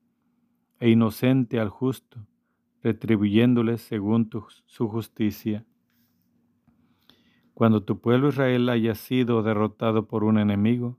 [0.79, 2.25] e inocente al justo,
[2.81, 4.27] retribuyéndole según
[4.65, 5.65] su justicia.
[7.53, 10.97] Cuando tu pueblo Israel haya sido derrotado por un enemigo,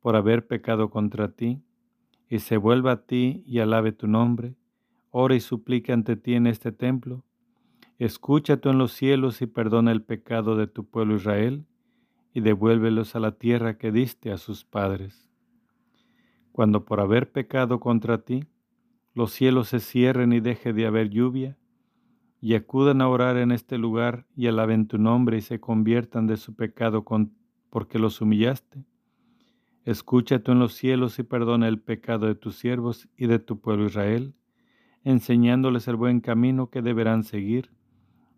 [0.00, 1.62] por haber pecado contra ti,
[2.32, 4.54] y se vuelva a ti y alabe tu nombre,
[5.10, 7.26] ora y suplique ante ti en este templo,
[7.98, 11.66] Escucha tú en los cielos y perdona el pecado de tu pueblo Israel,
[12.32, 15.28] y devuélvelos a la tierra que diste a sus padres.
[16.52, 18.46] Cuando por haber pecado contra ti,
[19.14, 21.58] los cielos se cierren y deje de haber lluvia,
[22.40, 26.38] y acudan a orar en este lugar y alaben tu nombre y se conviertan de
[26.38, 27.04] su pecado
[27.68, 28.86] porque los humillaste.
[29.84, 33.60] Escucha tú en los cielos y perdona el pecado de tus siervos y de tu
[33.60, 34.34] pueblo Israel,
[35.02, 37.70] enseñándoles el buen camino que deberán seguir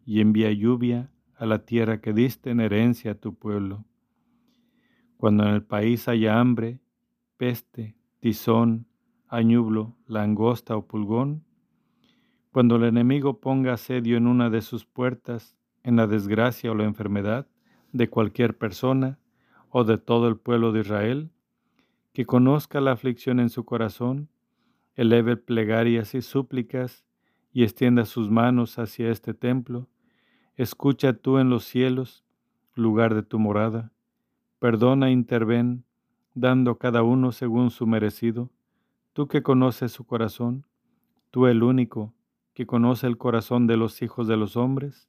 [0.07, 3.85] y envía lluvia a la tierra que diste en herencia a tu pueblo.
[5.19, 6.81] Cuando en el país haya hambre,
[7.37, 8.87] peste, tizón,
[9.29, 11.45] añublo, langosta o pulgón,
[12.53, 16.85] cuando el enemigo ponga asedio en una de sus puertas, en la desgracia o la
[16.85, 17.47] enfermedad
[17.93, 19.19] de cualquier persona
[19.69, 21.31] o de todo el pueblo de Israel,
[22.15, 24.31] que conozca la aflicción en su corazón,
[24.95, 27.05] eleve plegarias y súplicas
[27.53, 29.89] y extienda sus manos hacia este templo,
[30.57, 32.25] Escucha tú en los cielos,
[32.77, 33.91] lugar de tu morada.
[34.61, 35.85] Perdona e interven,
[36.35, 38.51] dando cada uno según su merecido.
[39.15, 40.65] Tú que conoces su corazón,
[41.33, 42.15] tú el único
[42.53, 45.09] que conoce el corazón de los hijos de los hombres,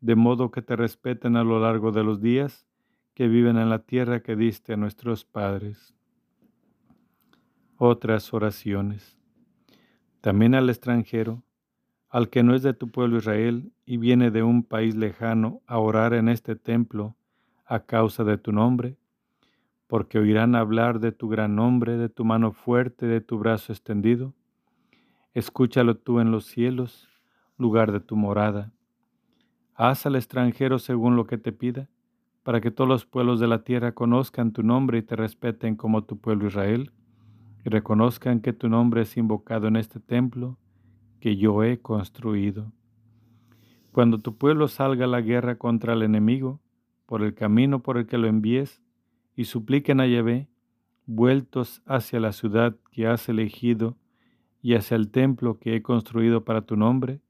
[0.00, 2.66] de modo que te respeten a lo largo de los días
[3.12, 5.97] que viven en la tierra que diste a nuestros padres.
[7.80, 9.16] Otras oraciones.
[10.20, 11.44] También al extranjero,
[12.08, 15.78] al que no es de tu pueblo Israel y viene de un país lejano a
[15.78, 17.14] orar en este templo
[17.64, 18.96] a causa de tu nombre,
[19.86, 24.34] porque oirán hablar de tu gran nombre, de tu mano fuerte, de tu brazo extendido.
[25.32, 27.08] Escúchalo tú en los cielos,
[27.58, 28.72] lugar de tu morada.
[29.76, 31.88] Haz al extranjero según lo que te pida,
[32.42, 36.02] para que todos los pueblos de la tierra conozcan tu nombre y te respeten como
[36.02, 36.90] tu pueblo Israel,
[37.68, 40.58] reconozcan que tu nombre es invocado en este templo
[41.20, 42.72] que yo he construido.
[43.92, 46.60] Cuando tu pueblo salga a la guerra contra el enemigo,
[47.06, 48.82] por el camino por el que lo envíes,
[49.34, 50.48] y supliquen a Yahvé,
[51.06, 53.96] vueltos hacia la ciudad que has elegido
[54.60, 57.20] y hacia el templo que he construido para tu nombre,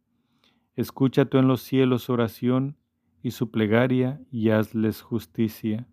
[0.74, 2.76] escucha tú en los cielos su oración
[3.22, 5.86] y su plegaria y hazles justicia.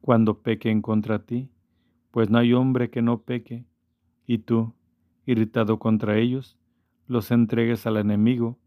[0.00, 1.50] Cuando pequen contra ti,
[2.18, 3.64] pues no hay hombre que no peque,
[4.26, 4.74] y tú,
[5.24, 6.58] irritado contra ellos,
[7.06, 8.58] los entregues al enemigo,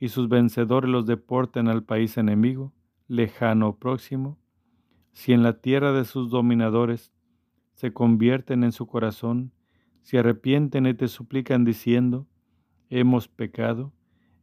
[0.00, 2.72] y sus vencedores los deporten al país enemigo,
[3.06, 4.38] lejano o próximo,
[5.12, 7.12] si en la tierra de sus dominadores
[7.74, 9.52] se convierten en su corazón,
[10.00, 12.26] si arrepienten y te suplican diciendo,
[12.88, 13.92] hemos pecado,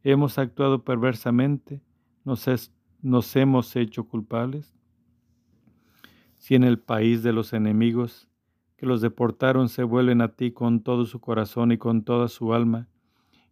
[0.04, 1.82] hemos actuado perversamente,
[2.22, 2.70] nos,
[3.02, 4.76] nos hemos hecho culpables.
[6.38, 8.28] Si en el país de los enemigos
[8.84, 12.88] los deportaron se vuelven a ti con todo su corazón y con toda su alma,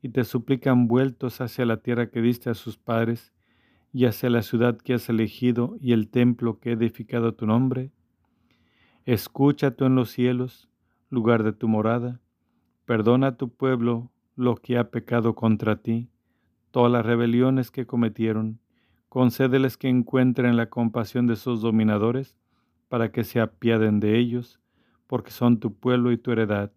[0.03, 3.33] y te suplican vueltos hacia la tierra que diste a sus padres
[3.93, 7.47] y hacia la ciudad que has elegido y el templo que he edificado a tu
[7.47, 7.93] nombre.
[9.05, 10.68] Escucha tú en los cielos,
[11.11, 12.20] lugar de tu morada,
[12.85, 16.09] perdona a tu pueblo lo que ha pecado contra ti,
[16.70, 18.61] todas las rebeliones que cometieron,
[19.09, 22.35] concédeles que encuentren la compasión de sus dominadores,
[22.89, 24.62] para que se apiaden de ellos,
[25.13, 26.73] porque son tu pueblo y tu heredad,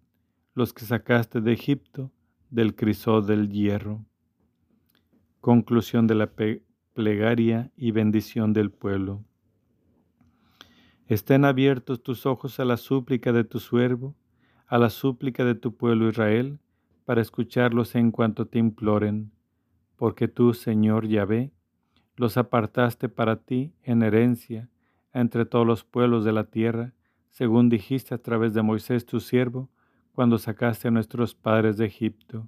[0.55, 2.11] los que sacaste de Egipto,
[2.49, 4.03] del crisol del hierro.
[5.39, 6.29] Conclusión de la
[6.93, 9.23] plegaria y bendición del pueblo.
[11.07, 14.17] Estén abiertos tus ojos a la súplica de tu siervo,
[14.67, 16.59] a la súplica de tu pueblo Israel,
[17.05, 19.31] para escucharlos en cuanto te imploren,
[19.95, 21.53] porque tú, Señor Yahvé,
[22.17, 24.67] los apartaste para ti en herencia
[25.13, 26.91] entre todos los pueblos de la tierra,
[27.35, 29.67] según dijiste a través de Moisés tu siervo,
[30.13, 32.47] cuando sacaste a nuestros padres de Egipto.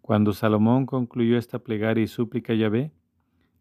[0.00, 2.92] Cuando Salomón concluyó esta plegaria y súplica a Yahvé,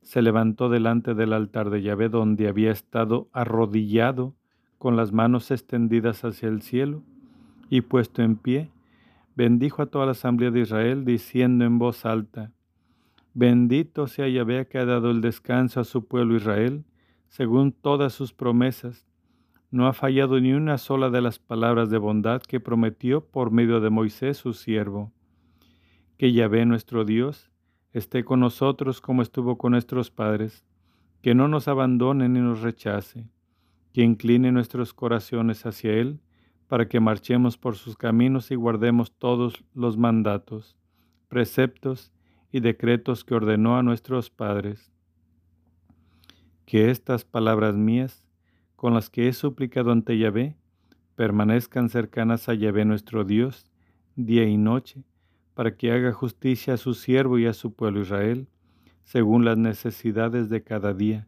[0.04, 4.36] se levantó delante del altar de Yahvé donde había estado arrodillado
[4.78, 7.02] con las manos extendidas hacia el cielo
[7.72, 8.70] y puesto en pie,
[9.36, 12.52] bendijo a toda la asamblea de Israel diciendo en voz alta,
[13.34, 16.86] Bendito sea Yahvé que ha dado el descanso a su pueblo Israel,
[17.28, 19.08] según todas sus promesas.
[19.72, 23.80] No ha fallado ni una sola de las palabras de bondad que prometió por medio
[23.82, 25.12] de Moisés su siervo
[26.18, 27.52] que Yahvé nuestro Dios
[27.92, 30.66] esté con nosotros como estuvo con nuestros padres,
[31.22, 33.30] que no nos abandone ni nos rechace,
[33.94, 36.20] que incline nuestros corazones hacia Él,
[36.68, 40.76] para que marchemos por sus caminos y guardemos todos los mandatos,
[41.28, 42.12] preceptos
[42.52, 44.92] y decretos que ordenó a nuestros padres.
[46.66, 48.25] Que estas palabras mías,
[48.86, 50.58] con las que he suplicado ante Yahvé,
[51.16, 53.72] permanezcan cercanas a Yahvé nuestro Dios,
[54.16, 55.04] día y noche,
[55.56, 58.48] para que haga justicia a su siervo y a su pueblo Israel,
[59.04, 61.28] según las necesidades de cada día,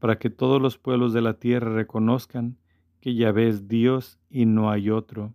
[0.00, 2.56] para que todos los pueblos de la tierra reconozcan
[3.00, 5.32] que Yahvé es Dios y no hay otro,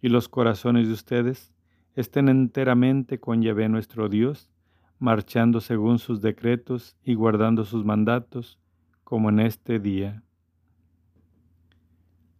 [0.00, 1.52] y los corazones de ustedes
[1.96, 4.52] estén enteramente con Yahvé nuestro Dios,
[5.00, 8.60] marchando según sus decretos y guardando sus mandatos,
[9.02, 10.22] como en este día.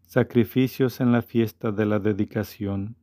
[0.06, 2.96] Sacrificios en la fiesta de la dedicación.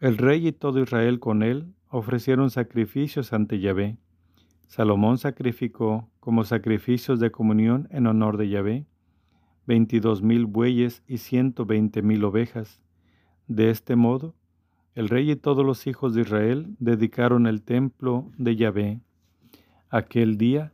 [0.00, 3.98] El rey y todo Israel con él ofrecieron sacrificios ante Yahvé.
[4.68, 8.86] Salomón sacrificó como sacrificios de comunión en honor de Yahvé
[9.66, 12.80] veintidós mil bueyes y ciento veinte mil ovejas.
[13.48, 14.36] De este modo,
[14.94, 19.00] el rey y todos los hijos de Israel dedicaron el templo de Yahvé.
[19.90, 20.72] Aquel día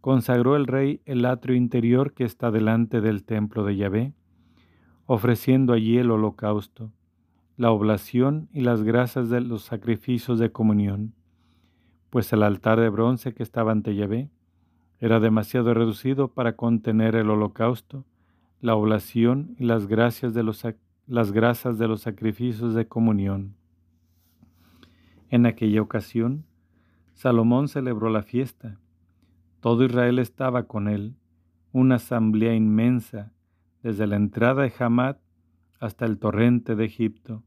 [0.00, 4.14] consagró el rey el atrio interior que está delante del templo de Yahvé,
[5.08, 6.92] ofreciendo allí el holocausto
[7.58, 11.12] la oblación y las grasas de los sacrificios de comunión,
[12.08, 14.30] pues el altar de bronce que estaba ante Yahvé
[15.00, 18.04] era demasiado reducido para contener el holocausto,
[18.60, 20.64] la oblación y las, gracias de los,
[21.08, 23.56] las grasas de los sacrificios de comunión.
[25.28, 26.44] En aquella ocasión,
[27.14, 28.78] Salomón celebró la fiesta.
[29.58, 31.16] Todo Israel estaba con él,
[31.72, 33.32] una asamblea inmensa,
[33.82, 35.16] desde la entrada de Hamad
[35.80, 37.42] hasta el torrente de Egipto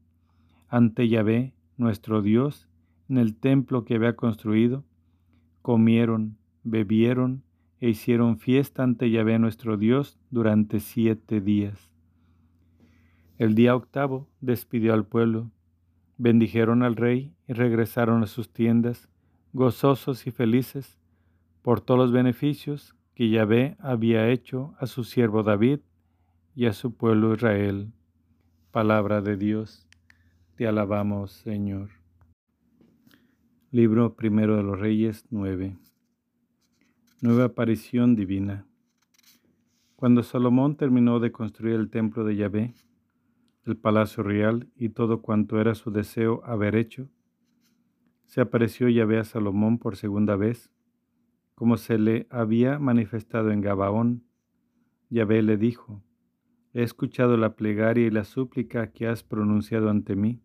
[0.72, 2.66] ante Yahvé, nuestro Dios,
[3.10, 4.84] en el templo que había construido,
[5.60, 7.42] comieron, bebieron
[7.78, 11.90] e hicieron fiesta ante Yahvé nuestro Dios durante siete días.
[13.36, 15.50] El día octavo despidió al pueblo,
[16.16, 19.10] bendijeron al rey y regresaron a sus tiendas,
[19.52, 20.98] gozosos y felices
[21.60, 25.80] por todos los beneficios que Yahvé había hecho a su siervo David
[26.54, 27.92] y a su pueblo Israel.
[28.70, 29.88] Palabra de Dios.
[30.56, 31.90] Te alabamos, Señor.
[33.70, 35.78] Libro primero de los Reyes 9.
[37.22, 38.66] Nueva aparición divina.
[39.96, 42.74] Cuando Salomón terminó de construir el templo de Yahvé,
[43.64, 47.08] el palacio real y todo cuanto era su deseo haber hecho,
[48.26, 50.70] se apareció Yahvé a Salomón por segunda vez,
[51.54, 54.24] como se le había manifestado en Gabaón.
[55.08, 56.02] Yahvé le dijo,
[56.74, 60.40] He escuchado la plegaria y la súplica que has pronunciado ante mí.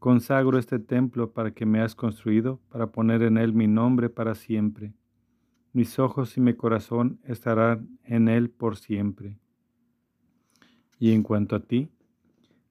[0.00, 4.34] Consagro este templo para que me has construido, para poner en él mi nombre para
[4.34, 4.92] siempre.
[5.72, 9.38] Mis ojos y mi corazón estarán en él por siempre.
[10.98, 11.90] Y en cuanto a ti,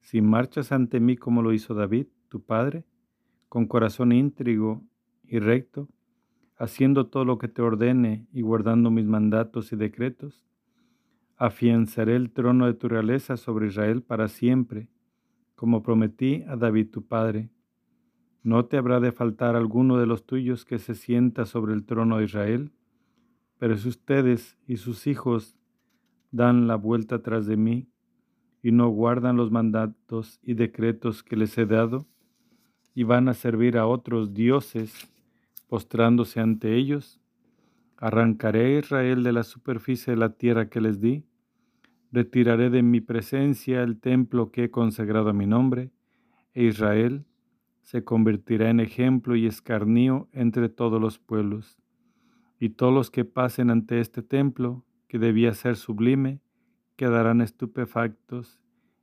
[0.00, 2.84] si marchas ante mí como lo hizo David, tu padre,
[3.48, 4.82] con corazón íntrigo
[5.22, 5.88] y recto,
[6.56, 10.44] haciendo todo lo que te ordene y guardando mis mandatos y decretos,
[11.36, 14.88] afianzaré el trono de tu realeza sobre Israel para siempre,
[15.54, 17.50] como prometí a David tu padre.
[18.42, 22.18] No te habrá de faltar alguno de los tuyos que se sienta sobre el trono
[22.18, 22.72] de Israel,
[23.58, 25.56] pero si ustedes y sus hijos
[26.30, 27.88] dan la vuelta tras de mí
[28.62, 32.06] y no guardan los mandatos y decretos que les he dado,
[32.94, 35.10] y van a servir a otros dioses,
[35.68, 37.20] postrándose ante ellos,
[38.04, 41.24] arrancaré a Israel de la superficie de la tierra que les di,
[42.12, 45.90] retiraré de mi presencia el templo que he consagrado a mi nombre,
[46.52, 47.24] e Israel
[47.80, 51.78] se convertirá en ejemplo y escarnio entre todos los pueblos.
[52.60, 56.42] Y todos los que pasen ante este templo, que debía ser sublime,
[56.96, 58.60] quedarán estupefactos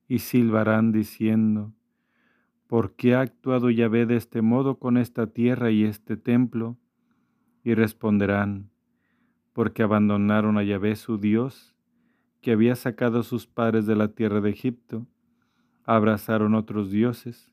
[0.08, 1.74] y silbarán diciendo,
[2.68, 6.78] ¿por qué ha actuado Yahvé de este modo con esta tierra y este templo?
[7.64, 8.71] Y responderán,
[9.54, 11.76] porque abandonaron a Yahvé su Dios,
[12.42, 15.06] que había sacado a sus padres de la tierra de Egipto,
[15.84, 17.52] abrazaron otros dioses,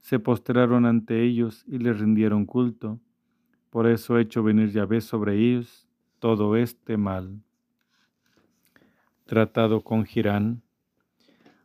[0.00, 3.00] se postraron ante ellos y les rindieron culto.
[3.70, 5.88] Por eso he hecho venir Yahvé sobre ellos
[6.18, 7.42] todo este mal.
[9.26, 10.62] Tratado con Girán.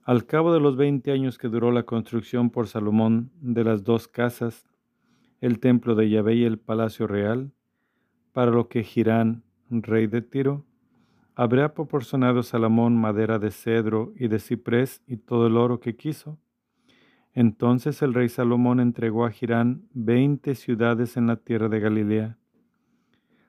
[0.04, 4.08] Al cabo de los veinte años que duró la construcción por Salomón de las dos
[4.08, 4.68] casas,
[5.42, 7.52] el templo de Yahvé y el palacio real,
[8.32, 10.66] para lo que Girán, rey de Tiro,
[11.36, 16.38] habría proporcionado Salomón madera de cedro y de ciprés y todo el oro que quiso,
[17.34, 22.38] entonces el rey Salomón entregó a Girán veinte ciudades en la tierra de Galilea.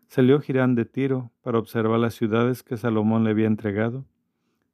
[0.07, 4.05] Salió Girán de Tiro para observar las ciudades que Salomón le había entregado,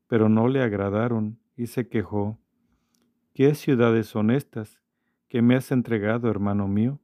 [0.08, 2.38] pero no le agradaron y se quejó.
[3.32, 4.80] ¿Qué ciudades son estas
[5.28, 6.98] que me has entregado, hermano mío?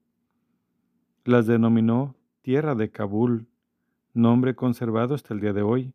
[1.24, 3.46] Las denominó tierra de Kabul,
[4.14, 5.92] nombre conservado hasta el día de hoy.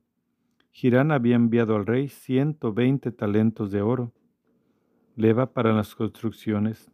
[0.71, 4.13] Girán había enviado al rey ciento veinte talentos de oro
[5.17, 6.91] leva para las construcciones.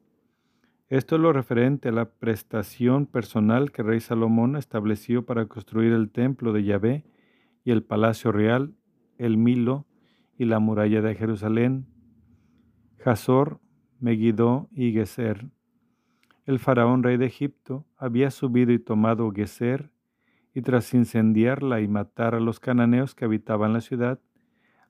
[0.87, 6.09] Esto es lo referente a la prestación personal que rey Salomón estableció para construir el
[6.09, 7.05] templo de Yahvé
[7.65, 8.75] y el palacio real,
[9.17, 9.85] el Milo
[10.37, 11.85] y la muralla de Jerusalén,
[13.03, 13.59] Hazor,
[13.99, 15.49] Megiddo y Geser.
[16.45, 19.91] El faraón rey de Egipto había subido y tomado Geser,
[20.53, 24.19] y tras incendiarla y matar a los cananeos que habitaban la ciudad,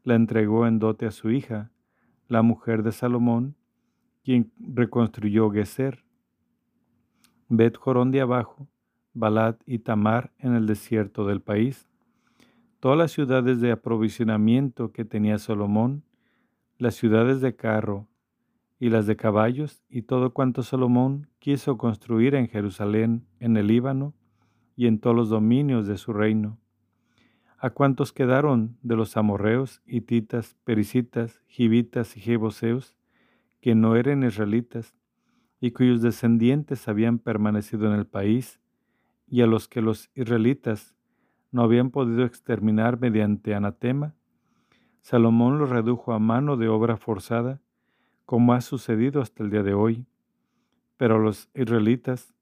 [0.03, 1.72] la entregó en dote a su hija,
[2.27, 3.56] la mujer de Salomón,
[4.23, 6.03] quien reconstruyó Geser,
[7.48, 8.68] Bet Jorón de abajo,
[9.14, 11.88] Balat y Tamar en el desierto del país,
[12.80, 16.03] todas las ciudades de aprovisionamiento que tenía Salomón,
[16.77, 18.07] las ciudades de carro
[18.80, 24.14] y las de caballos, y todo cuanto Salomón quiso construir en Jerusalén, en el Líbano
[24.75, 26.57] y en todos los dominios de su reino
[27.63, 32.97] a cuantos quedaron de los amorreos, hititas, pericitas, gibitas y jebuseos,
[33.61, 34.93] que no eran israelitas,
[35.61, 38.59] y cuyos descendientes habían permanecido en el país,
[39.27, 40.93] y a los que los israelitas
[41.53, 44.13] no habían podido exterminar mediante anatema,
[44.99, 47.61] Salomón los redujo a mano de obra forzada,
[48.25, 50.05] como ha sucedido hasta el día de hoy.
[50.97, 52.32] Pero los israelitas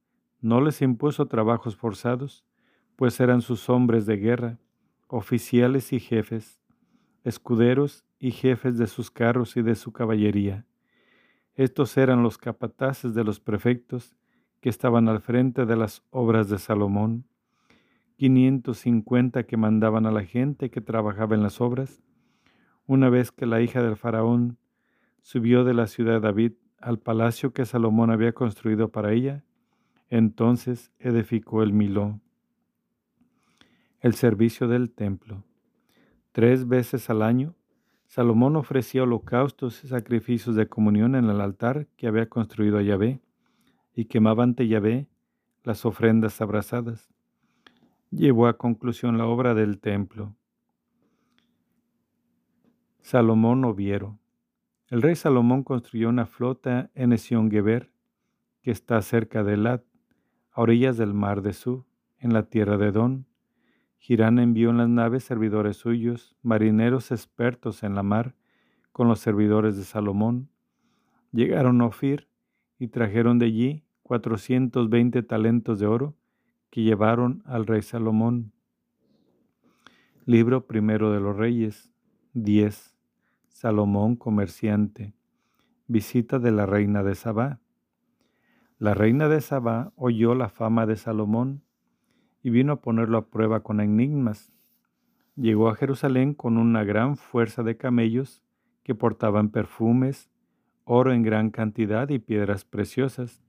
[0.41, 2.45] no les impuso trabajos forzados,
[2.95, 4.59] pues eran sus hombres de guerra,
[5.07, 6.59] oficiales y jefes,
[7.23, 10.65] escuderos y jefes de sus carros y de su caballería.
[11.55, 14.15] Estos eran los capataces de los prefectos
[14.61, 17.25] que estaban al frente de las obras de Salomón,
[18.17, 22.01] 550 que mandaban a la gente que trabajaba en las obras.
[22.85, 24.57] Una vez que la hija del faraón
[25.21, 29.43] subió de la ciudad de David al palacio que Salomón había construido para ella,
[30.11, 32.21] entonces edificó el Miló
[34.01, 35.43] el servicio del templo.
[36.31, 37.55] Tres veces al año,
[38.07, 43.21] Salomón ofrecía holocaustos y sacrificios de comunión en el altar que había construido a Yahvé,
[43.93, 45.07] y quemaba ante Yahvé
[45.63, 47.13] las ofrendas abrazadas.
[48.09, 50.35] Llevó a conclusión la obra del templo.
[53.01, 54.19] Salomón Oviero.
[54.89, 57.91] El rey Salomón construyó una flota en Esión-Geber,
[58.61, 59.83] que está cerca de Elat,
[60.51, 61.85] a orillas del mar de Su,
[62.19, 63.25] en la tierra de Don,
[64.01, 68.35] Girán envió en las naves servidores suyos, marineros expertos en la mar,
[68.91, 70.49] con los servidores de Salomón.
[71.31, 72.27] Llegaron a Ofir
[72.79, 76.15] y trajeron de allí cuatrocientos veinte talentos de oro
[76.71, 78.53] que llevaron al rey Salomón.
[80.25, 81.91] Libro primero de los Reyes
[82.33, 82.95] 10.
[83.49, 85.13] Salomón comerciante.
[85.85, 87.59] Visita de la reina de Sabá.
[88.81, 91.61] La reina de Sabá oyó la fama de Salomón
[92.41, 94.51] y vino a ponerlo a prueba con enigmas.
[95.35, 98.41] Llegó a Jerusalén con una gran fuerza de camellos
[98.81, 100.31] que portaban perfumes,
[100.83, 103.43] oro en gran cantidad y piedras preciosas.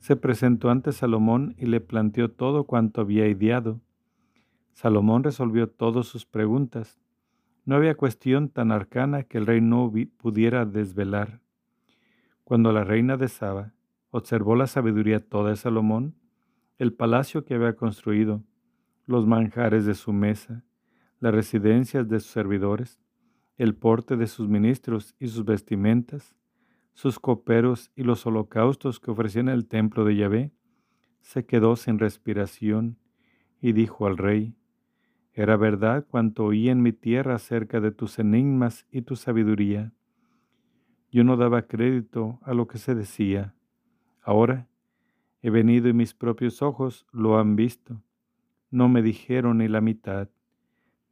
[0.00, 3.80] Se presentó ante Salomón y le planteó todo cuanto había ideado.
[4.74, 7.00] Salomón resolvió todas sus preguntas.
[7.64, 11.40] No había cuestión tan arcana que el rey no pudiera desvelar.
[12.44, 13.72] Cuando la reina de Saba
[14.16, 16.14] observó la sabiduría toda de Salomón,
[16.78, 18.44] el palacio que había construido,
[19.06, 20.64] los manjares de su mesa,
[21.18, 23.00] las residencias de sus servidores,
[23.56, 26.36] el porte de sus ministros y sus vestimentas,
[26.92, 30.52] sus coperos y los holocaustos que ofrecían el templo de Yahvé,
[31.20, 33.00] se quedó sin respiración
[33.60, 34.54] y dijo al rey,
[35.32, 39.92] Era verdad cuanto oí en mi tierra acerca de tus enigmas y tu sabiduría.
[41.10, 43.56] Yo no daba crédito a lo que se decía.
[44.24, 44.66] Ahora
[45.42, 48.02] he venido y mis propios ojos lo han visto.
[48.70, 50.30] No me dijeron ni la mitad.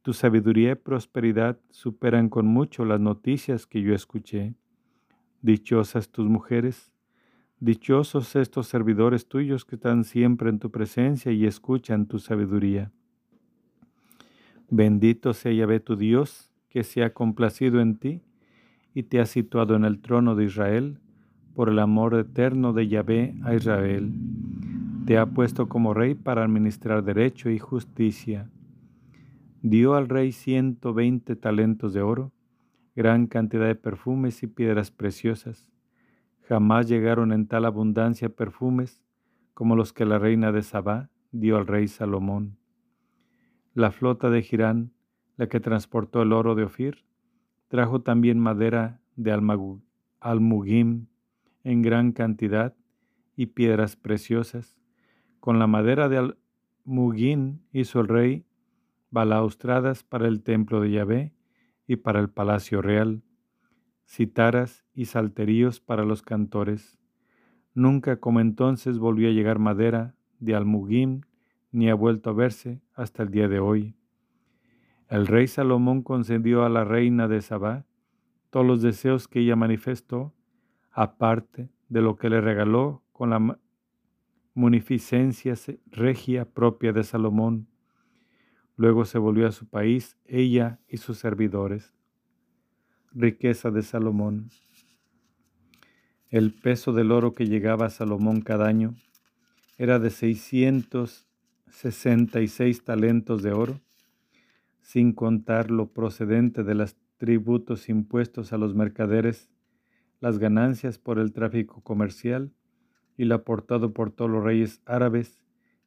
[0.01, 4.55] Tu sabiduría y prosperidad superan con mucho las noticias que yo escuché.
[5.43, 6.91] Dichosas tus mujeres,
[7.59, 12.91] dichosos estos servidores tuyos que están siempre en tu presencia y escuchan tu sabiduría.
[14.69, 18.21] Bendito sea Yahvé tu Dios, que se ha complacido en ti
[18.95, 20.99] y te ha situado en el trono de Israel
[21.55, 24.11] por el amor eterno de Yahvé a Israel.
[25.05, 28.49] Te ha puesto como rey para administrar derecho y justicia.
[29.61, 32.31] Dio al rey ciento veinte talentos de oro
[32.95, 35.71] gran cantidad de perfumes y piedras preciosas.
[36.47, 39.03] Jamás llegaron en tal abundancia perfumes
[39.53, 42.57] como los que la reina de Sabá dio al rey Salomón.
[43.73, 44.91] La flota de Girán,
[45.37, 47.03] la que transportó el oro de Ofir,
[47.67, 49.31] trajo también madera de
[50.19, 51.07] almugim
[51.63, 52.75] en gran cantidad
[53.35, 54.79] y piedras preciosas.
[55.39, 56.33] Con la madera de
[56.85, 58.45] almugim hizo el rey
[59.11, 61.33] balaustradas para el templo de Yahvé
[61.87, 63.21] y para el palacio real,
[64.07, 66.99] citaras y salterios para los cantores.
[67.73, 71.21] Nunca como entonces volvió a llegar madera de Almugim,
[71.71, 73.95] ni ha vuelto a verse hasta el día de hoy.
[75.09, 77.85] El rey Salomón concedió a la reina de Sabá
[78.49, 80.33] todos los deseos que ella manifestó,
[80.93, 83.59] aparte de lo que le regaló con la
[84.53, 85.55] munificencia
[85.91, 87.67] regia propia de Salomón,
[88.75, 91.93] Luego se volvió a su país, ella y sus servidores.
[93.11, 94.49] Riqueza de Salomón.
[96.29, 98.95] El peso del oro que llegaba a Salomón cada año
[99.77, 103.79] era de 666 talentos de oro,
[104.81, 109.51] sin contar lo procedente de los tributos impuestos a los mercaderes,
[110.23, 112.53] las ganancias por el tráfico comercial
[113.17, 115.43] y lo aportado por todos los reyes árabes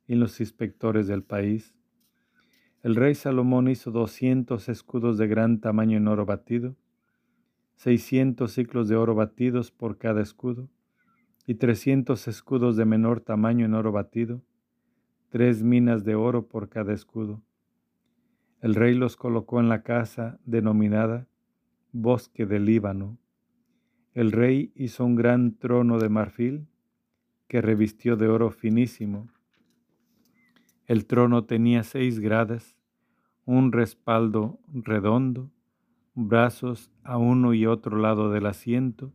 [0.07, 1.75] y los inspectores del país.
[2.83, 6.77] El rey Salomón hizo doscientos escudos de gran tamaño en oro batido,
[7.77, 10.69] seiscientos ciclos de oro batidos por cada escudo,
[11.47, 14.43] y trescientos escudos de menor tamaño en oro batido,
[15.31, 17.41] tres minas de oro por cada escudo.
[18.61, 21.27] El rey los colocó en la casa denominada
[21.91, 23.17] Bosque del Líbano.
[24.17, 26.69] El rey hizo un gran trono de marfil
[27.49, 29.29] que revistió de oro finísimo.
[30.87, 32.79] El trono tenía seis gradas
[33.45, 35.51] un respaldo redondo,
[36.15, 39.13] brazos a uno y otro lado del asiento,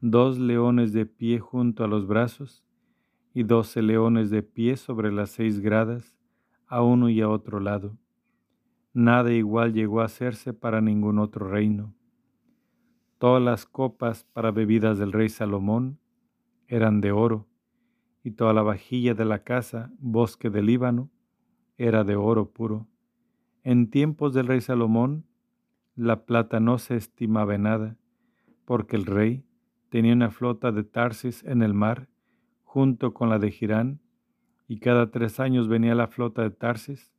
[0.00, 2.64] dos leones de pie junto a los brazos
[3.34, 6.16] y doce leones de pie sobre las seis gradas
[6.66, 7.98] a uno y a otro lado.
[8.94, 11.92] Nada igual llegó a hacerse para ningún otro reino.
[13.20, 15.98] Todas las copas para bebidas del rey Salomón
[16.68, 17.46] eran de oro,
[18.24, 21.10] y toda la vajilla de la casa, bosque del Líbano,
[21.76, 22.88] era de oro puro.
[23.62, 25.26] En tiempos del rey Salomón,
[25.94, 27.98] la plata no se estimaba en nada,
[28.64, 29.44] porque el rey
[29.90, 32.08] tenía una flota de Tarsis en el mar,
[32.64, 34.00] junto con la de Girán,
[34.66, 37.12] y cada tres años venía la flota de Tarsis,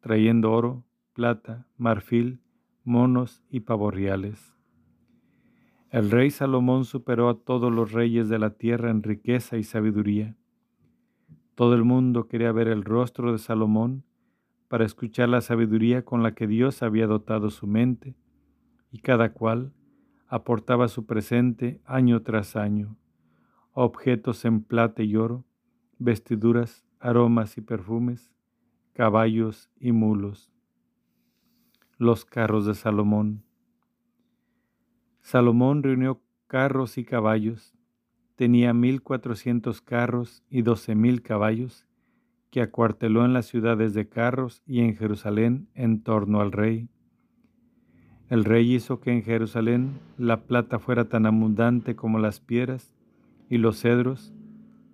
[0.00, 2.40] trayendo oro, plata, marfil,
[2.82, 4.53] monos y pavorreales.
[5.94, 10.36] El rey Salomón superó a todos los reyes de la tierra en riqueza y sabiduría.
[11.54, 14.02] Todo el mundo quería ver el rostro de Salomón,
[14.66, 18.16] para escuchar la sabiduría con la que Dios había dotado su mente,
[18.90, 19.72] y cada cual
[20.26, 22.96] aportaba su presente año tras año,
[23.72, 25.44] objetos en plata y oro,
[26.00, 28.32] vestiduras, aromas y perfumes,
[28.94, 30.50] caballos y mulos.
[31.98, 33.44] Los carros de Salomón.
[35.24, 37.72] Salomón reunió carros y caballos,
[38.36, 41.86] tenía mil cuatrocientos carros y doce mil caballos,
[42.50, 46.90] que acuarteló en las ciudades de carros y en Jerusalén en torno al rey.
[48.28, 52.92] El rey hizo que en Jerusalén la plata fuera tan abundante como las piedras
[53.48, 54.34] y los cedros,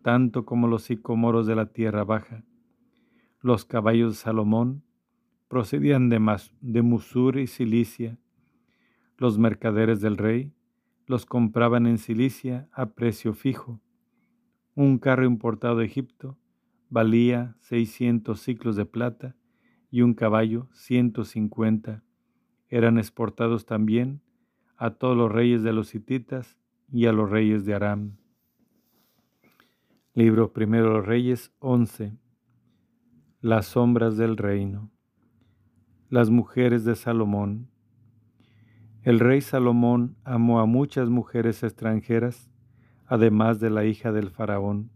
[0.03, 2.45] tanto como los sicomoros de la tierra baja.
[3.41, 4.85] Los caballos de Salomón
[5.49, 6.21] procedían de,
[6.61, 8.17] de Musur y Cilicia.
[9.21, 10.55] Los mercaderes del rey
[11.05, 13.79] los compraban en Cilicia a precio fijo.
[14.75, 16.39] Un carro importado de Egipto
[16.89, 19.37] valía seiscientos ciclos de plata
[19.91, 22.03] y un caballo ciento cincuenta.
[22.71, 24.23] Eran exportados también
[24.79, 26.57] a todos los reyes de los hititas
[26.91, 28.17] y a los reyes de Aram.
[30.15, 32.17] Libro primero de los Reyes 11.
[33.43, 34.91] Las sombras del reino.
[36.09, 37.69] Las mujeres de Salomón.
[39.03, 42.51] El rey Salomón amó a muchas mujeres extranjeras,
[43.07, 44.91] además de la hija del faraón,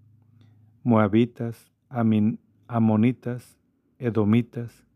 [0.83, 1.73] moabitas,
[2.69, 3.59] amonitas,
[3.99, 4.87] edomitas,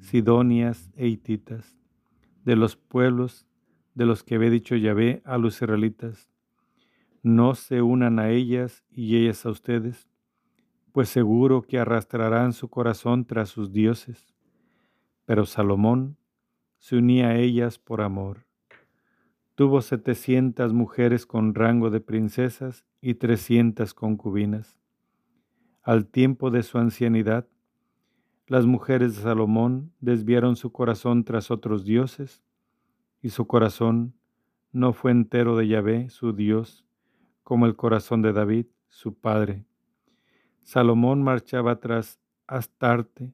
[0.00, 1.78] sidonias e hititas,
[2.44, 3.46] de los pueblos
[3.94, 6.30] de los que había dicho Yahvé a los israelitas,
[7.22, 10.08] no se unan a ellas y ellas a ustedes,
[10.92, 14.36] pues seguro que arrastrarán su corazón tras sus dioses
[15.26, 16.16] pero Salomón
[16.78, 18.45] se unía a ellas por amor.
[19.56, 24.78] Tuvo setecientas mujeres con rango de princesas y trescientas concubinas.
[25.82, 27.48] Al tiempo de su ancianidad,
[28.46, 32.44] las mujeres de Salomón desviaron su corazón tras otros dioses,
[33.22, 34.12] y su corazón
[34.72, 36.84] no fue entero de Yahvé, su Dios,
[37.42, 39.64] como el corazón de David, su padre.
[40.64, 43.32] Salomón marchaba tras Astarte,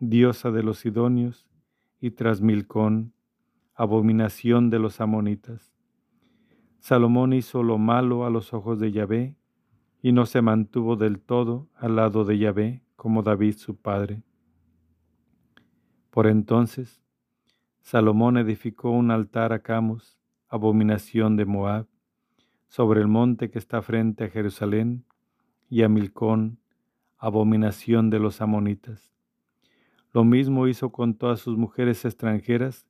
[0.00, 1.46] diosa de los Sidonios,
[2.00, 3.12] y tras Milcón,
[3.76, 5.74] abominación de los amonitas.
[6.80, 9.36] Salomón hizo lo malo a los ojos de Yahvé,
[10.00, 14.22] y no se mantuvo del todo al lado de Yahvé como David su padre.
[16.10, 17.02] Por entonces,
[17.82, 21.86] Salomón edificó un altar a Camus, abominación de Moab,
[22.68, 25.04] sobre el monte que está frente a Jerusalén,
[25.68, 26.60] y a Milcón,
[27.18, 29.12] abominación de los amonitas.
[30.12, 32.86] Lo mismo hizo con todas sus mujeres extranjeras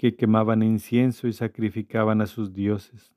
[0.00, 3.14] que quemaban incienso y sacrificaban a sus dioses.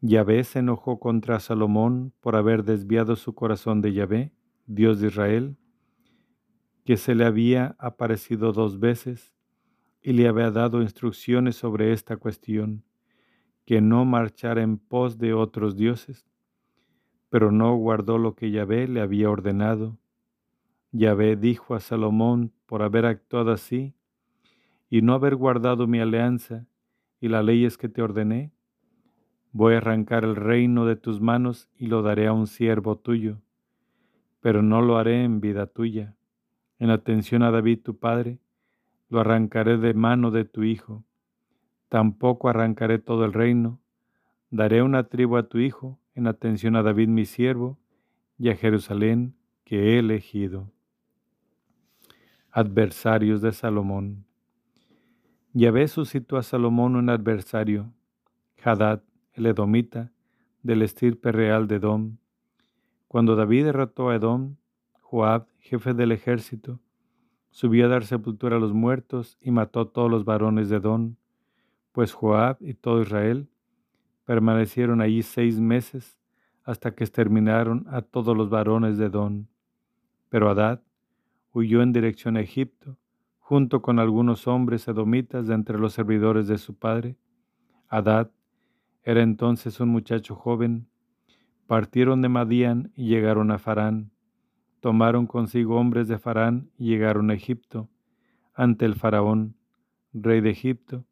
[0.00, 4.32] Yahvé se enojó contra Salomón por haber desviado su corazón de Yahvé,
[4.66, 5.56] Dios de Israel,
[6.84, 9.32] que se le había aparecido dos veces
[10.02, 12.82] y le había dado instrucciones sobre esta cuestión,
[13.64, 16.26] que no marchara en pos de otros dioses,
[17.30, 20.00] pero no guardó lo que Yahvé le había ordenado,
[20.90, 23.94] Yahvé dijo a Salomón por haber actuado así
[24.94, 26.68] y no haber guardado mi alianza
[27.20, 28.52] y las leyes que te ordené,
[29.50, 33.42] voy a arrancar el reino de tus manos y lo daré a un siervo tuyo,
[34.38, 36.14] pero no lo haré en vida tuya.
[36.78, 38.38] En atención a David tu padre,
[39.08, 41.04] lo arrancaré de mano de tu hijo.
[41.88, 43.80] Tampoco arrancaré todo el reino,
[44.52, 47.80] daré una tribu a tu hijo en atención a David mi siervo
[48.38, 49.34] y a Jerusalén
[49.64, 50.70] que he elegido
[52.52, 54.24] adversarios de Salomón.
[55.56, 57.94] Yahvé suscitó a Salomón un adversario,
[58.60, 59.04] Hadad,
[59.34, 60.10] el edomita,
[60.64, 62.16] del estirpe real de Edom.
[63.06, 64.56] Cuando David derrotó a Edom,
[65.00, 66.80] Joab, jefe del ejército,
[67.52, 71.14] subió a dar sepultura a los muertos y mató a todos los varones de Edom,
[71.92, 73.46] pues Joab y todo Israel
[74.24, 76.18] permanecieron allí seis meses
[76.64, 79.46] hasta que exterminaron a todos los varones de Edom.
[80.30, 80.82] Pero Hadad,
[81.52, 82.96] huyó en dirección a Egipto,
[83.44, 87.18] junto con algunos hombres edomitas de entre los servidores de su padre.
[87.88, 88.30] Adad
[89.02, 90.88] era entonces un muchacho joven.
[91.66, 94.10] Partieron de Madián y llegaron a Farán.
[94.80, 97.90] Tomaron consigo hombres de Farán y llegaron a Egipto,
[98.54, 99.56] ante el faraón,
[100.14, 101.04] rey de Egipto,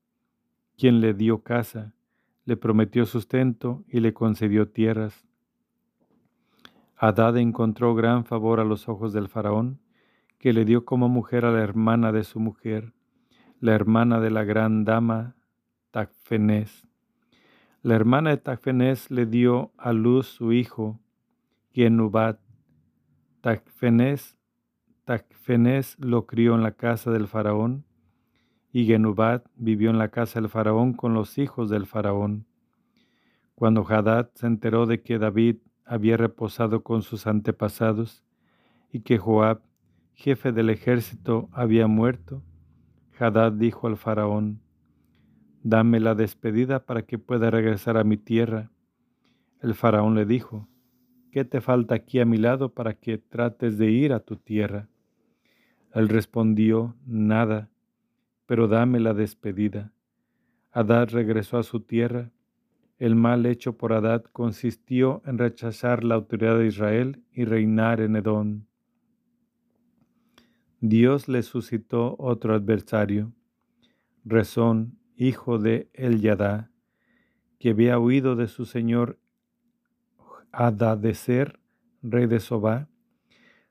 [0.79, 1.93] quien le dio casa,
[2.47, 5.27] le prometió sustento y le concedió tierras.
[6.97, 9.83] Adad encontró gran favor a los ojos del faraón
[10.43, 12.93] que le dio como mujer a la hermana de su mujer,
[13.61, 15.37] la hermana de la gran dama
[15.93, 16.89] Tacfenés.
[17.81, 20.99] La hermana de Tacfenés le dio a luz su hijo,
[21.73, 22.41] Genubat.
[23.41, 24.37] Tacfenés,
[25.05, 27.85] Tacfenés lo crió en la casa del faraón,
[28.73, 32.47] y Genubat vivió en la casa del faraón con los hijos del faraón.
[33.55, 38.25] Cuando Hadad se enteró de que David había reposado con sus antepasados
[38.91, 39.63] y que Joab
[40.15, 42.43] jefe del ejército, había muerto,
[43.19, 44.61] Hadad dijo al faraón,
[45.65, 48.73] Dame la despedida para que pueda regresar a mi tierra.
[49.61, 50.69] El faraón le dijo,
[51.31, 54.89] ¿qué te falta aquí a mi lado para que trates de ir a tu tierra?
[55.95, 57.71] Él respondió, nada,
[58.47, 59.93] pero dame la despedida.
[60.73, 62.33] Hadad regresó a su tierra.
[62.99, 68.17] El mal hecho por Hadad consistió en rechazar la autoridad de Israel y reinar en
[68.17, 68.65] Edom.
[70.85, 73.33] Dios le suscitó otro adversario,
[74.25, 76.21] Rezón, hijo de El
[77.61, 79.21] que había huido de su señor
[80.51, 81.61] Adadecer,
[82.03, 82.89] rey de Sobá.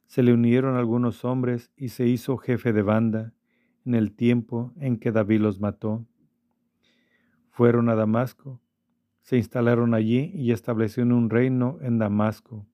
[0.06, 3.34] Se le unieron algunos hombres y se hizo jefe de banda
[3.86, 6.08] en el tiempo en que David los mató.
[7.50, 8.62] Fueron a Damasco,
[9.20, 12.66] se instalaron allí y establecieron un reino en Damasco.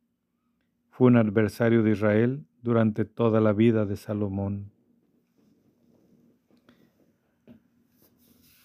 [0.92, 4.72] Fue un adversario de Israel durante toda la vida de Salomón.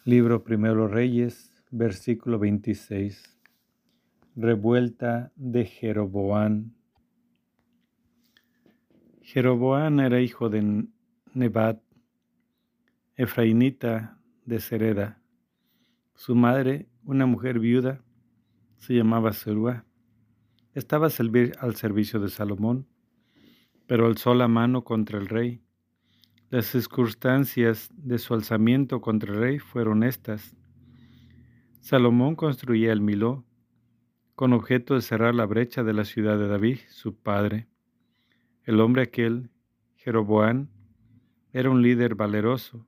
[0.05, 3.39] Libro Primero Reyes, versículo 26.
[4.35, 6.75] Revuelta de Jeroboán.
[9.21, 10.87] Jeroboán era hijo de
[11.35, 11.81] Nebat,
[13.17, 15.23] efrainita de Sereda.
[16.15, 18.03] Su madre, una mujer viuda,
[18.79, 19.85] se llamaba Serúa.
[20.75, 21.09] Estaba
[21.61, 22.87] al servicio de Salomón,
[23.93, 25.61] pero alzó la mano contra el rey
[26.49, 30.57] las circunstancias de su alzamiento contra el rey fueron estas.
[31.81, 33.45] Salomón construía el Miló
[34.35, 37.69] con objeto de cerrar la brecha de la ciudad de David, su padre.
[38.65, 39.51] El hombre aquel,
[39.97, 40.71] Jeroboán,
[41.53, 42.87] era un líder valeroso.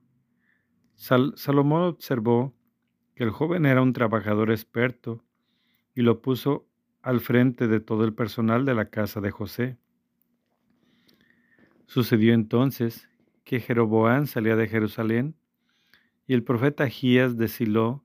[0.95, 2.55] Salomón observó
[3.13, 5.23] que el joven era un trabajador experto
[5.93, 6.67] y lo puso
[7.03, 9.77] al frente de todo el personal de la casa de José.
[11.87, 13.09] Sucedió entonces
[13.43, 15.35] que Jeroboán salía de Jerusalén,
[16.27, 18.03] y el profeta Agías de Silo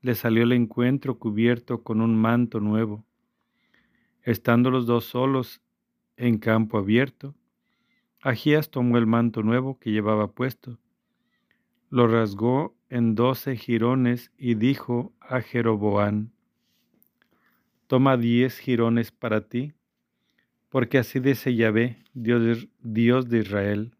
[0.00, 3.04] le salió al encuentro cubierto con un manto nuevo.
[4.22, 5.60] Estando los dos solos
[6.16, 7.34] en campo abierto,
[8.20, 10.78] Agías tomó el manto nuevo que llevaba puesto,
[11.90, 16.32] lo rasgó en doce jirones y dijo a Jeroboán,
[17.86, 19.72] Toma diez jirones para ti,
[20.68, 23.94] porque así dice Yahvé, Dios Dios de Israel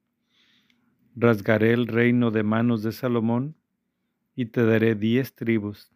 [1.17, 3.57] rasgaré el reino de manos de Salomón
[4.37, 5.91] y te daré diez tribus.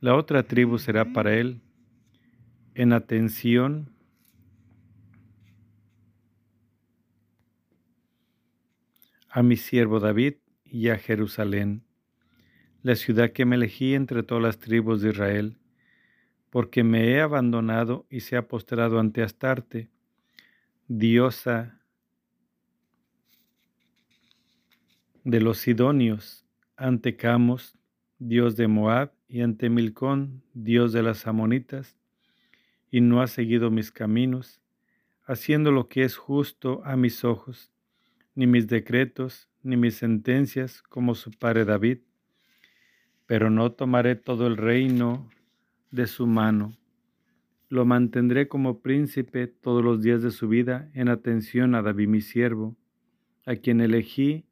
[0.00, 1.60] La otra tribu será para él
[2.74, 3.90] en atención
[9.28, 10.34] a mi siervo David
[10.64, 11.84] y a Jerusalén,
[12.82, 15.58] la ciudad que me elegí entre todas las tribus de Israel,
[16.54, 19.90] porque me he abandonado y se ha postrado ante Astarte,
[20.86, 21.80] diosa
[25.24, 27.76] de los sidonios, ante Camos,
[28.20, 31.96] dios de Moab, y ante Milcón, dios de las amonitas,
[32.88, 34.62] y no ha seguido mis caminos,
[35.24, 37.72] haciendo lo que es justo a mis ojos,
[38.36, 41.98] ni mis decretos, ni mis sentencias, como su padre David.
[43.26, 45.28] Pero no tomaré todo el reino
[45.94, 46.76] de su mano.
[47.68, 52.20] Lo mantendré como príncipe todos los días de su vida en atención a David mi
[52.20, 52.76] siervo,
[53.46, 54.44] a quien elegí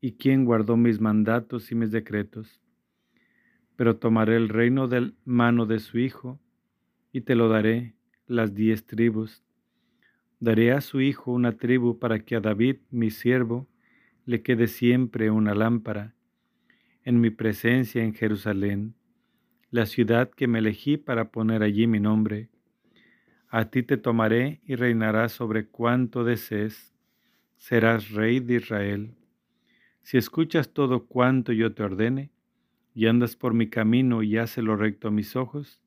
[0.00, 2.60] y quien guardó mis mandatos y mis decretos.
[3.76, 6.40] Pero tomaré el reino de mano de su hijo,
[7.12, 7.94] y te lo daré,
[8.26, 9.44] las diez tribus.
[10.40, 13.68] Daré a su hijo una tribu para que a David, mi siervo,
[14.26, 16.14] le quede siempre una lámpara,
[17.04, 18.97] en mi presencia en Jerusalén,
[19.70, 22.48] la ciudad que me elegí para poner allí mi nombre.
[23.48, 26.94] A ti te tomaré y reinarás sobre cuanto desees,
[27.56, 29.14] serás rey de Israel.
[30.02, 32.30] Si escuchas todo cuanto yo te ordene,
[32.94, 35.80] y andas por mi camino y haces lo recto a mis ojos,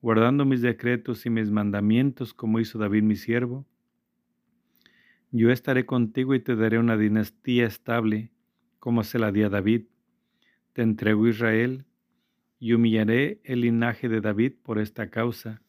[0.00, 3.66] guardando mis decretos y mis mandamientos como hizo David mi siervo,
[5.32, 8.30] yo estaré contigo y te daré una dinastía estable
[8.78, 9.86] como se la di a David.
[10.74, 11.84] Te entrego Israel
[12.64, 15.60] y humillaré el linaje de David por esta causa,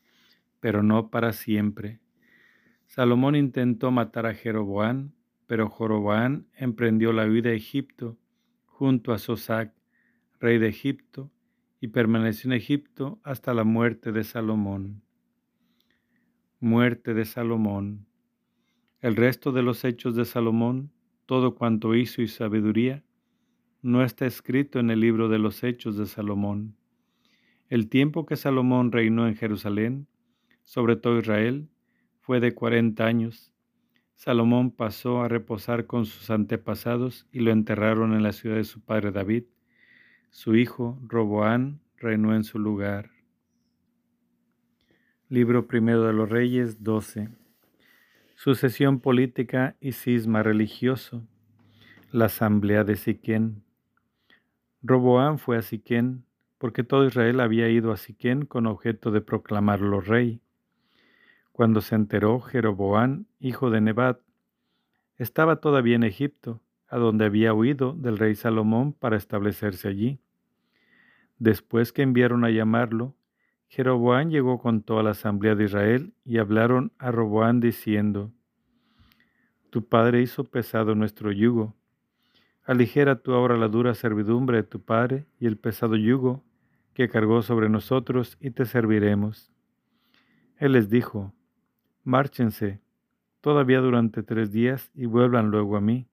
[0.62, 2.00] pero no para siempre.
[2.86, 5.14] Salomón intentó matar a Jeroboán,
[5.46, 8.18] pero Joroboán emprendió la huida a Egipto
[8.66, 9.74] junto a Sosac,
[10.40, 11.30] rey de Egipto,
[11.82, 15.02] y permaneció en Egipto hasta la muerte de Salomón.
[16.62, 18.06] Muerte de Salomón.
[19.02, 20.94] El resto de los hechos de Salomón,
[21.26, 23.04] todo cuanto hizo y sabiduría,
[23.82, 26.78] no está escrito en el libro de los hechos de Salomón.
[27.70, 30.08] El tiempo que Salomón reinó en Jerusalén,
[30.64, 31.68] sobre todo Israel,
[32.20, 33.52] fue de cuarenta años,
[34.16, 38.82] Salomón pasó a reposar con sus antepasados y lo enterraron en la ciudad de su
[38.82, 39.44] padre David.
[40.30, 43.12] Su hijo Roboán reinó en su lugar.
[45.28, 47.30] Libro primero de los Reyes 12.
[48.36, 51.28] Sucesión política y cisma religioso.
[52.12, 53.64] La asamblea de Siquén.
[54.82, 56.25] Roboán fue a Siquén
[56.58, 60.42] porque todo Israel había ido a Siquén con objeto de proclamarlo rey.
[61.52, 64.20] Cuando se enteró Jeroboán, hijo de Nebat,
[65.18, 70.20] estaba todavía en Egipto, a donde había huido del rey Salomón para establecerse allí.
[71.40, 73.16] Después que enviaron a llamarlo,
[73.68, 78.32] Jeroboán llegó con toda la asamblea de Israel y hablaron a Roboán diciendo,
[79.70, 81.76] Tu padre hizo pesado nuestro yugo.
[82.66, 86.44] Aligera tú ahora la dura servidumbre de tu padre y el pesado yugo
[86.96, 89.52] que cargó sobre nosotros y te serviremos.
[90.58, 91.34] Él les dijo,
[92.04, 92.82] Márchense
[93.42, 96.08] todavía durante tres días y vuelvan luego a mí.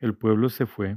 [0.00, 0.96] El pueblo se fue.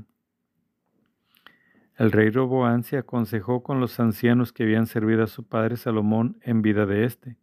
[1.95, 6.39] El rey Roboán se aconsejó con los ancianos que habían servido a su padre Salomón
[6.41, 7.35] en vida de éste.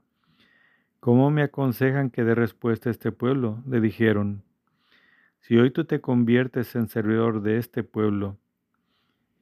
[0.99, 3.63] ¿Cómo me aconsejan que dé respuesta a este pueblo?
[3.69, 4.43] le dijeron.
[5.47, 8.37] Si hoy tú te conviertes en servidor de este pueblo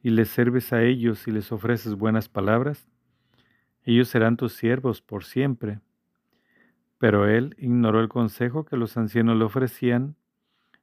[0.03, 2.87] y les sirves a ellos y les ofreces buenas palabras,
[3.81, 5.79] ellos serán tus siervos por siempre.
[6.99, 10.15] Pero él ignoró el consejo que los ancianos le ofrecían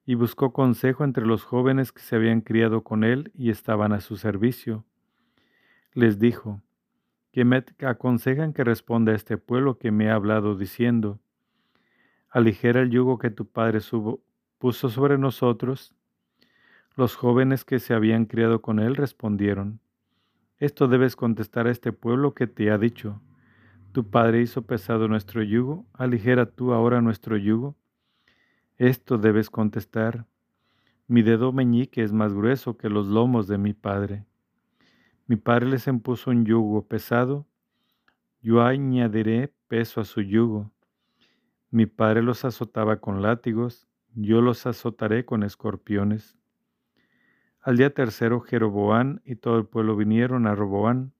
[0.04, 4.00] y buscó consejo entre los jóvenes que se habían criado con él y estaban a
[4.00, 4.84] su servicio.
[5.92, 6.62] Les dijo,
[7.30, 11.20] que me aconsejan que responda a este pueblo que me ha hablado diciendo,
[12.28, 13.78] aligera el yugo que tu padre
[14.62, 15.92] puso sobre nosotros.
[16.94, 19.80] Los jóvenes que se habían criado con él respondieron,
[20.58, 23.20] esto debes contestar a este pueblo que te ha dicho,
[23.90, 27.74] tu padre hizo pesado nuestro yugo, aligera tú ahora nuestro yugo.
[28.76, 30.26] Esto debes contestar.
[31.08, 34.26] Mi dedo meñique es más grueso que los lomos de mi padre.
[35.26, 37.48] Mi padre les impuso un yugo pesado,
[38.40, 40.70] yo añadiré peso a su yugo.
[41.72, 46.36] Mi padre los azotaba con látigos, yo los azotaré con escorpiones.
[47.60, 51.12] Al día tercero Jeroboán y todo el pueblo vinieron a Roboán,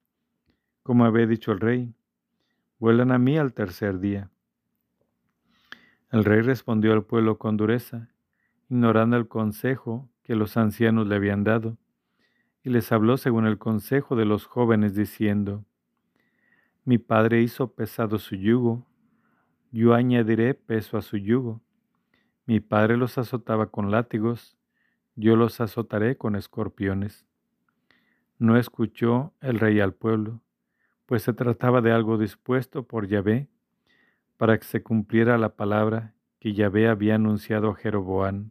[0.83, 1.95] como había dicho el rey,
[2.79, 4.31] vuelan a mí al tercer día.
[6.11, 8.11] El rey respondió al pueblo con dureza,
[8.69, 11.79] ignorando el consejo que los ancianos le habían dado,
[12.65, 15.65] y les habló según el consejo de los jóvenes, diciendo,
[16.85, 18.87] Mi padre hizo pesado su yugo,
[19.71, 21.63] yo añadiré peso a su yugo.
[22.47, 24.57] Mi padre los azotaba con látigos,
[25.15, 27.27] yo los azotaré con escorpiones.
[28.39, 30.41] No escuchó el rey al pueblo,
[31.07, 33.49] pues se trataba de algo dispuesto por Yahvé
[34.37, 38.51] para que se cumpliera la palabra que Yahvé había anunciado a Jeroboán,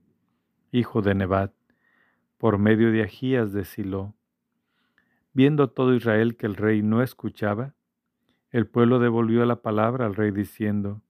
[0.72, 1.52] hijo de Nebat,
[2.38, 4.16] por medio de Agías de Silo.
[5.34, 7.74] Viendo todo Israel que el rey no escuchaba,
[8.52, 11.02] el pueblo devolvió la palabra al rey diciendo,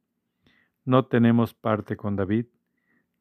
[0.86, 2.48] No tenemos parte con David,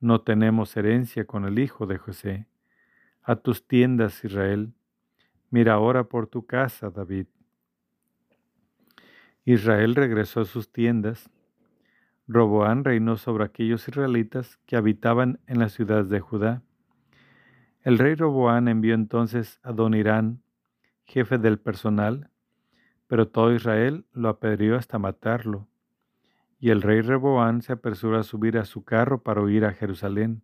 [0.00, 2.46] no tenemos herencia con el hijo de José.
[3.22, 4.72] A tus tiendas, Israel,
[5.50, 7.26] mira ahora por tu casa, David.
[9.44, 11.30] Israel regresó a sus tiendas
[12.32, 16.62] Roboán reinó sobre aquellos israelitas que habitaban en las ciudades de Judá.
[17.82, 20.40] El rey Roboán envió entonces a Don Irán,
[21.06, 22.30] jefe del personal,
[23.08, 25.66] pero todo Israel lo apedreó hasta matarlo.
[26.60, 30.42] Y el rey Roboán se apresuró a subir a su carro para huir a Jerusalén.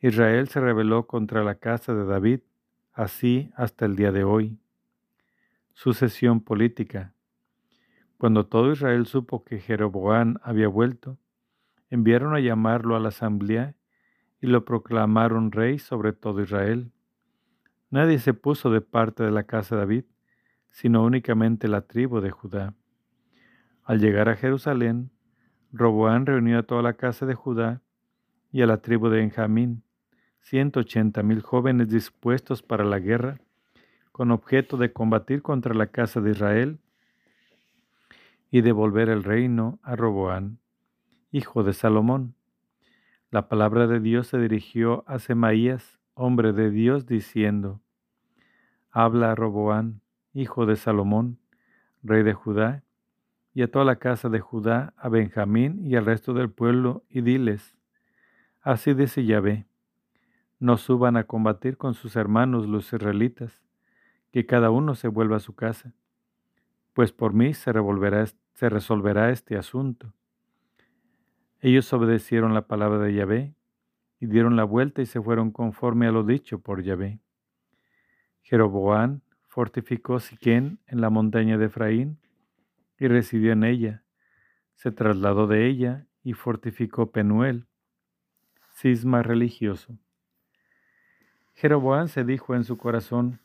[0.00, 2.40] Israel se rebeló contra la casa de David,
[2.94, 4.58] así hasta el día de hoy.
[5.74, 7.12] Sucesión política.
[8.16, 11.18] Cuando todo Israel supo que Jeroboán había vuelto,
[11.90, 13.76] enviaron a llamarlo a la asamblea
[14.40, 16.90] y lo proclamaron rey sobre todo Israel.
[17.90, 20.04] Nadie se puso de parte de la casa de David,
[20.70, 22.74] sino únicamente la tribu de Judá.
[23.88, 25.10] Al llegar a Jerusalén,
[25.72, 27.80] Roboán reunió a toda la casa de Judá
[28.52, 29.82] y a la tribu de Benjamín,
[30.42, 33.40] ciento ochenta mil jóvenes dispuestos para la guerra,
[34.12, 36.80] con objeto de combatir contra la casa de Israel
[38.50, 40.58] y devolver el reino a Roboán,
[41.32, 42.34] hijo de Salomón.
[43.30, 47.80] La palabra de Dios se dirigió a Semaías, hombre de Dios, diciendo,
[48.90, 50.02] Habla a Roboán,
[50.34, 51.38] hijo de Salomón,
[52.02, 52.82] rey de Judá,
[53.58, 57.22] y a toda la casa de Judá, a Benjamín y al resto del pueblo, y
[57.22, 57.76] diles,
[58.60, 59.66] Así dice Yahvé,
[60.60, 63.60] no suban a combatir con sus hermanos los israelitas,
[64.30, 65.92] que cada uno se vuelva a su casa
[66.92, 67.72] pues por mí se,
[68.54, 70.12] se resolverá este asunto.
[71.60, 73.54] Ellos obedecieron la palabra de Yahvé
[74.20, 77.18] y dieron la vuelta y se fueron conforme a lo dicho por Yahvé.
[78.42, 82.18] Jeroboán fortificó Siquén en la montaña de Efraín
[82.98, 84.04] y residió en ella.
[84.74, 87.66] Se trasladó de ella y fortificó Penuel,
[88.70, 89.98] cisma religioso.
[91.54, 93.40] Jeroboán se dijo en su corazón,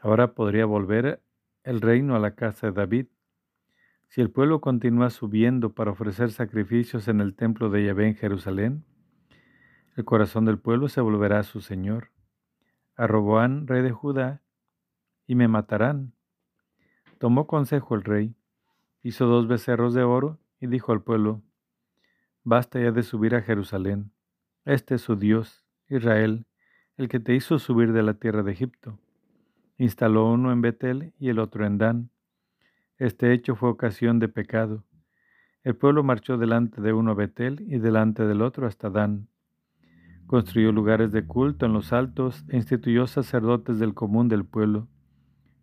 [0.00, 1.22] ahora podría volver
[1.62, 3.06] el reino a la casa de David.
[4.08, 8.84] Si el pueblo continúa subiendo para ofrecer sacrificios en el templo de Yahvé en Jerusalén,
[9.96, 12.10] el corazón del pueblo se volverá a su Señor,
[12.96, 14.42] a Roboán, rey de Judá,
[15.26, 16.14] y me matarán.
[17.20, 18.34] Tomó consejo el rey,
[19.02, 21.42] hizo dos becerros de oro y dijo al pueblo,
[22.44, 24.10] Basta ya de subir a Jerusalén.
[24.64, 26.46] Este es su Dios, Israel,
[26.96, 28.98] el que te hizo subir de la tierra de Egipto.
[29.76, 32.10] Instaló uno en Betel y el otro en Dan.
[32.96, 34.82] Este hecho fue ocasión de pecado.
[35.62, 39.28] El pueblo marchó delante de uno a Betel y delante del otro hasta Dan.
[40.26, 44.88] Construyó lugares de culto en los altos e instituyó sacerdotes del común del pueblo,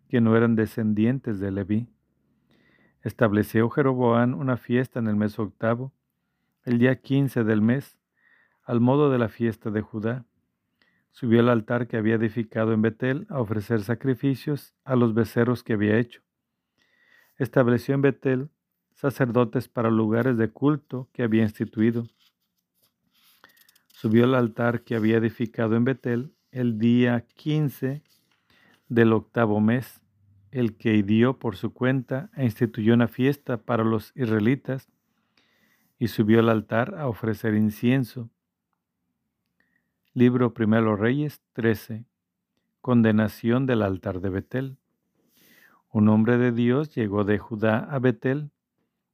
[0.08, 1.88] que no eran descendientes de Leví.
[3.02, 5.92] Estableció Jeroboán una fiesta en el mes octavo,
[6.64, 7.98] el día quince del mes,
[8.64, 10.24] al modo de la fiesta de Judá
[11.18, 15.72] subió al altar que había edificado en Betel a ofrecer sacrificios a los becerros que
[15.72, 16.22] había hecho.
[17.36, 18.50] Estableció en Betel
[18.94, 22.06] sacerdotes para lugares de culto que había instituido.
[23.88, 28.04] Subió al altar que había edificado en Betel el día quince
[28.88, 30.00] del octavo mes,
[30.50, 34.88] el que dio por su cuenta e instituyó una fiesta para los israelitas,
[35.98, 38.30] y subió al altar a ofrecer incienso
[40.18, 42.04] Libro Primero Reyes 13.
[42.80, 44.78] Condenación del altar de Betel.
[45.90, 48.50] Un hombre de Dios llegó de Judá a Betel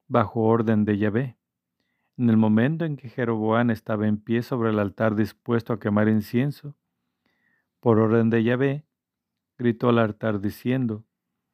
[0.09, 1.37] bajo orden de Yahvé.
[2.17, 6.09] En el momento en que Jeroboán estaba en pie sobre el altar dispuesto a quemar
[6.09, 6.75] incienso,
[7.81, 8.85] por orden de Yahvé,
[9.59, 11.05] gritó al altar diciendo,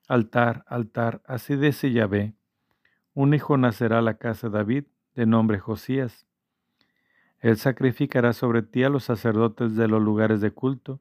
[0.09, 2.35] Altar, altar, así dice Yahvé,
[3.15, 6.27] un hijo nacerá a la casa de David, de nombre Josías
[7.41, 11.01] él sacrificará sobre ti a los sacerdotes de los lugares de culto,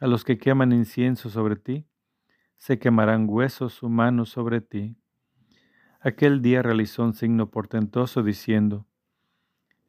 [0.00, 1.86] a los que queman incienso sobre ti,
[2.56, 4.96] se quemarán huesos humanos sobre ti.
[6.00, 8.86] Aquel día realizó un signo portentoso diciendo,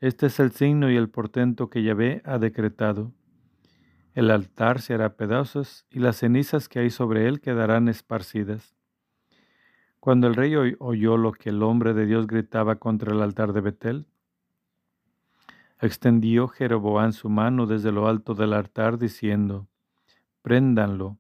[0.02, 3.14] Este es el signo y el portento que Yahvé ha decretado.
[4.18, 8.76] El altar se hará pedazos y las cenizas que hay sobre él quedarán esparcidas.
[10.00, 13.62] Cuando el rey oyó lo que el hombre de Dios gritaba contra el altar de
[13.62, 14.08] Betel,
[15.80, 19.68] Extendió Jeroboán su mano desde lo alto del altar, diciendo,
[20.42, 21.20] Préndanlo.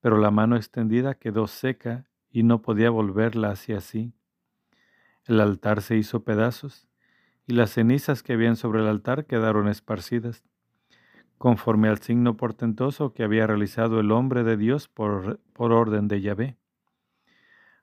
[0.00, 4.12] Pero la mano extendida quedó seca y no podía volverla hacia sí.
[5.24, 6.88] El altar se hizo pedazos,
[7.46, 10.42] y las cenizas que habían sobre el altar quedaron esparcidas,
[11.42, 16.20] conforme al signo portentoso que había realizado el hombre de Dios por, por orden de
[16.20, 16.56] Yahvé.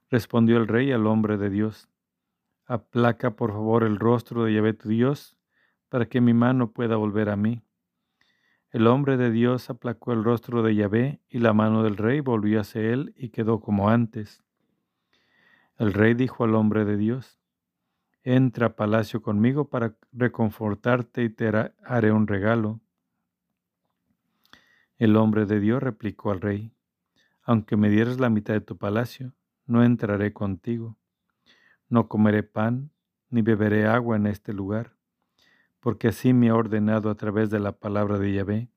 [0.10, 1.90] Respondió el rey al hombre de Dios,
[2.65, 5.36] Aplaca por favor el rostro de Yahvé tu Dios,
[5.90, 7.61] para que mi mano pueda volver a mí.
[8.72, 12.61] El hombre de Dios aplacó el rostro de Yahvé y la mano del rey volvió
[12.61, 14.41] hacia él y quedó como antes.
[15.77, 17.38] El rey dijo al hombre de Dios,
[18.23, 21.52] entra a palacio conmigo para reconfortarte y te
[21.84, 22.80] haré un regalo.
[24.99, 26.71] El hombre de Dios replicó al rey,
[27.41, 29.34] aunque me dieras la mitad de tu palacio,
[29.65, 30.95] no entraré contigo.
[31.89, 32.91] No comeré pan
[33.31, 34.99] ni beberé agua en este lugar
[35.80, 38.69] porque así me ha ordenado a través de la palabra de Yahvé.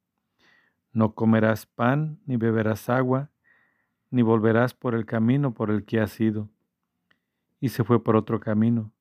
[0.93, 3.31] No comerás pan, ni beberás agua,
[4.11, 6.49] ni volverás por el camino por el que has ido.
[7.61, 8.93] Y se fue por otro camino.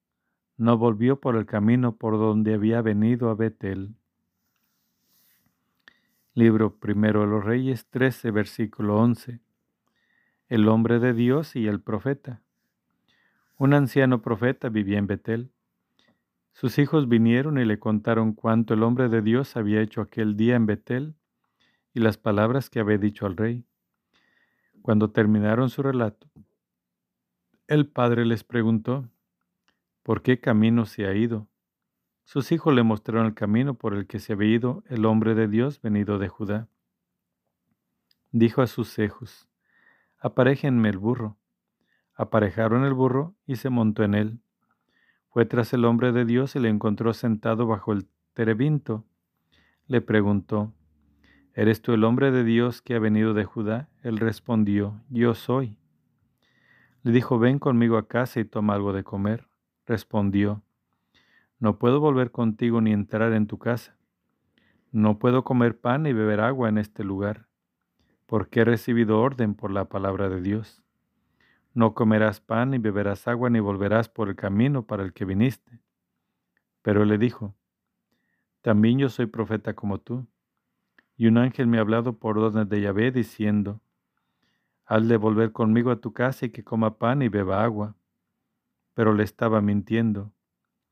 [0.58, 3.96] No volvió por el camino por donde había venido a Betel.
[6.34, 9.40] Libro primero de los Reyes 13, versículo 11.
[10.50, 12.42] El hombre de Dios y el profeta.
[13.58, 15.52] Un anciano profeta vivía en Betel
[16.54, 20.56] sus hijos vinieron y le contaron cuánto el hombre de Dios había hecho aquel día
[20.56, 21.16] en Betel
[21.94, 23.66] y las palabras que había dicho al rey.
[24.82, 26.30] Cuando terminaron su relato,
[27.68, 29.10] el padre les preguntó,
[30.04, 31.48] ¿por qué camino se ha ido?
[32.24, 35.48] Sus hijos le mostraron el camino por el que se había ido el hombre de
[35.48, 36.68] Dios venido de Judá.
[38.32, 39.50] Dijo a sus hijos,
[40.18, 41.38] aparéjenme el burro.
[42.16, 44.40] Aparejaron el burro y se montó en él.
[45.30, 49.06] Fue tras el hombre de Dios y le encontró sentado bajo el terebinto.
[49.88, 50.74] Le preguntó,
[51.54, 53.90] ¿Eres tú el hombre de Dios que ha venido de Judá?
[54.04, 55.78] Él respondió, Yo soy.
[57.04, 59.48] Le dijo, ven conmigo a casa y toma algo de comer.
[59.86, 60.62] Respondió,
[61.62, 63.96] No puedo volver contigo ni entrar en tu casa.
[64.92, 67.46] No puedo comer pan ni beber agua en este lugar,
[68.26, 70.82] porque he recibido orden por la palabra de Dios.
[71.76, 75.80] No comerás pan, ni beberás agua, ni volverás por el camino para el que viniste.
[76.82, 77.54] Pero él le dijo,
[78.62, 80.26] También yo soy profeta como tú.
[81.16, 83.82] Y un ángel me ha hablado por orden de Yahvé, diciendo,
[84.88, 87.96] Haz de volver conmigo a tu casa y que coma pan y beba agua.
[88.96, 90.34] Pero le estaba mintiendo.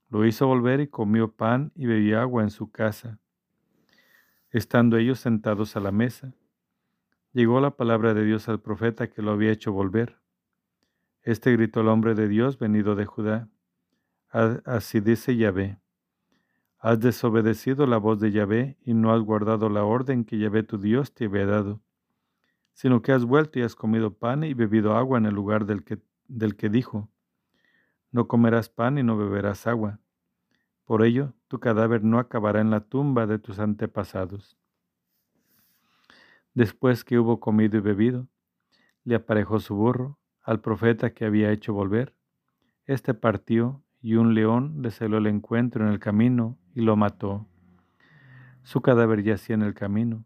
[0.09, 3.19] Lo hizo volver y comió pan y bebió agua en su casa.
[4.51, 6.33] Estando ellos sentados a la mesa,
[7.33, 10.17] llegó la palabra de Dios al profeta que lo había hecho volver.
[11.21, 13.47] Este gritó el hombre de Dios venido de Judá.
[14.31, 15.77] Así dice Yahvé.
[16.79, 20.77] Has desobedecido la voz de Yahvé y no has guardado la orden que Yahvé tu
[20.77, 21.81] Dios te había dado.
[22.73, 25.83] sino que has vuelto y has comido pan y bebido agua en el lugar del
[25.83, 25.99] que,
[26.29, 27.09] del que dijo,
[28.11, 29.99] no comerás pan y no beberás agua.
[30.85, 34.57] Por ello, tu cadáver no acabará en la tumba de tus antepasados.
[36.53, 38.27] Después que hubo comido y bebido,
[39.03, 42.15] le aparejó su burro al profeta que había hecho volver.
[42.85, 47.47] Este partió y un león le celó el encuentro en el camino y lo mató.
[48.63, 50.25] Su cadáver yacía en el camino,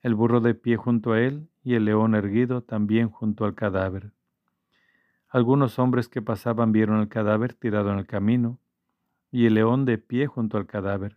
[0.00, 4.12] el burro de pie junto a él y el león erguido también junto al cadáver.
[5.32, 8.58] Algunos hombres que pasaban vieron el cadáver tirado en el camino
[9.30, 11.16] y el león de pie junto al cadáver.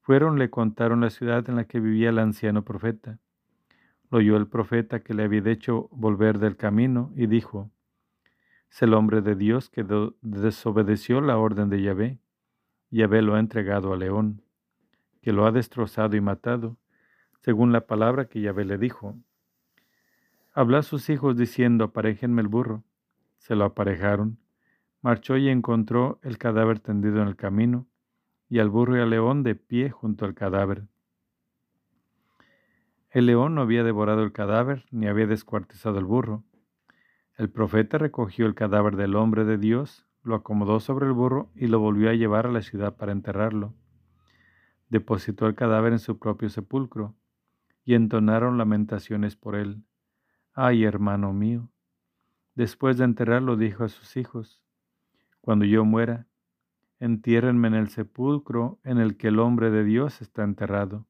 [0.00, 3.18] Fueron, le contaron la ciudad en la que vivía el anciano profeta.
[4.10, 7.70] Lo oyó el profeta que le había hecho volver del camino y dijo,
[8.70, 9.84] es el hombre de Dios que
[10.22, 12.18] desobedeció la orden de Yahvé.
[12.90, 14.40] Yahvé lo ha entregado al león,
[15.20, 16.78] que lo ha destrozado y matado,
[17.42, 19.18] según la palabra que Yahvé le dijo.
[20.54, 22.84] Habló a sus hijos diciendo, aparejenme el burro.
[23.42, 24.38] Se lo aparejaron.
[25.00, 27.88] Marchó y encontró el cadáver tendido en el camino,
[28.48, 30.86] y al burro y al león de pie junto al cadáver.
[33.10, 36.44] El león no había devorado el cadáver, ni había descuartizado el burro.
[37.36, 41.66] El profeta recogió el cadáver del hombre de Dios, lo acomodó sobre el burro y
[41.66, 43.74] lo volvió a llevar a la ciudad para enterrarlo.
[44.88, 47.16] Depositó el cadáver en su propio sepulcro,
[47.84, 49.82] y entonaron lamentaciones por él.
[50.54, 51.71] Ay, hermano mío.
[52.54, 54.60] Después de enterrarlo dijo a sus hijos,
[55.40, 56.26] Cuando yo muera,
[57.00, 61.06] entiérrenme en el sepulcro en el que el hombre de Dios está enterrado.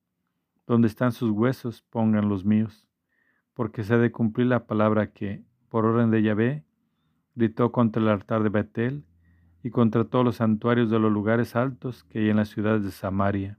[0.66, 2.86] Donde están sus huesos, pongan los míos,
[3.55, 6.64] porque se ha de cumplir la palabra que, por orden de Yahvé,
[7.35, 9.05] gritó contra el altar de Betel
[9.62, 12.90] y contra todos los santuarios de los lugares altos que hay en las ciudades de
[12.90, 13.59] Samaria.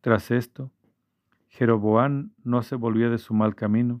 [0.00, 0.70] Tras esto,
[1.48, 4.00] Jeroboán no se volvió de su mal camino,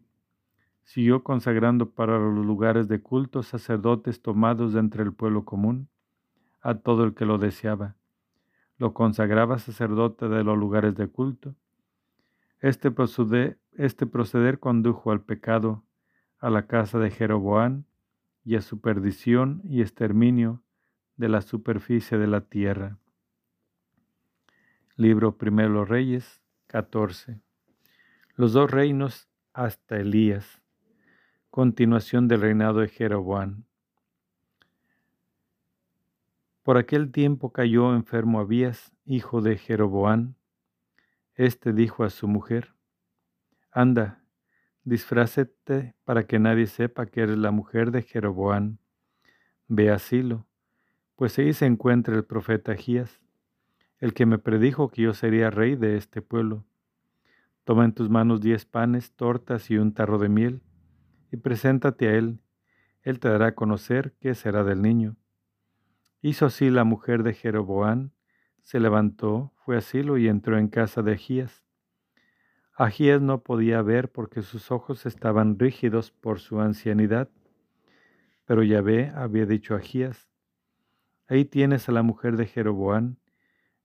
[0.90, 5.88] siguió consagrando para los lugares de culto sacerdotes tomados de entre el pueblo común,
[6.60, 7.94] a todo el que lo deseaba.
[8.76, 11.54] Lo consagraba sacerdote de los lugares de culto.
[12.58, 15.84] Este proceder, este proceder condujo al pecado,
[16.40, 17.86] a la casa de Jeroboán
[18.44, 20.60] y a su perdición y exterminio
[21.16, 22.98] de la superficie de la tierra.
[24.96, 27.40] Libro Primero Reyes 14.
[28.34, 30.59] Los dos reinos hasta Elías.
[31.50, 33.64] Continuación del reinado de Jeroboán.
[36.62, 40.36] Por aquel tiempo cayó enfermo Abías, hijo de Jeroboán.
[41.34, 42.76] Este dijo a su mujer,
[43.72, 44.22] Anda,
[44.84, 48.78] disfrácete para que nadie sepa que eres la mujer de Jeroboán.
[49.66, 50.46] Ve a Silo,
[51.16, 53.20] pues ahí se encuentra el profeta Agías,
[53.98, 56.64] el que me predijo que yo sería rey de este pueblo.
[57.64, 60.62] Toma en tus manos diez panes, tortas y un tarro de miel
[61.30, 62.40] y preséntate a él.
[63.02, 65.16] Él te dará a conocer qué será del niño.
[66.22, 68.12] Hizo así la mujer de Jeroboán,
[68.60, 71.64] se levantó, fue a Silo y entró en casa de Agías.
[72.76, 77.28] Agías no podía ver porque sus ojos estaban rígidos por su ancianidad.
[78.44, 80.28] Pero Yahvé había dicho a Agías,
[81.28, 83.18] Ahí tienes a la mujer de Jeroboán,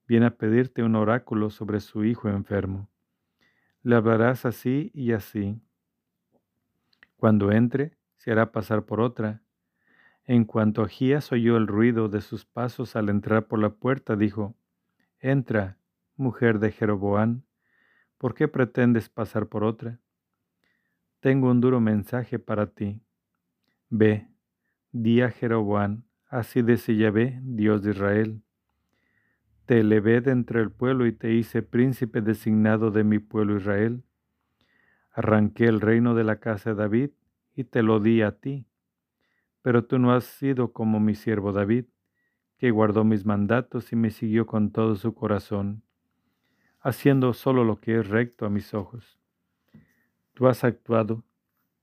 [0.07, 2.89] viene a pedirte un oráculo sobre su hijo enfermo.
[3.83, 5.61] Le hablarás así y así,
[7.17, 9.41] cuando entre, se hará pasar por otra.
[10.25, 14.55] En cuanto Agías oyó el ruido de sus pasos al entrar por la puerta, dijo,
[15.19, 15.77] Entra,
[16.15, 17.45] mujer de Jeroboán,
[18.17, 19.99] ¿por qué pretendes pasar por otra?
[21.19, 23.01] Tengo un duro mensaje para ti.
[23.89, 24.27] Ve,
[24.91, 28.41] di a Jeroboán, así dice Yahvé, Dios de Israel.
[29.65, 34.03] Te elevé de entre el pueblo y te hice príncipe designado de mi pueblo Israel
[35.15, 37.11] Arranqué el reino de la casa de David
[37.55, 38.67] y te lo di a ti.
[39.61, 41.85] Pero tú no has sido como mi siervo David,
[42.57, 45.83] que guardó mis mandatos y me siguió con todo su corazón,
[46.81, 49.17] haciendo solo lo que es recto a mis ojos.
[50.33, 51.23] Tú has actuado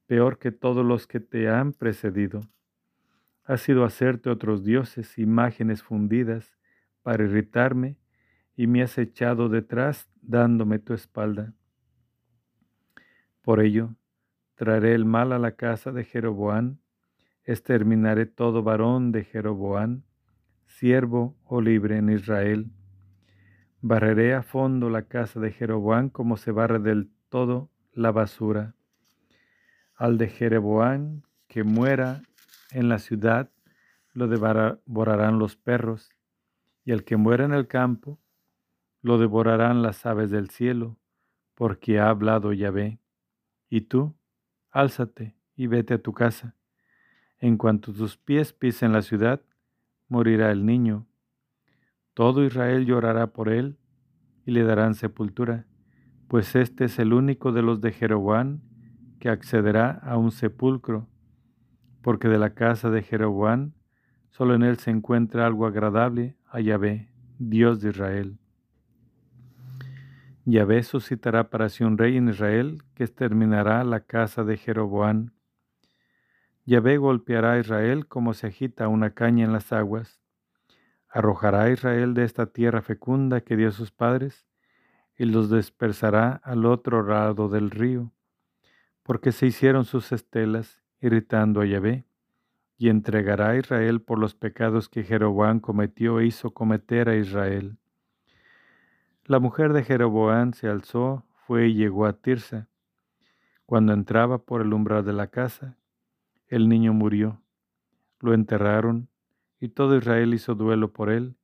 [0.07, 2.41] peor que todos los que te han precedido.
[3.45, 6.59] Has sido hacerte otros dioses, imágenes fundidas,
[7.03, 7.97] para irritarme,
[8.55, 11.55] y me has echado detrás dándome tu espalda.
[13.43, 13.97] Por ello,
[14.55, 16.81] traeré el mal a la casa de Jeroboán,
[17.45, 20.05] exterminaré todo varón de Jeroboán,
[20.67, 22.71] siervo o libre en Israel.
[23.81, 28.77] Barreré a fondo la casa de Jeroboán como se barre del todo la basura.
[29.97, 32.23] Al de Jeroboán que muera
[32.71, 33.51] en la ciudad,
[34.15, 36.11] lo devorarán los perros,
[36.85, 38.21] y al que muera en el campo,
[39.03, 40.97] lo devorarán las aves del cielo,
[41.55, 43.02] porque ha hablado Yahvé
[43.75, 44.15] Y tú,
[44.71, 46.55] álzate y vete a tu casa.
[47.39, 49.41] En cuanto tus pies pisen la ciudad,
[50.09, 51.07] morirá el niño.
[52.13, 53.79] Todo Israel llorará por él
[54.45, 55.65] y le darán sepultura,
[56.29, 58.61] pues este es el único de los de Jeroboam
[59.19, 61.09] que accederá a un sepulcro,
[62.03, 63.73] porque de la casa de Jeroboam
[64.33, 68.42] solo en él se encuentra algo agradable a Yahvé, Dios de Israel.
[70.45, 75.31] Yahvé suscitará para sí un rey en Israel que exterminará la casa de Jeroboam.
[76.65, 80.21] Yahvé golpeará a Israel como se agita una caña en las aguas.
[81.09, 84.47] Arrojará a Israel de esta tierra fecunda que dio a sus padres
[85.17, 88.13] y los dispersará al otro lado del río,
[89.05, 92.05] porque se hicieron sus estelas, irritando a Yahvé,
[92.79, 97.79] y entregará a Israel por los pecados que Jeroboam cometió e hizo cometer a Israel.
[99.27, 102.69] La mujer de Jeroboam se alzó, fue y llegó a Tirsa.
[103.67, 105.77] Cuando entraba por el umbral de la casa,
[106.49, 107.41] el niño murió.
[108.19, 109.09] Lo enterraron,
[109.61, 111.37] y todo Israel hizo duelo por él,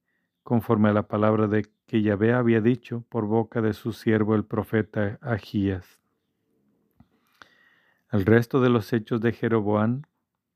[0.42, 4.44] conforme a la palabra de que Yahvé había dicho por boca de su siervo el
[4.44, 6.00] profeta Agías.
[8.10, 10.02] El resto de los hechos de Jeroboam,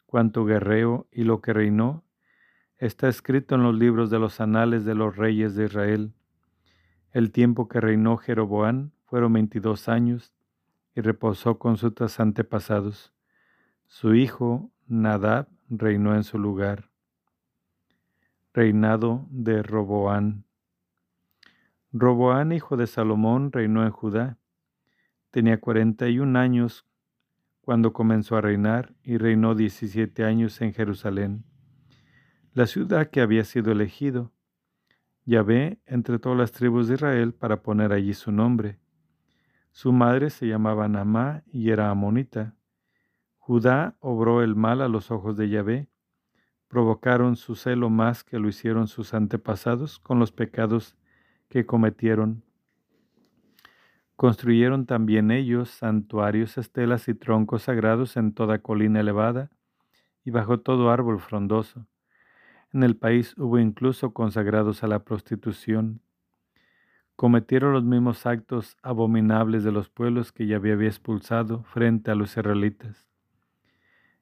[0.07, 2.03] cuanto guerreo y lo que reinó,
[2.79, 6.13] está escrito en los libros de los anales de los reyes de Israel.
[7.13, 10.33] El tiempo que reinó Jeroboam fueron veintidós años
[10.95, 13.13] y reposó con sus antepasados.
[13.87, 16.91] Su hijo Nadab reinó en su lugar.
[18.55, 20.45] Reinado de Roboán.
[21.93, 24.39] Roboán, hijo de Salomón, reinó en Judá.
[25.31, 26.87] Tenía cuarenta y un años
[27.61, 31.45] cuando comenzó a reinar y reinó diecisiete años en Jerusalén,
[32.55, 34.33] la ciudad que había sido elegido
[35.25, 38.81] Yahvé entre todas las tribus de Israel para poner allí su nombre.
[39.71, 42.57] Su madre se llamaba Namá y era amonita.
[43.39, 45.89] Judá obró el mal a los ojos de Yahvé.
[46.67, 50.97] Provocaron su celo más que lo hicieron sus antepasados con los pecados
[51.49, 52.43] que cometieron.
[54.17, 59.51] Construyeron también ellos santuarios, estelas y troncos sagrados en toda colina elevada
[60.25, 61.87] y bajo todo árbol frondoso
[62.73, 66.01] en el país hubo incluso consagrados a la prostitución.
[67.17, 72.31] Cometieron los mismos actos abominables de los pueblos que ya había expulsado frente a los
[72.31, 73.07] israelitas.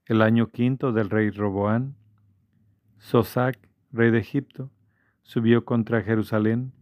[0.05, 1.95] El año quinto del rey Roboán,
[2.99, 3.57] Sosac,
[3.93, 4.71] rey de Egipto,
[5.23, 6.73] subió contra Jerusalén,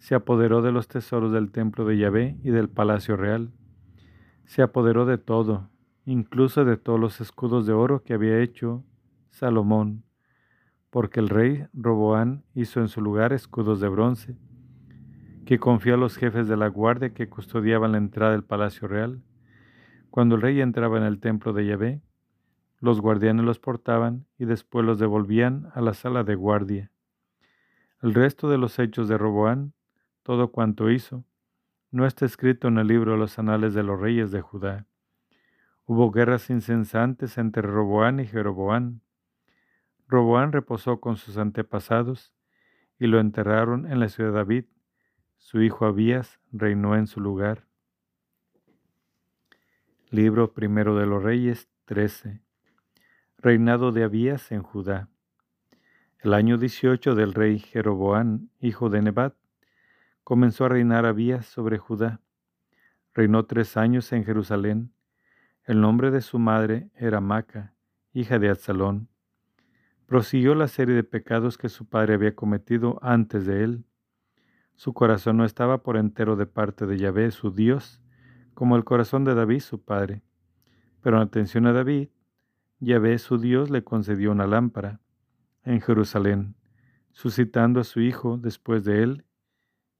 [0.00, 3.52] se apoderó de los tesoros del templo de Yahvé y del palacio real.
[4.46, 5.70] Se apoderó de todo,
[6.04, 8.84] incluso de todos los escudos de oro que había hecho
[9.30, 10.07] Salomón
[10.90, 14.36] porque el rey Roboán hizo en su lugar escudos de bronce,
[15.44, 19.22] que confió a los jefes de la guardia que custodiaban la entrada del palacio real.
[20.10, 22.02] Cuando el rey entraba en el templo de Yahvé,
[22.80, 26.90] los guardianes los portaban y después los devolvían a la sala de guardia.
[28.02, 29.72] El resto de los hechos de Roboán,
[30.22, 31.24] todo cuanto hizo,
[31.90, 34.86] no está escrito en el libro de los anales de los reyes de Judá.
[35.86, 39.00] Hubo guerras incesantes entre Roboán y Jeroboán,
[40.08, 42.32] Roboán reposó con sus antepasados
[42.98, 44.64] y lo enterraron en la ciudad de David.
[45.36, 47.66] Su hijo Abías reinó en su lugar.
[50.10, 52.40] Libro primero de los Reyes 13.
[53.36, 55.10] Reinado de Abías en Judá.
[56.20, 59.36] El año 18 del rey Jeroboán, hijo de Nebat,
[60.24, 62.20] comenzó a reinar Abías sobre Judá.
[63.12, 64.92] Reinó tres años en Jerusalén.
[65.64, 67.74] El nombre de su madre era Maca,
[68.14, 69.08] hija de Absalón
[70.08, 73.84] prosiguió la serie de pecados que su padre había cometido antes de él.
[74.74, 78.00] Su corazón no estaba por entero de parte de Yahvé, su Dios,
[78.54, 80.22] como el corazón de David, su padre.
[81.02, 82.08] Pero en atención a David,
[82.80, 85.02] Yahvé, su Dios, le concedió una lámpara
[85.62, 86.54] en Jerusalén,
[87.12, 89.26] suscitando a su hijo después de él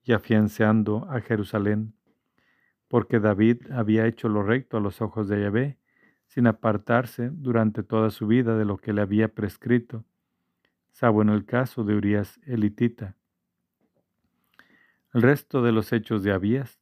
[0.05, 1.93] y afianzando a Jerusalén,
[2.89, 5.79] porque David había hecho lo recto a los ojos de Yahvé,
[6.29, 10.05] sin apartarse durante toda su vida de lo que le había prescrito,
[10.93, 13.17] salvo en el caso de Urias elitita.
[15.15, 16.79] El resto de los hechos de Abías,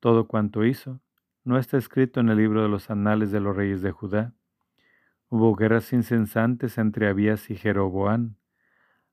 [0.00, 1.00] todo cuanto hizo,
[1.44, 4.32] no está escrito en el libro de los anales de los reyes de Judá.
[5.28, 8.36] Hubo guerras incesantes entre Abías y Jeroboán.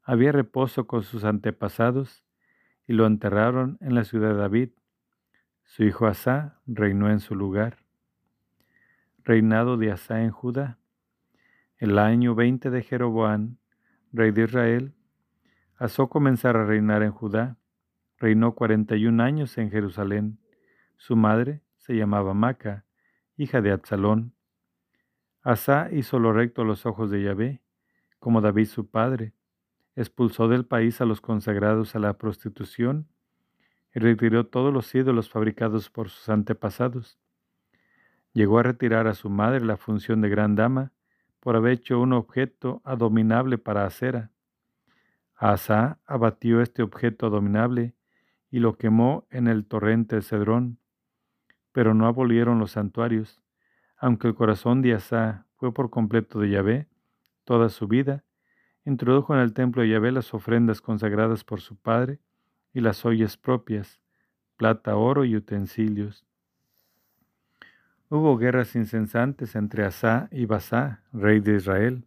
[0.04, 2.24] Había reposo con sus antepasados
[2.88, 4.70] y lo enterraron en la ciudad de David.
[5.64, 7.85] Su hijo Asá reinó en su lugar
[9.26, 10.78] reinado de Asa en Judá.
[11.78, 13.58] El año 20 de Jeroboán,
[14.14, 14.94] rey de Israel,
[15.78, 17.58] Asó comenzar a reinar en Judá.
[18.18, 20.40] Reinó cuarenta y un años en Jerusalén.
[20.96, 22.86] Su madre se llamaba Maca,
[23.36, 24.34] hija de Absalón.
[25.42, 27.62] Asa hizo lo recto a los ojos de Yahvé,
[28.20, 29.34] como David su padre.
[29.98, 33.10] Expulsó del país a los consagrados a la prostitución
[33.94, 37.20] y retiró todos los ídolos fabricados por sus antepasados.
[38.36, 40.92] Llegó a retirar a su madre la función de gran dama
[41.40, 44.30] por haber hecho un objeto abominable para Acera.
[45.38, 47.96] Asa abatió este objeto abominable
[48.52, 50.80] y lo quemó en el torrente Cedrón.
[51.72, 53.42] Pero no abolieron los santuarios,
[53.96, 56.88] aunque el corazón de Asa fue por completo de Yahvé
[57.46, 58.26] toda su vida,
[58.84, 62.20] introdujo en el templo de Yahvé las ofrendas consagradas por su padre
[62.74, 64.02] y las ollas propias,
[64.58, 66.26] plata, oro y utensilios.
[68.08, 72.06] Hubo guerras incesantes entre Asa y Basá, rey de Israel.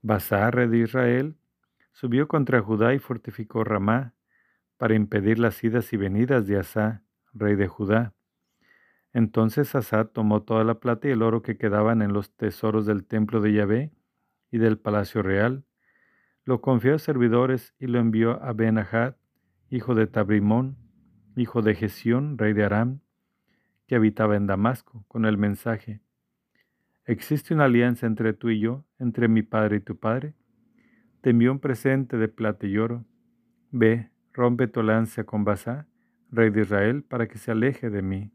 [0.00, 1.36] Basá, rey de Israel,
[1.92, 4.14] subió contra Judá y fortificó Ramá,
[4.78, 7.02] para impedir las idas y venidas de Asa,
[7.34, 8.14] rey de Judá.
[9.12, 13.04] Entonces Asa tomó toda la plata y el oro que quedaban en los tesoros del
[13.04, 13.92] templo de Yahvé
[14.50, 15.64] y del palacio real,
[16.44, 18.82] lo confió a servidores y lo envió a ben
[19.68, 20.78] hijo de Tabrimón,
[21.36, 23.00] hijo de Gesión, rey de Aram,
[23.88, 26.02] que habitaba en Damasco, con el mensaje,
[27.06, 30.34] ¿existe una alianza entre tú y yo, entre mi padre y tu padre?
[31.22, 33.06] Te envió un presente de plata y oro.
[33.72, 35.88] Ve, rompe tu lanza con Basá,
[36.30, 38.30] rey de Israel, para que se aleje de mí.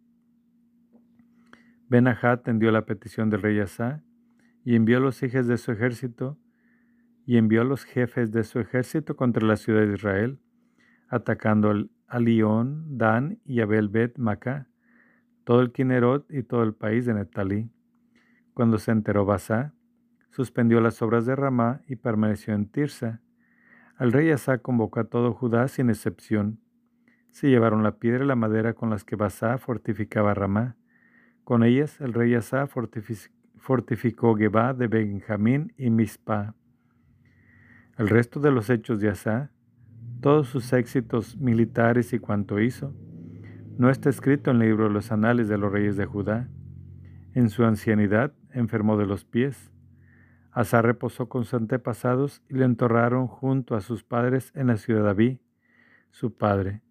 [1.87, 4.03] Benajá atendió la petición del rey Asa
[4.65, 6.39] y envió a los hijos de su ejército
[7.27, 10.39] y envió a los jefes de su ejército contra la ciudad de Israel,
[11.09, 11.71] atacando
[12.07, 14.67] a Lión, Dan y Abel Bet Maca,
[15.43, 17.69] todo el Kinerot y todo el país de Netalí.
[18.53, 19.73] Cuando se enteró Basá,
[20.31, 23.21] suspendió las obras de Ramá y permaneció en Tirsa,
[23.95, 26.59] al rey Asa convocó a todo Judá sin excepción.
[27.29, 30.75] Se llevaron la piedra y la madera con las que Basá fortificaba Ramá.
[31.43, 36.55] Con ellas el rey Asa fortificó Gebá de Benjamín y Mizpah.
[37.97, 39.51] El resto de los hechos de Asa,
[40.21, 42.95] todos sus éxitos militares y cuanto hizo,
[43.77, 46.49] no está escrito en el libro de los anales de los reyes de Judá.
[47.33, 49.73] En su ancianidad enfermó de los pies
[50.53, 55.01] Asa reposó con sus antepasados y le enterraron junto a sus padres en la ciudad
[55.01, 55.37] de David,
[56.11, 56.83] su padre.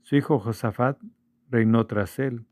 [0.00, 0.98] Su hijo Josafat
[1.50, 2.46] reinó tras él.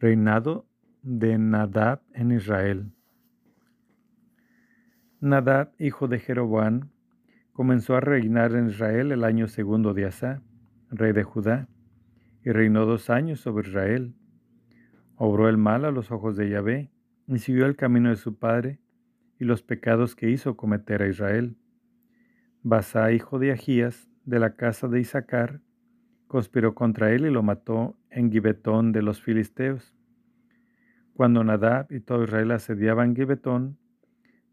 [0.00, 0.66] Reinado
[1.02, 2.92] de Nadab en Israel.
[5.20, 6.88] Nadab, hijo de Jeroboam,
[7.52, 10.42] comenzó a reinar en Israel el año segundo de Asa,
[10.90, 11.68] rey de Judá,
[12.44, 14.14] y reinó dos años sobre Israel.
[15.16, 16.92] Obró el mal a los ojos de Yahvé
[17.26, 18.78] y siguió el camino de su padre
[19.38, 21.56] y los pecados que hizo cometer a Israel.
[22.62, 25.60] Basá, hijo de Agías, de la casa de Isaacar,
[26.26, 29.94] conspiró contra él y lo mató en Gibetón de los filisteos.
[31.14, 33.78] Cuando Nadab y todo Israel asediaban Gibetón,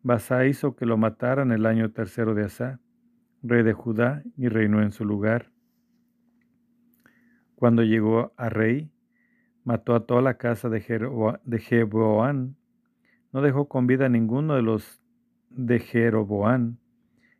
[0.01, 2.81] Basá hizo que lo mataran el año tercero de Asá,
[3.41, 5.52] rey de Judá, y reinó en su lugar.
[7.64, 8.91] Cuando llegó a rey,
[9.64, 12.57] mató a toda la casa de Jeroboán
[13.31, 15.02] no dejó con vida a ninguno de los
[15.49, 16.80] de Jeroboán,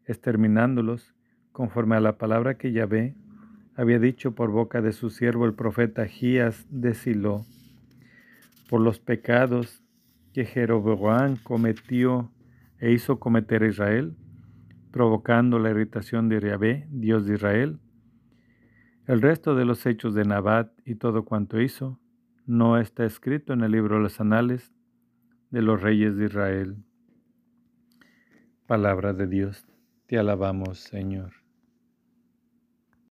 [0.06, 1.14] exterminándolos,
[1.52, 3.18] conforme a la palabra que Yahvé
[3.76, 7.44] había dicho por boca de su siervo el profeta Gías de Silo,
[8.70, 9.84] por los pecados
[10.32, 12.32] que Jeroboán cometió
[12.80, 14.16] e hizo cometer a Israel,
[14.90, 17.80] provocando la irritación de Yahvé, Dios de Israel.
[19.05, 21.99] El resto de los hechos de Nabat y todo cuanto hizo
[22.45, 24.73] no está escrito en el libro de los anales
[25.49, 26.77] de los reyes de Israel.
[28.65, 29.65] Palabra de Dios,
[30.07, 31.43] te alabamos Señor.